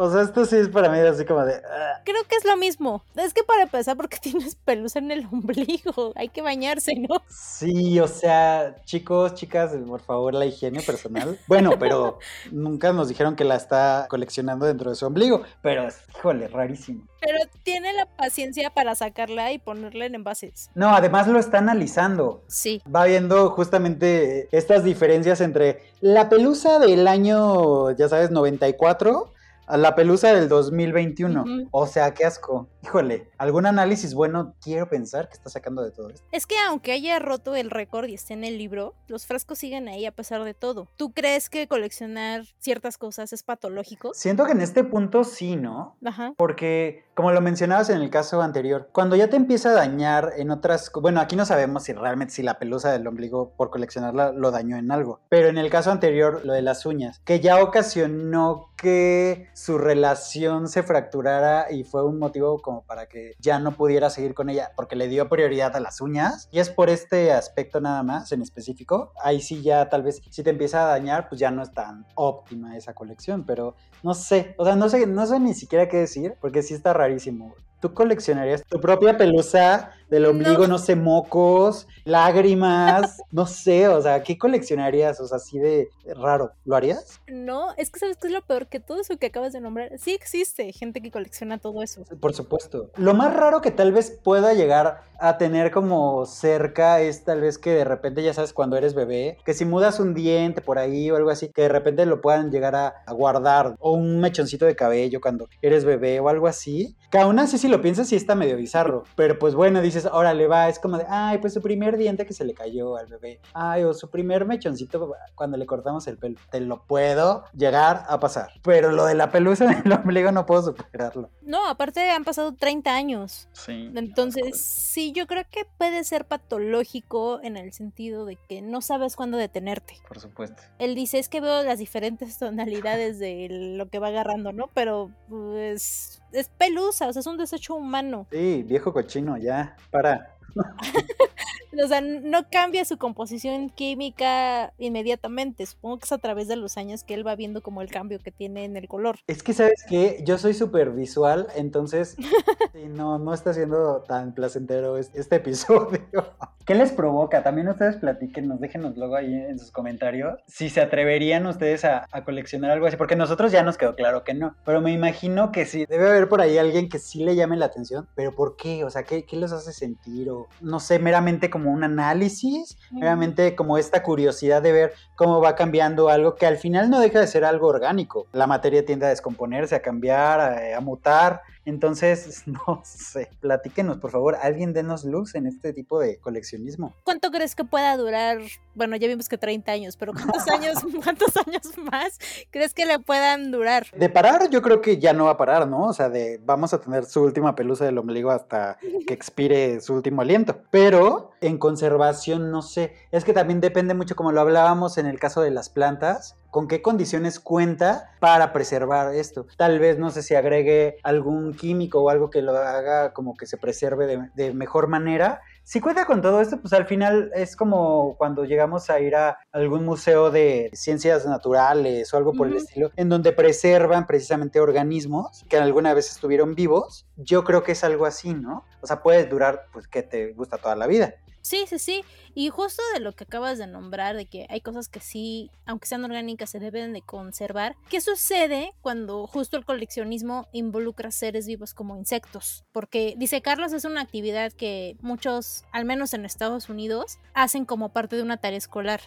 O 0.01 0.11
sea, 0.11 0.23
esto 0.23 0.45
sí 0.45 0.55
es 0.55 0.67
para 0.67 0.89
mí 0.89 0.97
así 0.97 1.25
como 1.25 1.45
de... 1.45 1.53
Ah. 1.57 2.01
Creo 2.03 2.23
que 2.27 2.35
es 2.35 2.43
lo 2.43 2.57
mismo. 2.57 3.03
Es 3.15 3.35
que 3.35 3.43
para 3.43 3.61
empezar, 3.61 3.95
porque 3.95 4.17
tienes 4.21 4.55
pelusa 4.55 4.97
en 4.97 5.11
el 5.11 5.27
ombligo. 5.31 6.13
Hay 6.15 6.29
que 6.29 6.41
bañarse, 6.41 6.93
¿no? 6.95 7.21
Sí, 7.29 7.99
o 7.99 8.07
sea, 8.07 8.77
chicos, 8.83 9.35
chicas, 9.35 9.73
por 9.87 10.01
favor, 10.01 10.33
la 10.33 10.47
higiene 10.47 10.81
personal. 10.81 11.37
Bueno, 11.45 11.73
pero 11.77 12.17
nunca 12.51 12.91
nos 12.93 13.09
dijeron 13.09 13.35
que 13.35 13.43
la 13.43 13.55
está 13.55 14.07
coleccionando 14.09 14.65
dentro 14.65 14.89
de 14.89 14.95
su 14.95 15.05
ombligo. 15.05 15.43
Pero, 15.61 15.87
híjole, 16.15 16.47
rarísimo. 16.47 17.03
Pero 17.19 17.37
tiene 17.61 17.93
la 17.93 18.07
paciencia 18.07 18.71
para 18.71 18.95
sacarla 18.95 19.51
y 19.51 19.59
ponerla 19.59 20.07
en 20.07 20.15
envases. 20.15 20.71
No, 20.73 20.95
además 20.95 21.27
lo 21.27 21.37
está 21.37 21.59
analizando. 21.59 22.43
Sí. 22.47 22.81
Va 22.93 23.05
viendo 23.05 23.51
justamente 23.51 24.49
estas 24.51 24.83
diferencias 24.83 25.41
entre 25.41 25.83
la 25.99 26.27
pelusa 26.27 26.79
del 26.79 27.07
año, 27.07 27.91
ya 27.91 28.09
sabes, 28.09 28.31
94 28.31 29.31
a 29.31 29.40
la 29.67 29.95
pelusa 29.95 30.33
del 30.33 30.49
2021. 30.49 31.45
O 31.71 31.87
sea, 31.87 32.13
qué 32.13 32.25
asco. 32.25 32.67
Híjole, 32.83 33.29
algún 33.37 33.65
análisis 33.65 34.13
bueno 34.13 34.55
quiero 34.61 34.89
pensar 34.89 35.27
que 35.27 35.35
está 35.35 35.49
sacando 35.49 35.83
de 35.83 35.91
todo 35.91 36.09
esto. 36.09 36.25
Es 36.31 36.47
que 36.47 36.55
aunque 36.67 36.91
haya 36.91 37.19
roto 37.19 37.55
el 37.55 37.69
récord 37.69 38.07
y 38.07 38.15
esté 38.15 38.33
en 38.33 38.43
el 38.43 38.57
libro, 38.57 38.95
los 39.07 39.27
frascos 39.27 39.59
siguen 39.59 39.87
ahí 39.87 40.05
a 40.05 40.11
pesar 40.11 40.43
de 40.43 40.53
todo. 40.53 40.87
¿Tú 40.95 41.13
crees 41.13 41.49
que 41.49 41.67
coleccionar 41.67 42.45
ciertas 42.59 42.97
cosas 42.97 43.33
es 43.33 43.43
patológico? 43.43 44.13
Siento 44.13 44.45
que 44.45 44.53
en 44.53 44.61
este 44.61 44.83
punto 44.83 45.23
sí, 45.23 45.55
¿no? 45.55 45.97
Ajá. 46.03 46.33
Porque, 46.37 47.05
como 47.13 47.31
lo 47.31 47.41
mencionabas 47.41 47.89
en 47.89 48.01
el 48.01 48.09
caso 48.09 48.41
anterior, 48.41 48.89
cuando 48.91 49.15
ya 49.15 49.29
te 49.29 49.35
empieza 49.35 49.69
a 49.69 49.73
dañar 49.73 50.33
en 50.37 50.49
otras... 50.49 50.91
Bueno, 50.91 51.21
aquí 51.21 51.35
no 51.35 51.45
sabemos 51.45 51.83
si 51.83 51.93
realmente 51.93 52.33
si 52.33 52.43
la 52.43 52.57
pelusa 52.57 52.91
del 52.91 53.05
ombligo 53.05 53.53
por 53.57 53.69
coleccionarla 53.69 54.31
lo 54.31 54.51
dañó 54.51 54.77
en 54.77 54.91
algo. 54.91 55.19
Pero 55.29 55.49
en 55.49 55.57
el 55.57 55.69
caso 55.69 55.91
anterior, 55.91 56.41
lo 56.43 56.53
de 56.53 56.61
las 56.61 56.85
uñas, 56.85 57.21
que 57.25 57.39
ya 57.39 57.61
ocasionó 57.61 58.71
que 58.75 59.49
su 59.53 59.77
relación 59.77 60.67
se 60.67 60.81
fracturara 60.81 61.71
y 61.71 61.83
fue 61.83 62.03
un 62.03 62.17
motivo 62.17 62.59
como 62.61 62.70
para 62.87 63.07
que 63.07 63.33
ya 63.39 63.59
no 63.59 63.73
pudiera 63.73 64.09
seguir 64.09 64.33
con 64.33 64.49
ella 64.49 64.71
porque 64.75 64.95
le 64.95 65.07
dio 65.07 65.29
prioridad 65.29 65.75
a 65.75 65.79
las 65.79 66.01
uñas 66.01 66.49
y 66.51 66.59
es 66.59 66.69
por 66.69 66.89
este 66.89 67.31
aspecto 67.31 67.81
nada 67.81 68.03
más 68.03 68.31
en 68.31 68.41
específico. 68.41 69.13
Ahí 69.23 69.41
sí 69.41 69.61
ya 69.61 69.89
tal 69.89 70.03
vez 70.03 70.21
si 70.29 70.43
te 70.43 70.49
empieza 70.49 70.83
a 70.83 70.87
dañar 70.87 71.29
pues 71.29 71.39
ya 71.39 71.51
no 71.51 71.61
es 71.61 71.71
tan 71.71 72.05
óptima 72.15 72.77
esa 72.77 72.93
colección, 72.93 73.45
pero 73.45 73.75
no 74.03 74.13
sé, 74.13 74.55
o 74.57 74.65
sea, 74.65 74.75
no 74.75 74.89
sé, 74.89 75.05
no 75.07 75.25
sé 75.25 75.39
ni 75.39 75.53
siquiera 75.53 75.87
qué 75.87 75.97
decir 75.97 76.35
porque 76.39 76.63
sí 76.63 76.73
está 76.73 76.93
rarísimo. 76.93 77.53
¿Tú 77.79 77.93
coleccionarías 77.93 78.63
tu 78.63 78.79
propia 78.79 79.17
pelusa 79.17 79.91
del 80.11 80.25
ombligo, 80.25 80.67
no, 80.67 80.77
sé, 80.77 80.95
mocos, 80.95 81.87
lágrimas? 82.03 83.21
no 83.31 83.47
sé, 83.47 83.87
o 83.87 84.01
sea, 84.01 84.21
¿qué 84.21 84.37
coleccionarías? 84.37 85.19
O 85.21 85.27
sea, 85.27 85.37
así 85.37 85.57
de 85.57 85.89
raro. 86.15 86.51
¿Lo 86.65 86.75
harías? 86.75 87.21
No, 87.27 87.69
es 87.77 87.89
que 87.89 87.99
sabes 87.99 88.17
que 88.17 88.27
es 88.27 88.33
lo 88.33 88.41
peor, 88.41 88.67
que 88.67 88.79
todo 88.79 88.99
eso 88.99 89.17
que 89.17 89.27
acabas 89.27 89.53
de 89.53 89.61
nombrar, 89.61 89.97
sí 89.97 90.11
existe 90.13 90.71
gente 90.73 91.01
que 91.01 91.11
colecciona 91.11 91.57
todo 91.57 91.81
eso. 91.81 92.03
Por 92.19 92.33
supuesto. 92.33 92.91
Lo 92.97 93.13
más 93.13 93.33
raro 93.33 93.61
que 93.61 93.71
tal 93.71 93.93
vez 93.93 94.11
pueda 94.23 94.53
llegar 94.53 95.03
a 95.19 95.37
tener 95.37 95.71
como 95.71 96.25
cerca 96.25 96.99
es 96.99 97.23
tal 97.23 97.41
vez 97.41 97.57
que 97.57 97.71
de 97.71 97.85
repente, 97.85 98.21
ya 98.21 98.33
sabes, 98.33 98.53
cuando 98.53 98.75
eres 98.75 98.93
bebé, 98.93 99.37
que 99.45 99.53
si 99.53 99.65
mudas 99.65 99.99
un 99.99 100.13
diente 100.13 100.61
por 100.61 100.77
ahí 100.77 101.09
o 101.09 101.15
algo 101.15 101.29
así, 101.29 101.49
que 101.49 101.63
de 101.63 101.69
repente 101.69 102.05
lo 102.05 102.19
puedan 102.19 102.51
llegar 102.51 102.75
a, 102.75 102.95
a 103.05 103.13
guardar, 103.13 103.75
o 103.79 103.93
un 103.93 104.19
mechoncito 104.19 104.65
de 104.65 104.75
cabello 104.75 105.21
cuando 105.21 105.47
eres 105.61 105.85
bebé 105.85 106.19
o 106.19 106.27
algo 106.27 106.47
así, 106.47 106.97
que 107.11 107.19
aún 107.19 107.39
así 107.39 107.57
si 107.57 107.67
lo 107.67 107.81
piensas 107.81 108.09
sí 108.09 108.15
está 108.15 108.35
medio 108.35 108.57
bizarro, 108.57 109.03
pero 109.15 109.37
pues 109.37 109.53
bueno, 109.55 109.81
dices, 109.81 110.00
órale 110.05 110.47
va, 110.47 110.69
es 110.69 110.79
como 110.79 110.97
de, 110.97 111.05
ay, 111.07 111.37
pues 111.37 111.53
su 111.53 111.61
primer 111.61 111.97
diente 111.97 112.25
que 112.25 112.33
se 112.33 112.45
le 112.45 112.53
cayó 112.53 112.97
al 112.97 113.07
bebé, 113.07 113.39
ay, 113.53 113.83
o 113.83 113.93
su 113.93 114.09
primer 114.09 114.45
mechoncito 114.45 115.13
cuando 115.35 115.57
le 115.57 115.65
cortamos 115.65 116.07
el 116.07 116.17
pelo, 116.17 116.39
te 116.49 116.59
lo 116.59 116.83
puedo 116.83 117.45
llegar 117.53 118.05
a 118.07 118.19
pasar, 118.19 118.51
pero 118.63 118.91
lo 118.91 119.05
de 119.05 119.15
la 119.15 119.31
pelusa 119.31 119.65
en 119.71 119.81
el 119.85 119.93
ombligo 119.93 120.31
no 120.31 120.45
puedo 120.45 120.63
superarlo. 120.63 121.29
No, 121.41 121.67
aparte 121.67 122.09
han 122.09 122.23
pasado 122.23 122.53
30 122.53 122.95
años. 122.95 123.49
Sí. 123.53 123.91
Entonces, 123.95 124.59
sí, 124.59 125.11
yo 125.11 125.27
creo 125.27 125.43
que 125.49 125.65
puede 125.77 126.03
ser 126.03 126.25
patológico 126.25 127.39
en 127.43 127.57
el 127.57 127.73
sentido 127.73 128.25
de 128.25 128.37
que 128.47 128.61
no 128.61 128.81
sabes 128.81 129.15
cuándo 129.15 129.37
detenerte. 129.37 129.95
Por 130.07 130.19
supuesto. 130.19 130.61
Él 130.79 130.95
dice, 130.95 131.19
es 131.19 131.29
que 131.29 131.41
veo 131.41 131.63
las 131.63 131.79
diferentes 131.79 132.37
tonalidades 132.37 133.19
de 133.19 133.47
lo 133.49 133.89
que 133.89 133.99
va 133.99 134.07
agarrando, 134.07 134.51
¿no? 134.51 134.69
Pero 134.73 135.11
pues 135.29 136.20
es 136.31 136.49
pelusa, 136.49 137.07
o 137.07 137.13
sea, 137.13 137.19
es 137.19 137.27
un 137.27 137.37
desecho 137.37 137.75
humano. 137.75 138.27
Sí, 138.31 138.63
viejo 138.63 138.93
cochino, 138.93 139.37
ya, 139.37 139.75
para. 139.89 140.35
o 141.71 141.87
sea, 141.87 142.01
no 142.01 142.49
cambia 142.49 142.85
su 142.85 142.97
composición 142.97 143.69
química 143.69 144.73
inmediatamente. 144.77 145.65
Supongo 145.65 145.99
que 145.99 146.05
es 146.05 146.11
a 146.11 146.17
través 146.17 146.47
de 146.47 146.55
los 146.55 146.77
años 146.77 147.03
que 147.03 147.13
él 147.13 147.25
va 147.25 147.35
viendo 147.35 147.61
como 147.61 147.81
el 147.81 147.89
cambio 147.89 148.19
que 148.19 148.31
tiene 148.31 148.65
en 148.65 148.77
el 148.77 148.87
color. 148.87 149.17
Es 149.27 149.43
que, 149.43 149.53
¿sabes 149.53 149.85
qué? 149.87 150.23
Yo 150.25 150.37
soy 150.37 150.53
súper 150.53 150.91
visual, 150.91 151.47
entonces 151.55 152.17
no, 152.89 153.19
no 153.19 153.33
está 153.33 153.53
siendo 153.53 154.01
tan 154.01 154.33
placentero 154.33 154.97
este 154.97 155.35
episodio. 155.35 156.01
¿Qué 156.65 156.75
les 156.75 156.91
provoca? 156.91 157.41
También 157.41 157.67
ustedes 157.69 157.95
platiquenos, 157.97 158.59
déjenos 158.59 158.95
luego 158.95 159.15
ahí 159.15 159.33
en 159.33 159.57
sus 159.57 159.71
comentarios 159.71 160.21
si 160.47 160.69
se 160.69 160.81
atreverían 160.81 161.45
ustedes 161.45 161.85
a, 161.85 162.07
a, 162.11 162.23
coleccionar 162.23 162.71
algo 162.71 162.85
así, 162.85 162.97
porque 162.97 163.15
nosotros 163.15 163.51
ya 163.51 163.63
nos 163.63 163.77
quedó 163.77 163.95
claro 163.95 164.23
que 164.23 164.33
no, 164.33 164.55
pero 164.65 164.81
me 164.81 164.91
imagino 164.91 165.51
que 165.51 165.65
sí, 165.65 165.85
debe 165.85 166.09
haber 166.09 166.27
por 166.27 166.41
ahí 166.41 166.57
alguien 166.57 166.89
que 166.89 166.99
sí 166.99 167.23
le 167.23 167.35
llame 167.35 167.57
la 167.57 167.65
atención, 167.65 168.07
pero 168.15 168.33
¿por 168.33 168.55
qué? 168.55 168.83
O 168.83 168.89
sea, 168.89 169.03
¿qué, 169.03 169.23
qué 169.25 169.37
los 169.37 169.51
hace 169.51 169.73
sentir? 169.73 170.29
O 170.29 170.47
no 170.59 170.79
sé, 170.79 170.99
meramente 170.99 171.49
como 171.49 171.60
un 171.69 171.83
análisis, 171.83 172.77
meramente 172.91 173.55
como 173.55 173.77
esta 173.77 174.01
curiosidad 174.01 174.61
de 174.61 174.71
ver 174.71 174.93
cómo 175.15 175.41
va 175.41 175.55
cambiando 175.55 176.09
algo 176.09 176.35
que 176.35 176.47
al 176.47 176.57
final 176.57 176.89
no 176.89 176.99
deja 176.99 177.19
de 177.19 177.27
ser 177.27 177.45
algo 177.45 177.67
orgánico. 177.67 178.27
La 178.31 178.47
materia 178.47 178.85
tiende 178.85 179.05
a 179.05 179.09
descomponerse, 179.09 179.75
a 179.75 179.81
cambiar, 179.81 180.39
a, 180.39 180.77
a 180.77 180.81
mutar, 180.81 181.41
entonces, 181.65 182.43
no 182.47 182.81
sé, 182.83 183.29
platíquenos, 183.39 183.97
por 183.97 184.11
favor, 184.11 184.37
alguien 184.41 184.73
denos 184.73 185.05
luz 185.05 185.35
en 185.35 185.47
este 185.47 185.73
tipo 185.73 185.99
de 185.99 186.17
coleccionismo. 186.17 186.93
¿Cuánto 187.03 187.31
crees 187.31 187.55
que 187.55 187.63
pueda 187.63 187.95
durar? 187.97 188.39
Bueno, 188.73 188.95
ya 188.95 189.07
vimos 189.07 189.29
que 189.29 189.37
30 189.37 189.71
años, 189.71 189.97
pero 189.97 190.13
¿cuántos 190.13 190.47
años, 190.49 190.79
cuántos 191.03 191.35
años 191.37 191.77
más 191.91 192.17
crees 192.49 192.73
que 192.73 192.85
le 192.85 192.99
puedan 192.99 193.51
durar? 193.51 193.85
De 193.95 194.09
parar, 194.09 194.49
yo 194.49 194.61
creo 194.61 194.81
que 194.81 194.97
ya 194.97 195.13
no 195.13 195.25
va 195.25 195.31
a 195.31 195.37
parar, 195.37 195.67
¿no? 195.67 195.87
O 195.87 195.93
sea, 195.93 196.09
de 196.09 196.39
vamos 196.43 196.73
a 196.73 196.81
tener 196.81 197.05
su 197.05 197.21
última 197.21 197.55
pelusa 197.55 197.85
del 197.85 197.97
ombligo 197.97 198.31
hasta 198.31 198.77
que 199.07 199.13
expire 199.13 199.81
su 199.81 199.93
último 199.93 200.21
aliento. 200.21 200.61
Pero 200.71 201.31
en 201.41 201.57
conservación, 201.57 202.51
no 202.51 202.61
sé, 202.61 202.95
es 203.11 203.23
que 203.23 203.33
también 203.33 203.61
depende 203.61 203.93
mucho, 203.93 204.15
como 204.15 204.31
lo 204.31 204.41
hablábamos 204.41 204.97
en 204.97 205.05
el 205.05 205.19
caso 205.19 205.41
de 205.41 205.51
las 205.51 205.69
plantas, 205.69 206.35
con 206.51 206.67
qué 206.67 206.81
condiciones 206.81 207.39
cuenta 207.39 208.11
para 208.19 208.53
preservar 208.53 209.15
esto. 209.15 209.47
Tal 209.57 209.79
vez, 209.79 209.97
no 209.97 210.11
sé 210.11 210.21
si 210.21 210.35
agregue 210.35 210.97
algún 211.03 211.53
químico 211.53 212.01
o 212.01 212.09
algo 212.09 212.29
que 212.29 212.41
lo 212.41 212.55
haga 212.55 213.13
como 213.13 213.35
que 213.35 213.47
se 213.47 213.57
preserve 213.57 214.05
de, 214.05 214.29
de, 214.35 214.53
mejor 214.53 214.87
manera 214.87 215.41
si 215.63 215.79
cuenta 215.79 216.05
con 216.05 216.21
todo 216.21 216.41
esto, 216.41 216.59
pues 216.59 216.73
al 216.73 216.85
final 216.85 217.31
es 217.35 217.55
como 217.55 218.15
cuando 218.17 218.45
llegamos 218.45 218.89
a 218.89 218.99
ir 218.99 219.15
a 219.15 219.39
algún 219.51 219.85
museo 219.85 220.31
de 220.31 220.69
ciencias 220.73 221.25
naturales 221.25 222.13
o 222.13 222.17
algo 222.17 222.33
por 222.33 222.47
el 222.47 222.57
estilo, 222.57 222.91
en 222.95 223.09
donde 223.09 223.31
preservan 223.31 224.07
precisamente 224.07 224.59
organismos 224.59 225.45
que 225.49 225.57
alguna 225.57 225.93
vez 225.93 226.09
estuvieron 226.09 226.55
vivos. 226.55 227.05
Yo 227.15 227.43
creo 227.43 227.63
que 227.63 227.73
es 227.73 227.83
algo 227.83 228.05
así, 228.05 228.33
¿no? 228.33 228.65
O 228.81 228.87
sea, 228.87 229.01
puede 229.03 229.25
durar, 229.25 229.67
pues, 229.71 229.87
que 229.87 230.01
te 230.01 230.33
gusta 230.33 230.57
toda 230.57 230.75
la 230.75 230.87
vida. 230.87 231.15
Sí, 231.41 231.65
sí, 231.67 231.79
sí. 231.79 232.03
Y 232.35 232.49
justo 232.49 232.81
de 232.93 232.99
lo 232.99 233.13
que 233.13 233.23
acabas 233.23 233.57
de 233.57 233.67
nombrar, 233.67 234.15
de 234.15 234.25
que 234.25 234.47
hay 234.49 234.61
cosas 234.61 234.87
que 234.87 234.99
sí, 234.99 235.51
aunque 235.65 235.87
sean 235.87 236.05
orgánicas, 236.05 236.49
se 236.49 236.59
deben 236.59 236.93
de 236.93 237.01
conservar. 237.01 237.75
¿Qué 237.89 238.01
sucede 238.01 238.73
cuando 238.81 239.27
justo 239.27 239.57
el 239.57 239.65
coleccionismo 239.65 240.47
involucra 240.51 241.11
seres 241.11 241.47
vivos 241.47 241.73
como 241.73 241.97
insectos? 241.97 242.63
Porque, 242.71 243.15
dice 243.17 243.41
Carlos, 243.41 243.73
es 243.73 243.85
una 243.85 244.01
actividad 244.01 244.51
que 244.51 244.97
muchos, 245.01 245.65
al 245.71 245.85
menos 245.85 246.13
en 246.13 246.25
Estados 246.25 246.69
Unidos, 246.69 247.19
hacen 247.33 247.65
como 247.65 247.89
parte 247.89 248.15
de 248.15 248.23
una 248.23 248.37
tarea 248.37 248.57
escolar. 248.57 249.01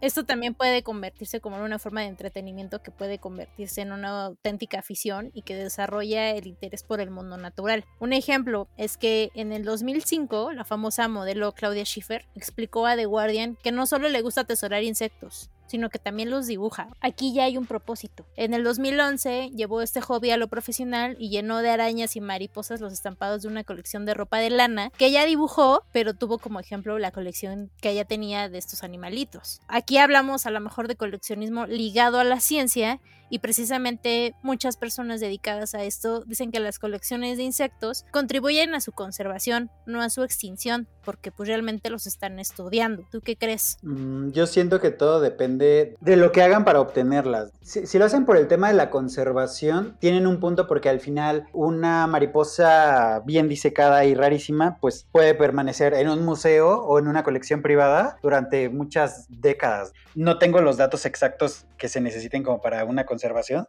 Esto 0.00 0.24
también 0.24 0.54
puede 0.54 0.82
convertirse 0.82 1.40
como 1.40 1.56
en 1.56 1.62
una 1.62 1.78
forma 1.78 2.02
de 2.02 2.08
entretenimiento 2.08 2.82
que 2.82 2.90
puede 2.90 3.18
convertirse 3.18 3.82
en 3.82 3.92
una 3.92 4.26
auténtica 4.26 4.78
afición 4.78 5.30
y 5.34 5.42
que 5.42 5.56
desarrolla 5.56 6.30
el 6.30 6.46
interés 6.46 6.82
por 6.82 7.00
el 7.00 7.10
mundo 7.10 7.36
natural. 7.36 7.84
Un 7.98 8.12
ejemplo 8.12 8.68
es 8.76 8.96
que 8.96 9.30
en 9.34 9.52
el 9.52 9.64
2005, 9.64 10.52
la 10.52 10.64
famosa 10.64 11.08
modelo 11.08 11.52
Claudia 11.52 11.84
Schiffer 11.84 12.26
explicó 12.34 12.69
a 12.86 12.96
The 12.96 13.06
Guardian 13.06 13.56
que 13.62 13.72
no 13.72 13.86
solo 13.86 14.08
le 14.08 14.22
gusta 14.22 14.42
atesorar 14.42 14.82
insectos, 14.82 15.50
sino 15.70 15.88
que 15.88 16.00
también 16.00 16.30
los 16.30 16.48
dibuja. 16.48 16.88
Aquí 17.00 17.32
ya 17.32 17.44
hay 17.44 17.56
un 17.56 17.66
propósito. 17.66 18.26
En 18.36 18.54
el 18.54 18.64
2011 18.64 19.50
llevó 19.54 19.82
este 19.82 20.00
hobby 20.00 20.30
a 20.30 20.36
lo 20.36 20.48
profesional 20.48 21.16
y 21.20 21.30
llenó 21.30 21.58
de 21.58 21.70
arañas 21.70 22.16
y 22.16 22.20
mariposas 22.20 22.80
los 22.80 22.92
estampados 22.92 23.42
de 23.42 23.48
una 23.48 23.62
colección 23.62 24.04
de 24.04 24.14
ropa 24.14 24.38
de 24.38 24.50
lana 24.50 24.90
que 24.98 25.06
ella 25.06 25.24
dibujó, 25.24 25.84
pero 25.92 26.14
tuvo 26.14 26.38
como 26.38 26.58
ejemplo 26.58 26.98
la 26.98 27.12
colección 27.12 27.70
que 27.80 27.90
ella 27.90 28.04
tenía 28.04 28.48
de 28.48 28.58
estos 28.58 28.82
animalitos. 28.82 29.60
Aquí 29.68 29.98
hablamos 29.98 30.44
a 30.46 30.50
lo 30.50 30.60
mejor 30.60 30.88
de 30.88 30.96
coleccionismo 30.96 31.66
ligado 31.66 32.18
a 32.18 32.24
la 32.24 32.40
ciencia 32.40 33.00
y 33.30 33.38
precisamente 33.38 34.34
muchas 34.42 34.76
personas 34.76 35.20
dedicadas 35.20 35.74
a 35.74 35.84
esto 35.84 36.24
dicen 36.26 36.50
que 36.50 36.60
las 36.60 36.78
colecciones 36.78 37.38
de 37.38 37.44
insectos 37.44 38.04
contribuyen 38.10 38.74
a 38.74 38.80
su 38.80 38.92
conservación, 38.92 39.70
no 39.86 40.02
a 40.02 40.10
su 40.10 40.24
extinción, 40.24 40.88
porque 41.04 41.30
pues 41.30 41.48
realmente 41.48 41.88
los 41.90 42.06
están 42.06 42.38
estudiando. 42.40 43.04
¿Tú 43.10 43.20
qué 43.20 43.36
crees? 43.36 43.78
Mm, 43.82 44.30
yo 44.30 44.46
siento 44.46 44.80
que 44.80 44.90
todo 44.90 45.20
depende 45.20 45.96
de 46.00 46.16
lo 46.16 46.32
que 46.32 46.42
hagan 46.42 46.64
para 46.64 46.80
obtenerlas. 46.80 47.52
Si, 47.62 47.98
lo 47.98 48.04
hacen 48.04 48.24
por 48.24 48.36
el 48.36 48.48
tema 48.48 48.68
de 48.68 48.74
la 48.74 48.90
conservación, 48.90 49.96
tienen 50.00 50.26
un 50.26 50.40
punto 50.40 50.66
porque 50.66 50.88
al 50.88 50.98
final 50.98 51.46
una 51.52 52.06
mariposa 52.08 53.22
bien 53.24 53.48
disecada 53.48 54.04
y 54.04 54.14
rarísima, 54.14 54.78
pues 54.80 55.06
puede 55.12 55.34
permanecer 55.34 55.94
en 55.94 56.08
un 56.08 56.24
museo 56.24 56.82
o 56.82 56.98
en 56.98 57.06
una 57.06 57.22
colección 57.22 57.62
privada 57.62 58.18
durante 58.22 58.68
muchas 58.68 59.26
décadas. 59.28 59.92
No 60.16 60.38
tengo 60.38 60.60
los 60.60 60.76
datos 60.76 61.06
exactos 61.06 61.66
que 61.78 61.88
se 61.88 62.00
necesiten 62.00 62.42
como 62.42 62.60
para 62.60 62.84
una 62.84 63.04
conservación 63.04 63.19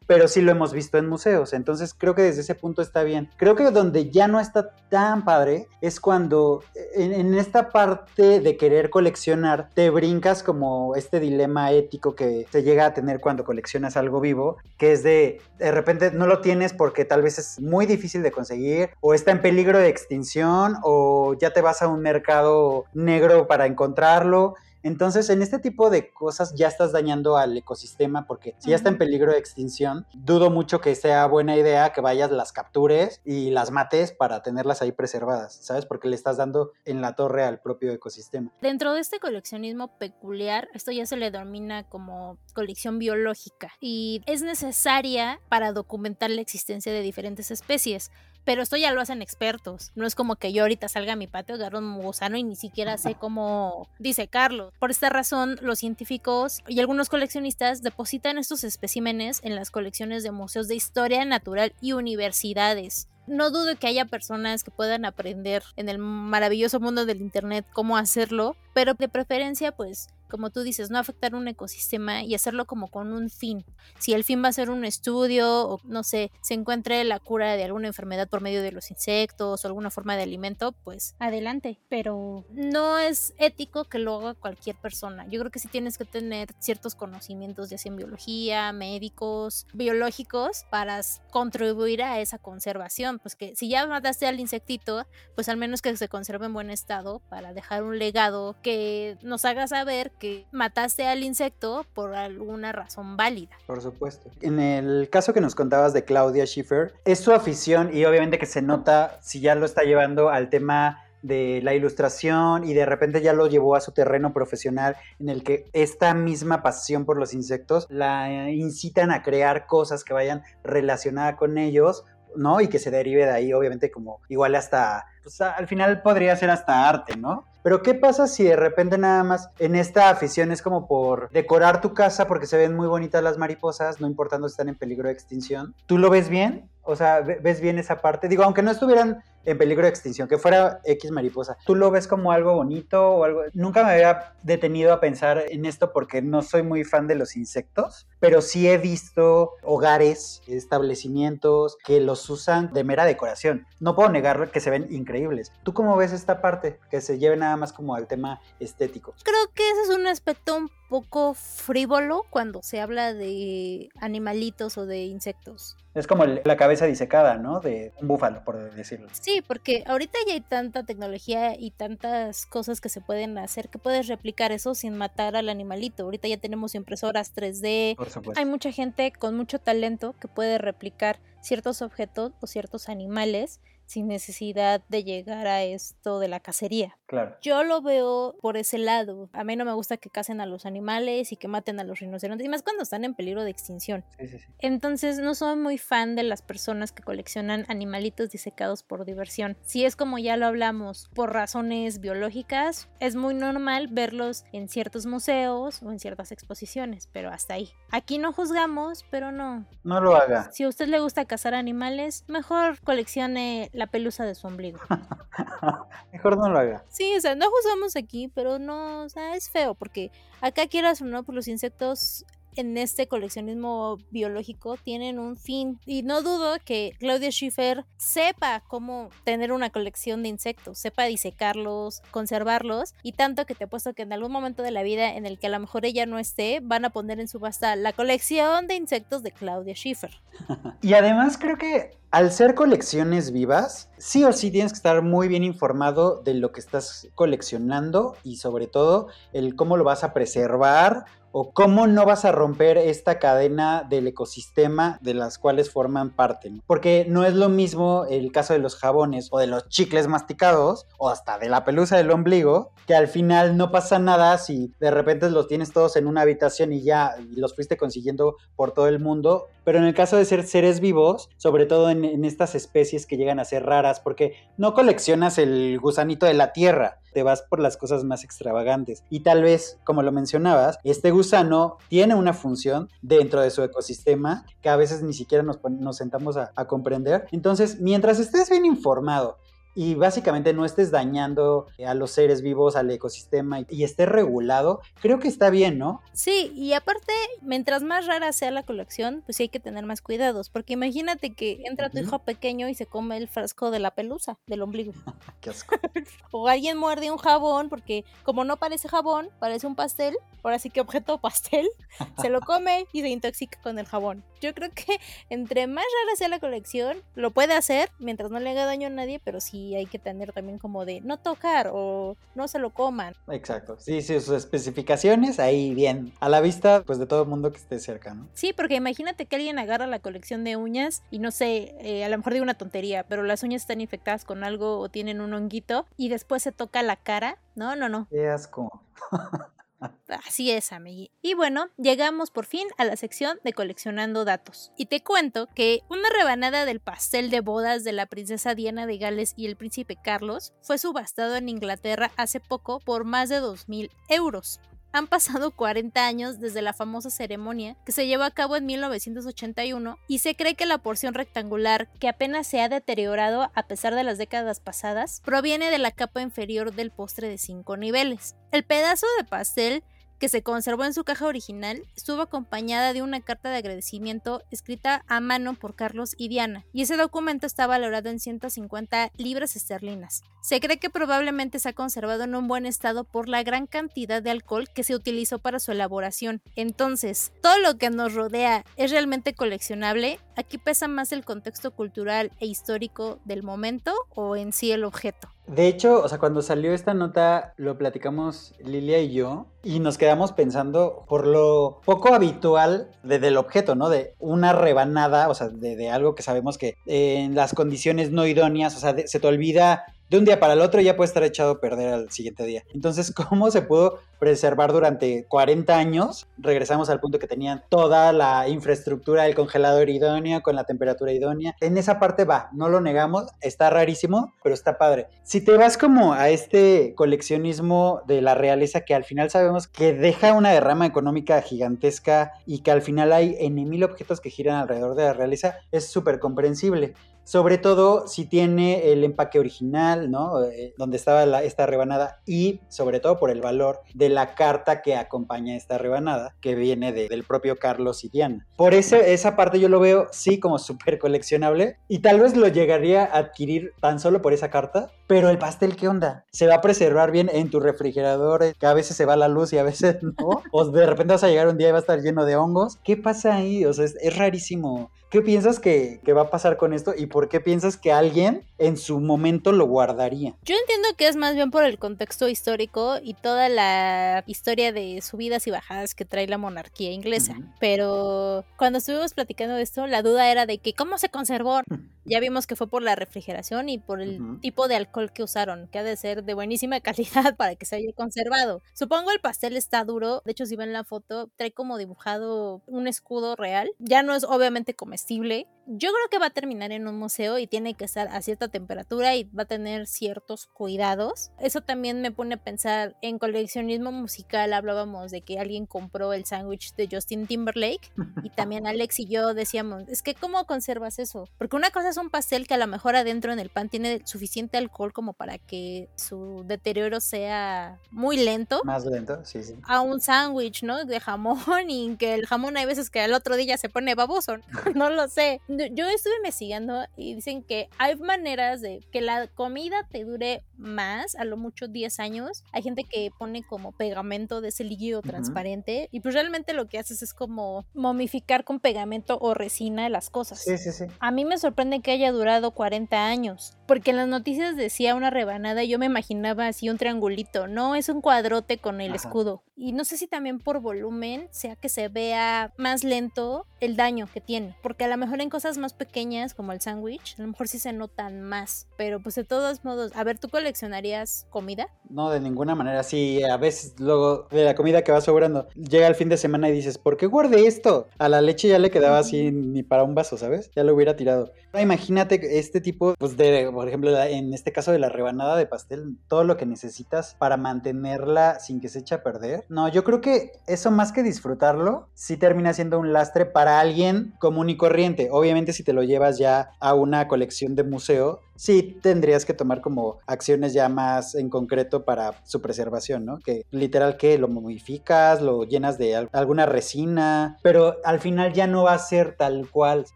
pero 0.06 0.28
sí 0.28 0.40
lo 0.40 0.52
hemos 0.52 0.72
visto 0.72 0.98
en 0.98 1.08
museos, 1.08 1.52
entonces 1.52 1.94
creo 1.94 2.14
que 2.14 2.22
desde 2.22 2.42
ese 2.42 2.54
punto 2.54 2.82
está 2.82 3.02
bien. 3.02 3.28
Creo 3.36 3.54
que 3.54 3.70
donde 3.70 4.10
ya 4.10 4.28
no 4.28 4.40
está 4.40 4.70
tan 4.88 5.24
padre 5.24 5.68
es 5.80 6.00
cuando 6.00 6.62
en, 6.94 7.34
esta 7.34 7.70
parte 7.70 8.40
de 8.40 8.56
querer 8.56 8.90
coleccionar 8.90 9.68
te 9.74 9.90
brincas 9.90 10.42
como 10.42 10.94
este 10.96 11.20
dilema 11.20 11.72
ético 11.72 12.14
que 12.14 12.46
se 12.50 12.62
llega 12.62 12.86
a 12.86 12.94
tener 12.94 13.20
cuando 13.20 13.44
coleccionas 13.44 13.96
algo 13.96 14.20
vivo, 14.20 14.56
que 14.76 14.92
es 14.92 15.02
de 15.02 15.40
de 15.58 15.70
repente 15.70 16.10
no 16.10 16.26
lo 16.26 16.40
tienes 16.40 16.72
porque 16.72 17.04
tal 17.04 17.22
vez 17.22 17.38
es 17.38 17.60
muy 17.60 17.86
difícil 17.86 18.22
de 18.22 18.32
conseguir 18.32 18.90
o 19.00 19.14
está 19.14 19.30
en 19.30 19.42
peligro 19.42 19.78
de 19.78 19.88
extinción 19.88 20.76
o 20.82 21.34
ya 21.38 21.52
te 21.52 21.60
vas 21.60 21.82
a 21.82 21.88
un 21.88 22.00
mercado 22.00 22.84
negro 22.94 23.46
para 23.46 23.66
encontrarlo 23.66 24.54
entonces, 24.82 25.28
en 25.30 25.42
este 25.42 25.58
tipo 25.58 25.90
de 25.90 26.10
cosas 26.12 26.54
ya 26.54 26.68
estás 26.68 26.92
dañando 26.92 27.36
al 27.36 27.56
ecosistema 27.56 28.26
porque 28.26 28.54
si 28.58 28.70
ya 28.70 28.76
está 28.76 28.88
en 28.88 28.98
peligro 28.98 29.32
de 29.32 29.38
extinción, 29.38 30.06
dudo 30.14 30.50
mucho 30.50 30.80
que 30.80 30.94
sea 30.94 31.26
buena 31.26 31.56
idea 31.56 31.92
que 31.92 32.00
vayas, 32.00 32.30
las 32.30 32.52
captures 32.52 33.20
y 33.24 33.50
las 33.50 33.70
mates 33.70 34.12
para 34.12 34.42
tenerlas 34.42 34.82
ahí 34.82 34.92
preservadas, 34.92 35.54
¿sabes? 35.54 35.86
Porque 35.86 36.08
le 36.08 36.16
estás 36.16 36.36
dando 36.36 36.72
en 36.84 37.00
la 37.00 37.14
torre 37.14 37.44
al 37.44 37.60
propio 37.60 37.92
ecosistema. 37.92 38.52
Dentro 38.60 38.94
de 38.94 39.00
este 39.00 39.20
coleccionismo 39.20 39.98
peculiar, 39.98 40.68
esto 40.74 40.92
ya 40.92 41.06
se 41.06 41.16
le 41.16 41.30
denomina 41.30 41.88
como 41.88 42.38
colección 42.54 42.98
biológica 42.98 43.72
y 43.80 44.22
es 44.26 44.42
necesaria 44.42 45.40
para 45.48 45.72
documentar 45.72 46.30
la 46.30 46.40
existencia 46.40 46.92
de 46.92 47.00
diferentes 47.02 47.50
especies. 47.50 48.10
Pero 48.44 48.62
esto 48.62 48.76
ya 48.76 48.92
lo 48.92 49.00
hacen 49.00 49.22
expertos. 49.22 49.92
No 49.94 50.06
es 50.06 50.14
como 50.14 50.36
que 50.36 50.52
yo 50.52 50.62
ahorita 50.62 50.88
salga 50.88 51.12
a 51.12 51.16
mi 51.16 51.26
patio, 51.26 51.54
agarro 51.54 51.78
un 51.78 51.98
gusano 52.00 52.36
y 52.36 52.42
ni 52.42 52.56
siquiera 52.56 52.98
sé 52.98 53.14
cómo 53.14 53.88
dice 53.98 54.28
Carlos. 54.28 54.72
Por 54.78 54.90
esta 54.90 55.10
razón, 55.10 55.58
los 55.62 55.78
científicos 55.78 56.62
y 56.66 56.80
algunos 56.80 57.08
coleccionistas 57.08 57.82
depositan 57.82 58.38
estos 58.38 58.64
especímenes 58.64 59.40
en 59.42 59.54
las 59.54 59.70
colecciones 59.70 60.22
de 60.22 60.30
museos 60.30 60.68
de 60.68 60.74
historia 60.74 61.24
natural 61.24 61.74
y 61.80 61.92
universidades. 61.92 63.08
No 63.26 63.50
dudo 63.50 63.76
que 63.76 63.86
haya 63.86 64.06
personas 64.06 64.64
que 64.64 64.72
puedan 64.72 65.04
aprender 65.04 65.62
en 65.76 65.88
el 65.88 65.98
maravilloso 65.98 66.80
mundo 66.80 67.06
del 67.06 67.20
Internet 67.20 67.64
cómo 67.72 67.96
hacerlo, 67.96 68.56
pero 68.74 68.94
de 68.94 69.08
preferencia 69.08 69.70
pues 69.70 70.08
como 70.30 70.50
tú 70.50 70.62
dices, 70.62 70.90
no 70.90 70.98
afectar 70.98 71.34
un 71.34 71.46
ecosistema 71.48 72.22
y 72.22 72.34
hacerlo 72.34 72.66
como 72.66 72.88
con 72.88 73.12
un 73.12 73.28
fin. 73.28 73.64
Si 73.98 74.14
el 74.14 74.24
fin 74.24 74.42
va 74.42 74.48
a 74.48 74.52
ser 74.52 74.70
un 74.70 74.84
estudio 74.84 75.68
o 75.68 75.80
no 75.84 76.02
sé, 76.02 76.30
se 76.40 76.54
encuentre 76.54 77.04
la 77.04 77.18
cura 77.18 77.56
de 77.56 77.64
alguna 77.64 77.88
enfermedad 77.88 78.28
por 78.28 78.40
medio 78.40 78.62
de 78.62 78.72
los 78.72 78.90
insectos 78.90 79.64
o 79.64 79.68
alguna 79.68 79.90
forma 79.90 80.16
de 80.16 80.22
alimento, 80.22 80.72
pues 80.72 81.14
adelante. 81.18 81.78
Pero 81.88 82.46
no 82.52 82.98
es 82.98 83.34
ético 83.38 83.84
que 83.84 83.98
lo 83.98 84.16
haga 84.16 84.34
cualquier 84.34 84.76
persona. 84.76 85.26
Yo 85.28 85.40
creo 85.40 85.50
que 85.50 85.58
sí 85.58 85.68
tienes 85.68 85.98
que 85.98 86.04
tener 86.04 86.48
ciertos 86.58 86.94
conocimientos, 86.94 87.70
ya 87.70 87.78
sea 87.78 87.90
en 87.90 87.96
biología, 87.96 88.72
médicos, 88.72 89.66
biológicos, 89.72 90.64
para 90.70 91.00
contribuir 91.30 92.02
a 92.02 92.20
esa 92.20 92.38
conservación. 92.38 93.18
Pues 93.18 93.36
que 93.36 93.56
si 93.56 93.68
ya 93.68 93.86
mataste 93.86 94.26
al 94.26 94.40
insectito, 94.40 95.06
pues 95.34 95.48
al 95.48 95.56
menos 95.56 95.82
que 95.82 95.96
se 95.96 96.08
conserve 96.08 96.46
en 96.46 96.54
buen 96.54 96.70
estado 96.70 97.20
para 97.28 97.52
dejar 97.52 97.82
un 97.82 97.98
legado 97.98 98.56
que 98.62 99.18
nos 99.22 99.44
haga 99.44 99.66
saber 99.66 100.12
que 100.20 100.46
mataste 100.52 101.06
al 101.06 101.24
insecto 101.24 101.84
por 101.94 102.14
alguna 102.14 102.70
razón 102.70 103.16
válida. 103.16 103.56
Por 103.66 103.82
supuesto. 103.82 104.30
En 104.40 104.60
el 104.60 105.08
caso 105.10 105.34
que 105.34 105.40
nos 105.40 105.56
contabas 105.56 105.92
de 105.92 106.04
Claudia 106.04 106.46
Schiffer, 106.46 106.94
es 107.04 107.18
su 107.18 107.32
afición 107.32 107.90
y 107.92 108.04
obviamente 108.04 108.38
que 108.38 108.46
se 108.46 108.62
nota 108.62 109.18
si 109.22 109.40
ya 109.40 109.56
lo 109.56 109.66
está 109.66 109.82
llevando 109.82 110.28
al 110.28 110.50
tema 110.50 111.02
de 111.22 111.60
la 111.62 111.74
ilustración 111.74 112.64
y 112.64 112.74
de 112.74 112.86
repente 112.86 113.20
ya 113.20 113.32
lo 113.32 113.46
llevó 113.46 113.76
a 113.76 113.80
su 113.80 113.92
terreno 113.92 114.32
profesional 114.32 114.96
en 115.18 115.28
el 115.28 115.42
que 115.42 115.64
esta 115.72 116.14
misma 116.14 116.62
pasión 116.62 117.04
por 117.04 117.18
los 117.18 117.34
insectos 117.34 117.86
la 117.90 118.50
incitan 118.50 119.10
a 119.10 119.22
crear 119.22 119.66
cosas 119.66 120.04
que 120.04 120.14
vayan 120.14 120.42
relacionadas 120.62 121.36
con 121.36 121.58
ellos, 121.58 122.04
¿no? 122.36 122.60
Y 122.60 122.68
que 122.68 122.78
se 122.78 122.90
derive 122.90 123.24
de 123.24 123.32
ahí, 123.32 123.52
obviamente, 123.52 123.90
como 123.90 124.20
igual 124.28 124.54
hasta, 124.54 125.06
al 125.38 125.66
final 125.66 126.02
podría 126.02 126.34
ser 126.36 126.50
hasta 126.50 126.88
arte, 126.88 127.16
¿no? 127.16 127.44
Pero 127.62 127.82
¿qué 127.82 127.94
pasa 127.94 128.26
si 128.26 128.44
de 128.44 128.56
repente 128.56 128.96
nada 128.96 129.22
más 129.22 129.50
en 129.58 129.76
esta 129.76 130.08
afición 130.08 130.50
es 130.50 130.62
como 130.62 130.86
por 130.86 131.28
decorar 131.30 131.82
tu 131.82 131.92
casa 131.92 132.26
porque 132.26 132.46
se 132.46 132.56
ven 132.56 132.74
muy 132.74 132.86
bonitas 132.86 133.22
las 133.22 133.36
mariposas, 133.36 134.00
no 134.00 134.06
importando 134.06 134.48
si 134.48 134.52
están 134.52 134.70
en 134.70 134.76
peligro 134.76 135.08
de 135.08 135.12
extinción? 135.12 135.74
¿Tú 135.86 135.98
lo 135.98 136.08
ves 136.08 136.30
bien? 136.30 136.70
O 136.82 136.96
sea, 136.96 137.20
¿ves 137.20 137.60
bien 137.60 137.78
esa 137.78 138.00
parte? 138.00 138.28
Digo, 138.28 138.42
aunque 138.44 138.62
no 138.62 138.70
estuvieran 138.70 139.22
en 139.44 139.58
peligro 139.58 139.84
de 139.84 139.90
extinción, 139.90 140.28
que 140.28 140.38
fuera 140.38 140.80
X 140.84 141.10
mariposa. 141.10 141.56
¿Tú 141.64 141.74
lo 141.74 141.90
ves 141.90 142.06
como 142.06 142.32
algo 142.32 142.54
bonito 142.54 143.10
o 143.10 143.24
algo? 143.24 143.42
Nunca 143.52 143.84
me 143.84 143.92
había 143.92 144.34
detenido 144.42 144.92
a 144.92 145.00
pensar 145.00 145.44
en 145.48 145.64
esto 145.64 145.92
porque 145.92 146.20
no 146.22 146.42
soy 146.42 146.62
muy 146.62 146.84
fan 146.84 147.06
de 147.06 147.14
los 147.14 147.36
insectos, 147.36 148.06
pero 148.18 148.42
sí 148.42 148.68
he 148.68 148.76
visto 148.78 149.52
hogares, 149.62 150.42
establecimientos 150.46 151.78
que 151.84 152.00
los 152.00 152.28
usan 152.28 152.72
de 152.72 152.84
mera 152.84 153.04
decoración. 153.04 153.66
No 153.78 153.94
puedo 153.94 154.10
negar 154.10 154.50
que 154.50 154.60
se 154.60 154.70
ven 154.70 154.86
increíbles. 154.90 155.19
¿Tú 155.62 155.74
cómo 155.74 155.96
ves 155.96 156.12
esta 156.12 156.40
parte? 156.40 156.78
Que 156.90 157.00
se 157.00 157.18
lleve 157.18 157.36
nada 157.36 157.56
más 157.56 157.72
como 157.72 157.94
al 157.94 158.06
tema 158.06 158.40
estético. 158.58 159.14
Creo 159.22 159.52
que 159.54 159.68
ese 159.70 159.82
es 159.82 159.88
un 159.90 160.06
aspecto 160.06 160.56
un 160.56 160.70
poco 160.88 161.34
frívolo 161.34 162.24
cuando 162.30 162.62
se 162.62 162.80
habla 162.80 163.14
de 163.14 163.90
animalitos 164.00 164.76
o 164.76 164.86
de 164.86 165.04
insectos. 165.04 165.76
Es 165.94 166.06
como 166.06 166.24
la 166.24 166.56
cabeza 166.56 166.86
disecada, 166.86 167.36
¿no? 167.36 167.60
De 167.60 167.92
un 168.00 168.08
búfalo, 168.08 168.44
por 168.44 168.72
decirlo. 168.74 169.08
Sí, 169.12 169.42
porque 169.46 169.82
ahorita 169.86 170.18
ya 170.26 170.34
hay 170.34 170.40
tanta 170.40 170.84
tecnología 170.84 171.56
y 171.58 171.70
tantas 171.70 172.46
cosas 172.46 172.80
que 172.80 172.88
se 172.88 173.00
pueden 173.00 173.38
hacer 173.38 173.68
que 173.68 173.78
puedes 173.78 174.06
replicar 174.06 174.52
eso 174.52 174.74
sin 174.74 174.96
matar 174.96 175.36
al 175.36 175.48
animalito. 175.48 176.04
Ahorita 176.04 176.28
ya 176.28 176.36
tenemos 176.36 176.74
impresoras 176.74 177.34
3D. 177.34 177.96
Hay 178.36 178.44
mucha 178.44 178.70
gente 178.72 179.12
con 179.12 179.36
mucho 179.36 179.58
talento 179.58 180.14
que 180.20 180.28
puede 180.28 180.58
replicar 180.58 181.18
ciertos 181.40 181.82
objetos 181.82 182.32
o 182.40 182.46
ciertos 182.46 182.88
animales 182.88 183.60
sin 183.90 184.06
necesidad 184.06 184.82
de 184.88 185.02
llegar 185.02 185.48
a 185.48 185.64
esto 185.64 186.20
de 186.20 186.28
la 186.28 186.38
cacería. 186.38 186.96
Claro. 187.06 187.36
Yo 187.42 187.64
lo 187.64 187.82
veo 187.82 188.36
por 188.40 188.56
ese 188.56 188.78
lado. 188.78 189.28
A 189.32 189.42
mí 189.42 189.56
no 189.56 189.64
me 189.64 189.72
gusta 189.72 189.96
que 189.96 190.10
cacen 190.10 190.40
a 190.40 190.46
los 190.46 190.64
animales 190.64 191.32
y 191.32 191.36
que 191.36 191.48
maten 191.48 191.80
a 191.80 191.84
los 191.84 191.98
rinocerontes, 191.98 192.46
y 192.46 192.48
más 192.48 192.62
cuando 192.62 192.84
están 192.84 193.04
en 193.04 193.14
peligro 193.14 193.42
de 193.42 193.50
extinción. 193.50 194.04
Sí, 194.16 194.28
sí, 194.28 194.38
sí. 194.38 194.44
Entonces 194.60 195.18
no 195.18 195.34
soy 195.34 195.56
muy 195.56 195.76
fan 195.76 196.14
de 196.14 196.22
las 196.22 196.40
personas 196.40 196.92
que 196.92 197.02
coleccionan 197.02 197.64
animalitos 197.66 198.30
disecados 198.30 198.84
por 198.84 199.04
diversión. 199.04 199.56
Si 199.62 199.84
es 199.84 199.96
como 199.96 200.18
ya 200.18 200.36
lo 200.36 200.46
hablamos, 200.46 201.10
por 201.12 201.32
razones 201.32 202.00
biológicas, 202.00 202.88
es 203.00 203.16
muy 203.16 203.34
normal 203.34 203.88
verlos 203.88 204.44
en 204.52 204.68
ciertos 204.68 205.06
museos 205.06 205.82
o 205.82 205.90
en 205.90 205.98
ciertas 205.98 206.30
exposiciones, 206.30 207.08
pero 207.12 207.30
hasta 207.30 207.54
ahí. 207.54 207.70
Aquí 207.90 208.18
no 208.18 208.32
juzgamos, 208.32 209.04
pero 209.10 209.32
no. 209.32 209.66
No 209.82 210.00
lo 210.00 210.14
haga. 210.14 210.52
Si 210.52 210.62
a 210.62 210.68
usted 210.68 210.86
le 210.86 211.00
gusta 211.00 211.24
cazar 211.24 211.54
animales, 211.54 212.24
mejor 212.28 212.80
coleccione 212.82 213.68
la 213.80 213.86
pelusa 213.86 214.24
de 214.24 214.34
su 214.34 214.46
ombligo. 214.46 214.78
Mejor 216.12 216.36
no 216.36 216.50
lo 216.50 216.58
haga. 216.58 216.84
Sí, 216.90 217.16
o 217.16 217.20
sea, 217.20 217.34
no 217.34 217.50
juzgamos 217.50 217.96
aquí, 217.96 218.28
pero 218.28 218.58
no, 218.58 219.04
o 219.04 219.08
sea, 219.08 219.34
es 219.34 219.48
feo 219.48 219.74
porque 219.74 220.12
acá 220.42 220.66
quieras 220.66 221.00
o 221.00 221.06
no, 221.06 221.24
pues 221.24 221.34
los 221.34 221.48
insectos 221.48 222.26
en 222.56 222.76
este 222.76 223.06
coleccionismo 223.06 223.98
biológico 224.10 224.76
tienen 224.76 225.18
un 225.18 225.36
fin 225.36 225.78
y 225.86 226.02
no 226.02 226.22
dudo 226.22 226.56
que 226.64 226.94
Claudia 226.98 227.30
Schiffer 227.30 227.84
sepa 227.96 228.62
cómo 228.66 229.10
tener 229.24 229.52
una 229.52 229.70
colección 229.70 230.22
de 230.22 230.28
insectos, 230.28 230.78
sepa 230.78 231.04
disecarlos, 231.04 232.02
conservarlos 232.10 232.94
y 233.02 233.12
tanto 233.12 233.46
que 233.46 233.54
te 233.54 233.64
he 233.64 233.68
puesto 233.68 233.94
que 233.94 234.02
en 234.02 234.12
algún 234.12 234.32
momento 234.32 234.62
de 234.62 234.70
la 234.70 234.82
vida 234.82 235.14
en 235.14 235.26
el 235.26 235.38
que 235.38 235.46
a 235.46 235.50
lo 235.50 235.60
mejor 235.60 235.84
ella 235.84 236.06
no 236.06 236.18
esté, 236.18 236.60
van 236.62 236.84
a 236.84 236.90
poner 236.90 237.20
en 237.20 237.28
subasta 237.28 237.76
la 237.76 237.92
colección 237.92 238.66
de 238.66 238.74
insectos 238.74 239.22
de 239.22 239.32
Claudia 239.32 239.74
Schiffer. 239.74 240.10
y 240.82 240.94
además 240.94 241.38
creo 241.38 241.56
que 241.56 241.98
al 242.10 242.32
ser 242.32 242.56
colecciones 242.56 243.30
vivas, 243.30 243.88
sí 243.96 244.24
o 244.24 244.32
sí 244.32 244.50
tienes 244.50 244.72
que 244.72 244.76
estar 244.76 245.00
muy 245.00 245.28
bien 245.28 245.44
informado 245.44 246.20
de 246.22 246.34
lo 246.34 246.50
que 246.50 246.58
estás 246.58 247.08
coleccionando 247.14 248.16
y 248.24 248.36
sobre 248.36 248.66
todo 248.66 249.08
el 249.32 249.54
cómo 249.54 249.76
lo 249.76 249.84
vas 249.84 250.02
a 250.02 250.12
preservar 250.12 251.04
o 251.32 251.52
cómo 251.52 251.86
no 251.86 252.04
vas 252.04 252.24
a 252.24 252.32
romper 252.32 252.78
esta 252.78 253.18
cadena 253.18 253.86
del 253.88 254.06
ecosistema 254.06 254.98
de 255.02 255.14
las 255.14 255.38
cuales 255.38 255.70
forman 255.70 256.10
parte. 256.10 256.52
Porque 256.66 257.06
no 257.08 257.24
es 257.24 257.34
lo 257.34 257.48
mismo 257.48 258.04
el 258.08 258.32
caso 258.32 258.52
de 258.52 258.58
los 258.58 258.76
jabones 258.76 259.28
o 259.30 259.38
de 259.38 259.46
los 259.46 259.68
chicles 259.68 260.08
masticados 260.08 260.86
o 260.98 261.08
hasta 261.08 261.38
de 261.38 261.48
la 261.48 261.64
pelusa 261.64 261.96
del 261.96 262.10
ombligo, 262.10 262.72
que 262.86 262.94
al 262.94 263.08
final 263.08 263.56
no 263.56 263.70
pasa 263.70 263.98
nada 263.98 264.38
si 264.38 264.72
de 264.80 264.90
repente 264.90 265.30
los 265.30 265.46
tienes 265.46 265.72
todos 265.72 265.96
en 265.96 266.06
una 266.06 266.22
habitación 266.22 266.72
y 266.72 266.82
ya 266.82 267.14
los 267.30 267.54
fuiste 267.54 267.76
consiguiendo 267.76 268.36
por 268.56 268.72
todo 268.72 268.88
el 268.88 268.98
mundo. 269.00 269.46
Pero 269.64 269.78
en 269.78 269.84
el 269.84 269.94
caso 269.94 270.16
de 270.16 270.24
ser 270.24 270.46
seres 270.46 270.80
vivos, 270.80 271.28
sobre 271.36 271.66
todo 271.66 271.90
en, 271.90 272.24
estas 272.24 272.54
especies 272.54 273.06
que 273.06 273.16
llegan 273.16 273.38
a 273.38 273.44
ser 273.44 273.64
raras, 273.64 274.00
porque 274.00 274.34
no 274.56 274.74
coleccionas 274.74 275.38
el 275.38 275.78
gusanito 275.78 276.26
de 276.26 276.34
la 276.34 276.52
tierra, 276.52 276.98
te 277.12 277.22
vas 277.22 277.42
por 277.42 277.60
las 277.60 277.76
cosas 277.76 278.04
más 278.04 278.24
extravagantes. 278.24 279.04
Y 279.10 279.20
tal 279.20 279.42
vez, 279.42 279.78
como 279.84 280.02
lo 280.02 280.12
mencionabas, 280.12 280.78
este 280.84 281.10
gusano 281.10 281.78
tiene 281.88 282.14
una 282.14 282.32
función 282.32 282.88
dentro 283.02 283.40
de 283.40 283.50
su 283.50 283.62
ecosistema 283.62 284.44
que 284.60 284.68
a 284.68 284.76
veces 284.76 285.02
ni 285.02 285.12
siquiera 285.12 285.44
nos, 285.44 285.96
sentamos 285.96 286.36
a 286.36 286.64
comprender. 286.66 287.26
Entonces, 287.32 287.80
mientras 287.80 288.18
estés 288.18 288.50
bien 288.50 288.64
informado 288.64 289.38
y 289.74 289.94
básicamente 289.94 290.52
no 290.52 290.64
estés 290.64 290.90
dañando 290.90 291.66
a 291.86 291.94
los 291.94 292.10
seres 292.10 292.42
vivos, 292.42 292.76
al 292.76 292.90
ecosistema 292.90 293.60
y, 293.68 293.84
esté 293.84 294.06
regulado, 294.06 294.80
creo 295.00 295.18
que 295.18 295.28
está 295.28 295.50
bien, 295.50 295.78
¿no? 295.78 296.02
Sí, 296.12 296.52
y 296.54 296.72
aparte, 296.72 297.12
mientras 297.42 297.82
más 297.82 298.06
rara 298.06 298.32
sea 298.32 298.50
la 298.50 298.62
colección, 298.62 299.22
pues 299.24 299.36
sí 299.36 299.44
hay 299.44 299.48
que 299.48 299.60
tener 299.60 299.84
más 299.86 300.02
cuidados, 300.02 300.50
porque 300.50 300.74
imagínate 300.74 301.34
que 301.34 301.62
entra 301.64 301.90
tu 301.90 301.98
hijo 301.98 302.18
pequeño 302.20 302.68
y 302.68 302.74
se 302.74 302.86
come 302.86 303.16
el 303.16 303.28
frasco 303.28 303.70
de 303.70 303.78
la 303.78 303.92
pelusa, 303.92 304.38
del 304.46 304.62
ombligo. 304.62 304.92
Qué 305.40 305.50
asco. 305.50 305.76
o 306.30 306.48
alguien 306.48 306.76
muerde 306.76 307.10
un 307.10 307.18
jabón, 307.18 307.68
porque 307.68 308.04
como 308.24 308.44
no 308.44 308.56
parece 308.56 308.88
jabón, 308.88 309.30
parece 309.38 309.66
un 309.66 309.74
pastel, 309.76 310.16
ahora 310.42 310.58
sí 310.58 310.70
que 310.70 310.80
objeto 310.80 311.18
pastel, 311.18 311.68
se 312.20 312.28
lo 312.28 312.40
come 312.40 312.86
y 312.92 313.00
se 313.00 313.08
intoxica 313.08 313.58
con 313.62 313.78
el 313.78 313.86
jabón. 313.86 314.24
Yo 314.40 314.54
creo 314.54 314.70
que 314.70 314.98
entre 315.30 315.66
más 315.66 315.84
rara 315.84 316.16
sea 316.16 316.28
la 316.28 316.40
colección, 316.40 316.98
lo 317.14 317.30
puede 317.30 317.54
hacer 317.54 317.90
mientras 317.98 318.30
no 318.30 318.40
le 318.40 318.50
haga 318.50 318.64
daño 318.64 318.86
a 318.86 318.90
nadie, 318.90 319.20
pero 319.22 319.40
sí 319.40 319.74
hay 319.74 319.86
que 319.86 319.98
tener 319.98 320.32
también 320.32 320.58
como 320.58 320.84
de 320.84 321.00
no 321.00 321.18
tocar 321.18 321.70
o 321.72 322.16
no 322.34 322.48
se 322.48 322.58
lo 322.58 322.70
coman. 322.70 323.14
Exacto, 323.28 323.76
sí, 323.78 324.02
sí, 324.02 324.20
sus 324.20 324.34
especificaciones 324.34 325.38
ahí 325.38 325.74
bien, 325.74 326.12
a 326.20 326.28
la 326.28 326.40
vista 326.40 326.82
pues 326.84 326.98
de 326.98 327.06
todo 327.06 327.22
el 327.22 327.28
mundo 327.28 327.52
que 327.52 327.58
esté 327.58 327.78
cerca, 327.78 328.14
¿no? 328.14 328.28
Sí, 328.34 328.52
porque 328.52 328.74
imagínate 328.76 329.26
que 329.26 329.36
alguien 329.36 329.58
agarra 329.58 329.86
la 329.86 329.98
colección 329.98 330.44
de 330.44 330.56
uñas 330.56 331.02
y 331.10 331.18
no 331.18 331.30
sé, 331.30 331.74
eh, 331.80 332.04
a 332.04 332.08
lo 332.08 332.16
mejor 332.16 332.32
digo 332.32 332.42
una 332.42 332.54
tontería, 332.54 333.04
pero 333.04 333.22
las 333.22 333.42
uñas 333.42 333.62
están 333.62 333.80
infectadas 333.80 334.24
con 334.24 334.44
algo 334.44 334.78
o 334.78 334.88
tienen 334.88 335.20
un 335.20 335.32
honguito 335.34 335.86
y 335.96 336.08
después 336.08 336.42
se 336.42 336.52
toca 336.52 336.82
la 336.82 336.96
cara. 336.96 337.38
No, 337.54 337.76
no, 337.76 337.88
no. 337.88 338.06
Qué 338.10 338.28
asco. 338.28 338.82
Así 340.08 340.50
es, 340.50 340.72
amigui. 340.72 341.10
Y 341.22 341.34
bueno, 341.34 341.70
llegamos 341.78 342.30
por 342.30 342.44
fin 342.44 342.68
a 342.76 342.84
la 342.84 342.96
sección 342.96 343.38
de 343.44 343.52
coleccionando 343.52 344.24
datos. 344.24 344.72
Y 344.76 344.86
te 344.86 345.02
cuento 345.02 345.48
que 345.54 345.80
una 345.88 346.08
rebanada 346.10 346.64
del 346.64 346.80
pastel 346.80 347.30
de 347.30 347.40
bodas 347.40 347.84
de 347.84 347.92
la 347.92 348.06
princesa 348.06 348.54
Diana 348.54 348.86
de 348.86 348.98
Gales 348.98 349.34
y 349.36 349.46
el 349.46 349.56
príncipe 349.56 349.96
Carlos 350.02 350.52
fue 350.60 350.78
subastado 350.78 351.36
en 351.36 351.48
Inglaterra 351.48 352.12
hace 352.16 352.40
poco 352.40 352.80
por 352.80 353.04
más 353.04 353.28
de 353.28 353.40
2.000 353.40 353.90
euros. 354.08 354.60
Han 354.92 355.06
pasado 355.06 355.52
40 355.52 356.04
años 356.04 356.40
desde 356.40 356.62
la 356.62 356.72
famosa 356.72 357.10
ceremonia 357.10 357.76
que 357.86 357.92
se 357.92 358.06
llevó 358.08 358.24
a 358.24 358.32
cabo 358.32 358.56
en 358.56 358.66
1981 358.66 359.98
y 360.08 360.18
se 360.18 360.34
cree 360.34 360.56
que 360.56 360.66
la 360.66 360.78
porción 360.78 361.14
rectangular, 361.14 361.88
que 362.00 362.08
apenas 362.08 362.48
se 362.48 362.60
ha 362.60 362.68
deteriorado 362.68 363.50
a 363.54 363.66
pesar 363.68 363.94
de 363.94 364.02
las 364.02 364.18
décadas 364.18 364.58
pasadas, 364.58 365.22
proviene 365.24 365.70
de 365.70 365.78
la 365.78 365.92
capa 365.92 366.22
inferior 366.22 366.74
del 366.74 366.90
postre 366.90 367.28
de 367.28 367.38
5 367.38 367.76
niveles. 367.76 368.34
El 368.50 368.64
pedazo 368.64 369.06
de 369.18 369.24
pastel 369.24 369.84
que 370.20 370.28
se 370.28 370.42
conservó 370.42 370.84
en 370.84 370.94
su 370.94 371.02
caja 371.02 371.26
original, 371.26 371.82
estuvo 371.96 372.20
acompañada 372.20 372.92
de 372.92 373.02
una 373.02 373.22
carta 373.22 373.48
de 373.48 373.56
agradecimiento 373.56 374.42
escrita 374.50 375.02
a 375.08 375.18
mano 375.18 375.54
por 375.54 375.74
Carlos 375.74 376.14
y 376.18 376.28
Diana, 376.28 376.66
y 376.74 376.82
ese 376.82 376.96
documento 376.96 377.46
está 377.46 377.66
valorado 377.66 378.10
en 378.10 378.20
150 378.20 379.10
libras 379.16 379.56
esterlinas. 379.56 380.22
Se 380.42 380.60
cree 380.60 380.78
que 380.78 380.90
probablemente 380.90 381.58
se 381.58 381.70
ha 381.70 381.72
conservado 381.72 382.24
en 382.24 382.34
un 382.34 382.48
buen 382.48 382.66
estado 382.66 383.04
por 383.04 383.28
la 383.28 383.42
gran 383.42 383.66
cantidad 383.66 384.22
de 384.22 384.30
alcohol 384.30 384.68
que 384.74 384.84
se 384.84 384.94
utilizó 384.94 385.38
para 385.38 385.58
su 385.58 385.72
elaboración. 385.72 386.42
Entonces, 386.54 387.32
todo 387.42 387.58
lo 387.58 387.78
que 387.78 387.90
nos 387.90 388.14
rodea 388.14 388.64
es 388.76 388.90
realmente 388.90 389.34
coleccionable. 389.34 390.18
Aquí 390.36 390.58
pesa 390.58 390.86
más 390.86 391.12
el 391.12 391.24
contexto 391.24 391.70
cultural 391.70 392.30
e 392.40 392.46
histórico 392.46 393.20
del 393.24 393.42
momento 393.42 393.94
o 394.14 394.36
en 394.36 394.52
sí 394.52 394.70
el 394.70 394.84
objeto. 394.84 395.28
De 395.50 395.66
hecho, 395.66 396.00
o 396.00 396.08
sea, 396.08 396.18
cuando 396.18 396.42
salió 396.42 396.72
esta 396.72 396.94
nota 396.94 397.54
lo 397.56 397.76
platicamos 397.76 398.54
Lilia 398.60 399.00
y 399.00 399.12
yo 399.12 399.46
y 399.64 399.80
nos 399.80 399.98
quedamos 399.98 400.30
pensando 400.30 401.04
por 401.08 401.26
lo 401.26 401.80
poco 401.84 402.14
habitual 402.14 402.92
de, 403.02 403.18
del 403.18 403.36
objeto, 403.36 403.74
¿no? 403.74 403.88
De 403.88 404.14
una 404.20 404.52
rebanada, 404.52 405.28
o 405.28 405.34
sea, 405.34 405.48
de, 405.48 405.90
algo 405.90 406.14
que 406.14 406.22
sabemos 406.22 406.56
que 406.56 406.76
en 406.86 407.34
las 407.34 407.52
condiciones 407.52 408.12
no 408.12 408.28
idóneas, 408.28 408.76
o 408.76 408.78
sea, 408.78 408.94
se 409.04 409.18
te 409.18 409.26
olvida 409.26 409.86
de 410.10 410.18
un 410.18 410.24
día 410.24 410.40
para 410.40 410.54
el 410.54 410.60
otro 410.60 410.80
ya 410.80 410.96
puede 410.96 411.06
estar 411.06 411.22
echado 411.22 411.52
a 411.52 411.60
perder 411.60 411.94
al 411.94 412.10
siguiente 412.10 412.44
día. 412.44 412.64
Entonces, 412.74 413.14
¿cómo 413.30 413.50
se 413.50 413.62
pudo 413.62 414.00
preservar 414.18 414.72
durante 414.72 415.24
40 415.28 415.78
años? 415.78 416.26
Regresamos 416.36 416.90
al 416.90 417.00
punto 417.00 417.18
que 417.18 417.28
tenían 417.28 417.62
toda 417.68 418.12
la 418.12 418.48
infraestructura 418.48 419.22
del 419.22 419.36
congelador 419.36 419.88
idónea, 419.88 420.40
con 420.40 420.56
la 420.56 420.64
temperatura 420.64 421.12
idónea. 421.12 421.54
En 421.60 421.78
esa 421.78 422.00
parte 422.00 422.24
va, 422.24 422.50
no 422.52 422.68
lo 422.68 422.80
negamos, 422.80 423.26
está 423.40 423.70
rarísimo, 423.70 424.34
pero 424.42 424.54
está 424.54 424.78
padre. 424.78 425.06
Si 425.22 425.42
te 425.42 425.56
vas 425.56 425.78
como 425.78 426.12
a 426.12 426.28
este 426.28 426.94
coleccionismo 426.96 428.02
de 428.06 428.20
la 428.20 428.34
realeza 428.34 428.80
que 428.80 428.94
al 428.94 429.04
final 429.04 429.30
sabemos 429.30 429.68
que 429.68 429.92
deja 429.92 430.32
una 430.32 430.50
derrama 430.50 430.86
económica 430.86 431.40
gigantesca 431.40 432.32
y 432.46 432.60
que 432.60 432.72
al 432.72 432.82
final 432.82 433.12
hay 433.12 433.36
en 433.38 433.54
mil 433.54 433.84
objetos 433.84 434.20
que 434.20 434.30
giran 434.30 434.56
alrededor 434.56 434.96
de 434.96 435.04
la 435.04 435.12
realeza, 435.12 435.54
es 435.70 435.86
súper 435.86 436.18
comprensible 436.18 436.94
sobre 437.30 437.58
todo 437.58 438.08
si 438.08 438.24
tiene 438.24 438.90
el 438.90 439.04
empaque 439.04 439.38
original, 439.38 440.10
¿no? 440.10 440.42
Eh, 440.42 440.74
donde 440.76 440.96
estaba 440.96 441.24
la, 441.26 441.44
esta 441.44 441.64
rebanada 441.64 442.20
y 442.26 442.58
sobre 442.68 442.98
todo 442.98 443.20
por 443.20 443.30
el 443.30 443.40
valor 443.40 443.82
de 443.94 444.08
la 444.08 444.34
carta 444.34 444.82
que 444.82 444.96
acompaña 444.96 445.54
esta 445.54 445.78
rebanada, 445.78 446.34
que 446.40 446.56
viene 446.56 446.92
de, 446.92 447.08
del 447.08 447.22
propio 447.22 447.54
Carlos 447.54 448.02
y 448.02 448.08
Diana. 448.08 448.48
Por 448.56 448.74
ese, 448.74 449.14
esa 449.14 449.36
parte 449.36 449.60
yo 449.60 449.68
lo 449.68 449.78
veo 449.78 450.08
sí 450.10 450.40
como 450.40 450.58
súper 450.58 450.98
coleccionable 450.98 451.76
y 451.86 452.00
tal 452.00 452.18
vez 452.18 452.36
lo 452.36 452.48
llegaría 452.48 453.04
a 453.04 453.18
adquirir 453.18 453.74
tan 453.80 454.00
solo 454.00 454.20
por 454.22 454.32
esa 454.32 454.50
carta, 454.50 454.90
pero 455.06 455.28
el 455.28 455.38
pastel, 455.38 455.76
¿qué 455.76 455.86
onda? 455.86 456.24
¿Se 456.32 456.48
va 456.48 456.56
a 456.56 456.60
preservar 456.60 457.12
bien 457.12 457.30
en 457.32 457.48
tu 457.48 457.60
refrigerador? 457.60 458.56
Que 458.58 458.66
a 458.66 458.74
veces 458.74 458.96
se 458.96 459.06
va 459.06 459.14
la 459.14 459.28
luz 459.28 459.52
y 459.52 459.58
a 459.58 459.62
veces 459.62 459.98
no. 460.02 460.42
O 460.50 460.64
de 460.64 460.84
repente 460.84 461.14
vas 461.14 461.22
a 461.22 461.28
llegar 461.28 461.46
un 461.46 461.58
día 461.58 461.68
y 461.68 461.72
va 461.72 461.78
a 461.78 461.82
estar 461.82 462.00
lleno 462.00 462.24
de 462.24 462.34
hongos. 462.34 462.76
¿Qué 462.82 462.96
pasa 462.96 463.36
ahí? 463.36 463.64
O 463.64 463.72
sea, 463.72 463.84
es 463.84 464.16
rarísimo 464.16 464.90
¿Qué 465.10 465.22
piensas 465.22 465.58
que, 465.58 466.00
que, 466.04 466.12
va 466.12 466.22
a 466.22 466.30
pasar 466.30 466.56
con 466.56 466.72
esto 466.72 466.94
y 466.96 467.06
por 467.06 467.28
qué 467.28 467.40
piensas 467.40 467.76
que 467.76 467.90
alguien 467.90 468.44
en 468.58 468.76
su 468.76 469.00
momento 469.00 469.50
lo 469.50 469.66
guardaría? 469.66 470.36
Yo 470.44 470.54
entiendo 470.54 470.88
que 470.96 471.08
es 471.08 471.16
más 471.16 471.34
bien 471.34 471.50
por 471.50 471.64
el 471.64 471.80
contexto 471.80 472.28
histórico 472.28 472.98
y 473.02 473.14
toda 473.14 473.48
la 473.48 474.22
historia 474.26 474.72
de 474.72 475.00
subidas 475.02 475.48
y 475.48 475.50
bajadas 475.50 475.96
que 475.96 476.04
trae 476.04 476.28
la 476.28 476.38
monarquía 476.38 476.92
inglesa. 476.92 477.34
Pero 477.58 478.44
cuando 478.56 478.78
estuvimos 478.78 479.12
platicando 479.12 479.56
de 479.56 479.62
esto, 479.62 479.88
la 479.88 480.02
duda 480.02 480.30
era 480.30 480.46
de 480.46 480.58
que 480.58 480.74
cómo 480.74 480.96
se 480.96 481.08
conservó. 481.08 481.60
Ya 482.06 482.18
vimos 482.18 482.46
que 482.46 482.56
fue 482.56 482.66
por 482.66 482.82
la 482.82 482.96
refrigeración 482.96 483.68
y 483.68 483.78
por 483.78 484.00
el 484.00 484.40
tipo 484.40 484.66
de 484.66 484.74
alcohol 484.74 485.12
que 485.12 485.22
usaron, 485.22 485.68
que 485.68 485.78
ha 485.78 485.84
de 485.84 485.96
ser 485.96 486.24
de 486.24 486.34
buenísima 486.34 486.80
calidad 486.80 487.36
para 487.36 487.54
que 487.54 487.66
se 487.66 487.76
haya 487.76 487.92
conservado. 487.94 488.62
Supongo 488.72 489.10
el 489.12 489.20
pastel 489.20 489.56
está 489.56 489.84
duro, 489.84 490.22
de 490.24 490.32
hecho 490.32 490.46
si 490.46 490.56
ven 490.56 490.72
la 490.72 490.82
foto, 490.82 491.30
trae 491.36 491.52
como 491.52 491.78
dibujado 491.78 492.62
un 492.66 492.88
escudo 492.88 493.36
real. 493.36 493.70
Ya 493.78 494.02
no 494.02 494.14
es 494.14 494.24
obviamente 494.24 494.74
comestible, 494.74 494.99
comestible 495.04 495.46
yo 495.72 495.90
creo 495.92 496.08
que 496.10 496.18
va 496.18 496.26
a 496.26 496.30
terminar 496.30 496.72
en 496.72 496.88
un 496.88 496.98
museo 496.98 497.38
y 497.38 497.46
tiene 497.46 497.74
que 497.74 497.84
estar 497.84 498.08
a 498.08 498.20
cierta 498.22 498.48
temperatura 498.48 499.14
y 499.14 499.24
va 499.24 499.44
a 499.44 499.46
tener 499.46 499.86
ciertos 499.86 500.48
cuidados. 500.48 501.30
Eso 501.38 501.60
también 501.60 502.02
me 502.02 502.10
pone 502.10 502.34
a 502.34 502.42
pensar 502.42 502.96
en 503.02 503.20
coleccionismo 503.20 503.92
musical. 503.92 504.52
Hablábamos 504.52 505.12
de 505.12 505.20
que 505.20 505.38
alguien 505.38 505.66
compró 505.66 506.12
el 506.12 506.24
sándwich 506.24 506.74
de 506.74 506.88
Justin 506.90 507.28
Timberlake 507.28 507.92
y 508.24 508.30
también 508.36 508.66
Alex 508.66 508.98
y 508.98 509.06
yo 509.06 509.32
decíamos, 509.32 509.84
es 509.88 510.02
que 510.02 510.14
¿cómo 510.14 510.44
conservas 510.44 510.98
eso? 510.98 511.28
Porque 511.38 511.54
una 511.54 511.70
cosa 511.70 511.90
es 511.90 511.96
un 511.98 512.10
pastel 512.10 512.48
que 512.48 512.54
a 512.54 512.58
lo 512.58 512.66
mejor 512.66 512.96
adentro 512.96 513.32
en 513.32 513.38
el 513.38 513.48
pan 513.48 513.68
tiene 513.68 514.02
suficiente 514.06 514.58
alcohol 514.58 514.92
como 514.92 515.12
para 515.12 515.38
que 515.38 515.88
su 515.94 516.42
deterioro 516.46 516.98
sea 516.98 517.78
muy 517.92 518.16
lento. 518.16 518.62
Más 518.64 518.84
lento, 518.84 519.24
sí, 519.24 519.44
sí. 519.44 519.54
A 519.62 519.82
un 519.82 520.00
sándwich, 520.00 520.64
¿no? 520.64 520.84
De 520.84 520.98
jamón 520.98 521.38
y 521.68 521.96
que 521.96 522.14
el 522.14 522.26
jamón 522.26 522.56
hay 522.56 522.66
veces 522.66 522.90
que 522.90 523.00
al 523.00 523.12
otro 523.12 523.36
día 523.36 523.56
se 523.56 523.68
pone 523.68 523.94
baboso. 523.94 524.38
no 524.74 524.90
lo 524.90 525.06
sé 525.06 525.40
yo 525.66 525.86
estuve 525.88 526.16
investigando 526.16 526.84
y 526.96 527.14
dicen 527.14 527.42
que 527.42 527.68
hay 527.78 527.96
maneras 527.96 528.60
de 528.60 528.80
que 528.90 529.00
la 529.00 529.26
comida 529.28 529.86
te 529.90 530.04
dure 530.04 530.44
más, 530.56 531.14
a 531.14 531.24
lo 531.24 531.36
mucho 531.36 531.68
10 531.68 532.00
años. 532.00 532.44
Hay 532.52 532.62
gente 532.62 532.84
que 532.84 533.10
pone 533.18 533.42
como 533.42 533.72
pegamento 533.72 534.40
de 534.40 534.48
ese 534.48 534.64
líquido 534.64 535.02
transparente 535.02 535.88
y 535.90 536.00
pues 536.00 536.14
realmente 536.14 536.52
lo 536.52 536.68
que 536.68 536.78
haces 536.78 537.02
es 537.02 537.14
como 537.14 537.64
momificar 537.74 538.44
con 538.44 538.60
pegamento 538.60 539.18
o 539.20 539.34
resina 539.34 539.88
las 539.88 540.10
cosas. 540.10 540.42
Sí, 540.42 540.58
sí, 540.58 540.72
sí. 540.72 540.84
A 540.98 541.10
mí 541.10 541.24
me 541.24 541.38
sorprende 541.38 541.80
que 541.80 541.92
haya 541.92 542.12
durado 542.12 542.52
40 542.52 543.06
años, 543.06 543.56
porque 543.70 543.92
en 543.92 543.98
las 543.98 544.08
noticias 544.08 544.56
decía 544.56 544.96
una 544.96 545.10
rebanada, 545.10 545.62
yo 545.62 545.78
me 545.78 545.86
imaginaba 545.86 546.48
así 546.48 546.68
un 546.68 546.76
triangulito, 546.76 547.46
no, 547.46 547.76
es 547.76 547.88
un 547.88 548.00
cuadrote 548.00 548.58
con 548.58 548.80
el 548.80 548.96
escudo. 548.96 549.44
Y 549.56 549.70
no 549.70 549.84
sé 549.84 549.96
si 549.96 550.08
también 550.08 550.40
por 550.40 550.58
volumen 550.58 551.28
sea 551.30 551.54
que 551.54 551.68
se 551.68 551.86
vea 551.88 552.52
más 552.56 552.82
lento 552.82 553.46
el 553.60 553.76
daño 553.76 554.08
que 554.12 554.20
tiene, 554.20 554.56
porque 554.60 554.86
a 554.86 554.88
lo 554.88 554.96
mejor 554.96 555.20
en 555.20 555.30
cosas 555.30 555.56
más 555.56 555.72
pequeñas 555.74 556.34
como 556.34 556.50
el 556.50 556.60
sándwich, 556.60 557.14
a 557.18 557.22
lo 557.22 557.28
mejor 557.28 557.46
sí 557.46 557.60
se 557.60 557.72
notan 557.72 558.22
más, 558.22 558.66
pero 558.76 558.98
pues 558.98 559.14
de 559.14 559.22
todos 559.22 559.64
modos, 559.64 559.92
a 559.94 560.02
ver, 560.02 560.18
¿tú 560.18 560.28
coleccionarías 560.30 561.28
comida? 561.30 561.68
No, 561.88 562.10
de 562.10 562.18
ninguna 562.18 562.56
manera, 562.56 562.82
sí, 562.82 563.22
a 563.22 563.36
veces 563.36 563.74
luego 563.78 564.26
de 564.32 564.44
la 564.44 564.56
comida 564.56 564.82
que 564.82 564.90
va 564.90 565.00
sobrando, 565.00 565.46
llega 565.54 565.86
el 565.86 565.94
fin 565.94 566.08
de 566.08 566.16
semana 566.16 566.48
y 566.48 566.52
dices, 566.52 566.76
¿por 566.76 566.96
qué 566.96 567.06
guardé 567.06 567.46
esto? 567.46 567.86
A 567.98 568.08
la 568.08 568.20
leche 568.20 568.48
ya 568.48 568.58
le 568.58 568.72
quedaba 568.72 568.98
así 568.98 569.30
ni 569.30 569.62
para 569.62 569.84
un 569.84 569.94
vaso, 569.94 570.16
¿sabes? 570.16 570.50
Ya 570.56 570.64
lo 570.64 570.74
hubiera 570.74 570.96
tirado. 570.96 571.30
Imagínate 571.52 572.38
este 572.38 572.60
tipo, 572.60 572.94
pues 572.98 573.16
de, 573.16 573.46
por 573.60 573.68
ejemplo, 573.68 573.94
en 574.02 574.32
este 574.32 574.52
caso 574.52 574.72
de 574.72 574.78
la 574.78 574.88
rebanada 574.88 575.36
de 575.36 575.44
pastel, 575.44 575.98
todo 576.08 576.24
lo 576.24 576.38
que 576.38 576.46
necesitas 576.46 577.14
para 577.18 577.36
mantenerla 577.36 578.40
sin 578.40 578.58
que 578.58 578.70
se 578.70 578.78
eche 578.78 578.94
a 578.94 579.02
perder. 579.02 579.44
No, 579.50 579.68
yo 579.68 579.84
creo 579.84 580.00
que 580.00 580.32
eso 580.46 580.70
más 580.70 580.92
que 580.92 581.02
disfrutarlo, 581.02 581.86
sí 581.92 582.16
termina 582.16 582.54
siendo 582.54 582.78
un 582.78 582.94
lastre 582.94 583.26
para 583.26 583.60
alguien 583.60 584.14
común 584.18 584.48
y 584.48 584.56
corriente. 584.56 585.10
Obviamente 585.12 585.52
si 585.52 585.62
te 585.62 585.74
lo 585.74 585.82
llevas 585.82 586.16
ya 586.16 586.52
a 586.58 586.72
una 586.72 587.06
colección 587.06 587.54
de 587.54 587.64
museo, 587.64 588.20
sí 588.34 588.78
tendrías 588.80 589.26
que 589.26 589.34
tomar 589.34 589.60
como 589.60 589.98
acciones 590.06 590.54
ya 590.54 590.70
más 590.70 591.14
en 591.14 591.28
concreto 591.28 591.84
para 591.84 592.14
su 592.24 592.40
preservación, 592.40 593.04
¿no? 593.04 593.18
Que 593.18 593.44
literal 593.50 593.98
que 593.98 594.16
lo 594.16 594.28
modificas, 594.28 595.20
lo 595.20 595.44
llenas 595.44 595.76
de 595.76 596.08
alguna 596.12 596.46
resina, 596.46 597.36
pero 597.42 597.76
al 597.84 598.00
final 598.00 598.32
ya 598.32 598.46
no 598.46 598.62
va 598.62 598.72
a 598.72 598.78
ser 598.78 599.16
tal 599.18 599.50
cual, 599.50 599.84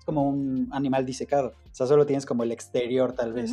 como 0.04 0.28
un 0.28 0.68
animal 0.70 1.06
disecado. 1.06 1.54
O 1.74 1.76
sea, 1.76 1.88
solo 1.88 2.06
tienes 2.06 2.24
como 2.24 2.44
el 2.44 2.52
exterior 2.52 3.14
tal 3.14 3.32
vez. 3.32 3.50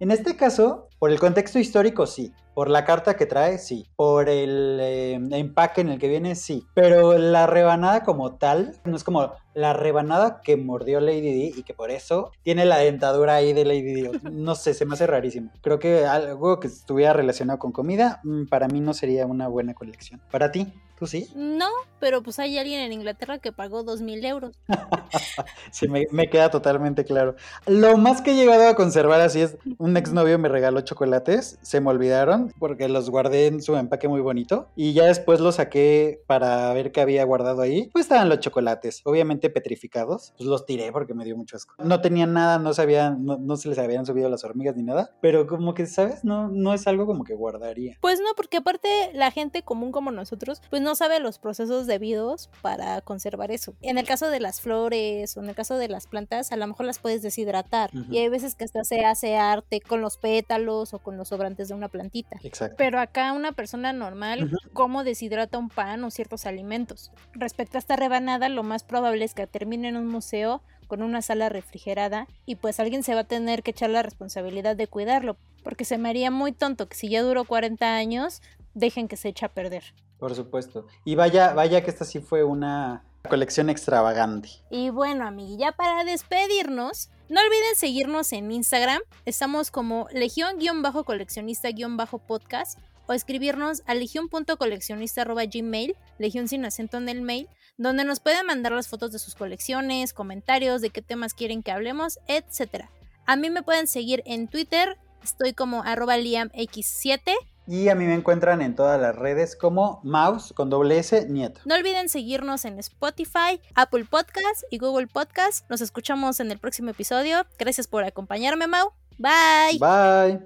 En 0.00 0.10
este 0.10 0.34
caso, 0.34 0.88
por 0.98 1.12
el 1.12 1.20
contexto 1.20 1.60
histórico, 1.60 2.04
sí. 2.04 2.32
Por 2.52 2.68
la 2.68 2.84
carta 2.84 3.14
que 3.14 3.26
trae, 3.26 3.58
sí. 3.58 3.86
Por 3.94 4.28
el 4.28 4.78
eh, 4.80 5.12
empaque 5.30 5.82
en 5.82 5.90
el 5.90 6.00
que 6.00 6.08
viene, 6.08 6.34
sí. 6.34 6.64
Pero 6.74 7.16
la 7.16 7.46
rebanada 7.46 8.02
como 8.02 8.34
tal, 8.34 8.74
no 8.84 8.96
es 8.96 9.04
como 9.04 9.34
la 9.54 9.72
rebanada 9.72 10.40
que 10.40 10.56
mordió 10.56 10.98
Lady 10.98 11.20
D 11.20 11.52
y 11.58 11.62
que 11.62 11.72
por 11.72 11.92
eso 11.92 12.32
tiene 12.42 12.64
la 12.64 12.78
dentadura 12.78 13.36
ahí 13.36 13.52
de 13.52 13.64
Lady 13.64 14.02
D. 14.02 14.10
No 14.32 14.56
sé, 14.56 14.74
se 14.74 14.84
me 14.84 14.94
hace 14.94 15.06
rarísimo. 15.06 15.52
Creo 15.60 15.78
que 15.78 16.06
algo 16.06 16.58
que 16.58 16.66
estuviera 16.66 17.12
relacionado 17.12 17.60
con 17.60 17.70
comida, 17.70 18.20
mm, 18.24 18.46
para 18.46 18.66
mí 18.66 18.80
no 18.80 18.94
sería 18.94 19.26
una 19.26 19.46
buena 19.46 19.74
colección. 19.74 20.20
¿Para 20.32 20.50
ti? 20.50 20.72
¿Tú 21.00 21.06
sí? 21.06 21.28
No, 21.34 21.70
pero 21.98 22.22
pues 22.22 22.38
hay 22.38 22.58
alguien 22.58 22.80
en 22.80 22.92
Inglaterra 22.92 23.38
que 23.38 23.52
pagó 23.52 23.82
dos 23.84 24.02
mil 24.02 24.22
euros. 24.22 24.60
sí, 25.72 25.88
me, 25.88 26.28
queda 26.28 26.50
totalmente 26.50 27.06
claro. 27.06 27.36
Lo 27.66 27.96
más 27.96 28.20
que 28.20 28.32
he 28.32 28.34
llegado 28.34 28.68
a 28.68 28.74
conservar 28.74 29.22
así 29.22 29.40
es, 29.40 29.56
un 29.78 29.96
exnovio 29.96 30.38
me 30.38 30.50
regaló 30.50 30.82
chocolates, 30.82 31.58
se 31.62 31.80
me 31.80 31.88
olvidaron 31.88 32.52
porque 32.58 32.90
los 32.90 33.08
guardé 33.08 33.46
en 33.46 33.62
su 33.62 33.76
empaque 33.76 34.08
muy 34.08 34.20
bonito 34.20 34.68
y 34.76 34.92
ya 34.92 35.06
después 35.06 35.40
los 35.40 35.54
saqué 35.54 36.22
para 36.26 36.70
ver 36.74 36.92
qué 36.92 37.00
había 37.00 37.24
guardado 37.24 37.62
ahí. 37.62 37.88
Pues 37.94 38.04
estaban 38.04 38.28
los 38.28 38.40
chocolates, 38.40 39.00
obviamente 39.04 39.48
petrificados, 39.48 40.34
pues 40.36 40.46
los 40.50 40.66
tiré 40.66 40.92
porque 40.92 41.14
me 41.14 41.24
dio 41.24 41.34
mucho 41.34 41.56
asco. 41.56 41.76
No 41.82 42.02
tenían 42.02 42.34
nada, 42.34 42.58
no 42.58 42.74
sabían, 42.74 43.24
no, 43.24 43.38
no 43.38 43.56
se 43.56 43.70
les 43.70 43.78
habían 43.78 44.04
subido 44.04 44.28
las 44.28 44.44
hormigas 44.44 44.76
ni 44.76 44.82
nada, 44.82 45.16
pero 45.22 45.46
como 45.46 45.72
que, 45.72 45.86
¿sabes? 45.86 46.24
No, 46.24 46.48
no 46.48 46.74
es 46.74 46.86
algo 46.86 47.06
como 47.06 47.24
que 47.24 47.32
guardaría. 47.32 47.96
Pues 48.02 48.20
no, 48.20 48.34
porque 48.36 48.58
aparte 48.58 48.88
la 49.14 49.30
gente 49.30 49.62
común 49.62 49.92
como 49.92 50.10
nosotros, 50.10 50.60
pues 50.68 50.82
no 50.82 50.89
no 50.90 50.96
sabe 50.96 51.20
los 51.20 51.38
procesos 51.38 51.86
debidos 51.86 52.50
para 52.62 53.00
conservar 53.00 53.52
eso. 53.52 53.74
En 53.80 53.96
el 53.96 54.08
caso 54.08 54.28
de 54.28 54.40
las 54.40 54.60
flores 54.60 55.36
o 55.36 55.40
en 55.40 55.48
el 55.48 55.54
caso 55.54 55.78
de 55.78 55.86
las 55.86 56.08
plantas, 56.08 56.50
a 56.50 56.56
lo 56.56 56.66
mejor 56.66 56.84
las 56.84 56.98
puedes 56.98 57.22
deshidratar 57.22 57.92
y 58.10 58.18
hay 58.18 58.28
veces 58.28 58.56
que 58.56 58.64
hasta 58.64 58.82
se 58.82 59.04
hace 59.04 59.36
arte 59.36 59.80
con 59.80 60.00
los 60.00 60.16
pétalos 60.16 60.92
o 60.92 60.98
con 60.98 61.16
los 61.16 61.28
sobrantes 61.28 61.68
de 61.68 61.74
una 61.74 61.86
plantita. 61.86 62.40
Exacto. 62.42 62.74
Pero 62.76 62.98
acá 62.98 63.30
una 63.30 63.52
persona 63.52 63.92
normal, 63.92 64.50
¿cómo 64.72 65.04
deshidrata 65.04 65.58
un 65.58 65.68
pan 65.68 66.02
o 66.02 66.10
ciertos 66.10 66.44
alimentos? 66.44 67.12
Respecto 67.34 67.78
a 67.78 67.80
esta 67.80 67.94
rebanada, 67.94 68.48
lo 68.48 68.64
más 68.64 68.82
probable 68.82 69.24
es 69.24 69.32
que 69.32 69.46
termine 69.46 69.90
en 69.90 69.96
un 69.96 70.08
museo 70.08 70.60
con 70.88 71.04
una 71.04 71.22
sala 71.22 71.50
refrigerada 71.50 72.26
y 72.46 72.56
pues 72.56 72.80
alguien 72.80 73.04
se 73.04 73.14
va 73.14 73.20
a 73.20 73.24
tener 73.28 73.62
que 73.62 73.70
echar 73.70 73.90
la 73.90 74.02
responsabilidad 74.02 74.74
de 74.74 74.88
cuidarlo, 74.88 75.36
porque 75.62 75.84
se 75.84 75.98
me 75.98 76.08
haría 76.08 76.32
muy 76.32 76.50
tonto 76.50 76.88
que 76.88 76.96
si 76.96 77.08
ya 77.08 77.22
duró 77.22 77.44
40 77.44 77.94
años, 77.94 78.42
dejen 78.74 79.06
que 79.06 79.16
se 79.16 79.28
eche 79.28 79.46
a 79.46 79.50
perder. 79.50 79.84
Por 80.20 80.34
supuesto. 80.34 80.86
Y 81.04 81.16
vaya, 81.16 81.54
vaya 81.54 81.82
que 81.82 81.90
esta 81.90 82.04
sí 82.04 82.20
fue 82.20 82.44
una 82.44 83.02
colección 83.28 83.68
extravagante. 83.70 84.48
Y 84.70 84.90
bueno, 84.90 85.26
amiguilla, 85.26 85.72
para 85.72 86.04
despedirnos, 86.04 87.10
no 87.28 87.40
olviden 87.40 87.74
seguirnos 87.74 88.32
en 88.32 88.52
Instagram. 88.52 89.02
Estamos 89.24 89.70
como 89.70 90.08
legión-coleccionista-podcast 90.12 92.78
o 93.06 93.12
escribirnos 93.12 93.82
a 93.86 93.94
legión.coleccionista.gmail, 93.94 95.94
legión 96.18 96.48
sin 96.48 96.64
acento 96.64 96.96
en 96.98 97.08
el 97.08 97.22
mail, 97.22 97.48
donde 97.78 98.04
nos 98.04 98.18
pueden 98.20 98.46
mandar 98.46 98.72
las 98.72 98.88
fotos 98.88 99.12
de 99.12 99.18
sus 99.18 99.34
colecciones, 99.34 100.12
comentarios, 100.12 100.82
de 100.82 100.90
qué 100.90 101.02
temas 101.02 101.34
quieren 101.34 101.62
que 101.62 101.72
hablemos, 101.72 102.18
etc. 102.28 102.84
A 103.26 103.36
mí 103.36 103.48
me 103.48 103.62
pueden 103.62 103.86
seguir 103.86 104.22
en 104.26 104.48
Twitter, 104.48 104.98
estoy 105.22 105.54
como 105.54 105.82
arroba 105.82 106.18
liamx7 106.18 107.32
y 107.70 107.88
a 107.88 107.94
mí 107.94 108.04
me 108.04 108.14
encuentran 108.14 108.62
en 108.62 108.74
todas 108.74 109.00
las 109.00 109.14
redes 109.14 109.54
como 109.54 110.00
Mouse 110.02 110.52
con 110.52 110.70
doble 110.70 110.98
S 110.98 111.28
Nieto. 111.28 111.60
No 111.64 111.76
olviden 111.76 112.08
seguirnos 112.08 112.64
en 112.64 112.80
Spotify, 112.80 113.60
Apple 113.76 114.06
Podcast 114.06 114.64
y 114.72 114.78
Google 114.78 115.06
Podcast. 115.06 115.70
Nos 115.70 115.80
escuchamos 115.80 116.40
en 116.40 116.50
el 116.50 116.58
próximo 116.58 116.90
episodio. 116.90 117.46
Gracias 117.60 117.86
por 117.86 118.02
acompañarme, 118.02 118.66
Mau. 118.66 118.90
Bye. 119.18 119.78
Bye. 119.78 120.40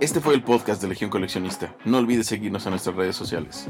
Este 0.00 0.20
fue 0.22 0.32
el 0.32 0.42
podcast 0.42 0.80
de 0.80 0.88
Legión 0.88 1.10
Coleccionista. 1.10 1.76
No 1.84 1.98
olvides 1.98 2.26
seguirnos 2.26 2.64
en 2.64 2.70
nuestras 2.70 2.96
redes 2.96 3.16
sociales. 3.16 3.66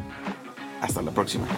Hasta 0.81 1.03
la 1.03 1.11
próxima. 1.11 1.49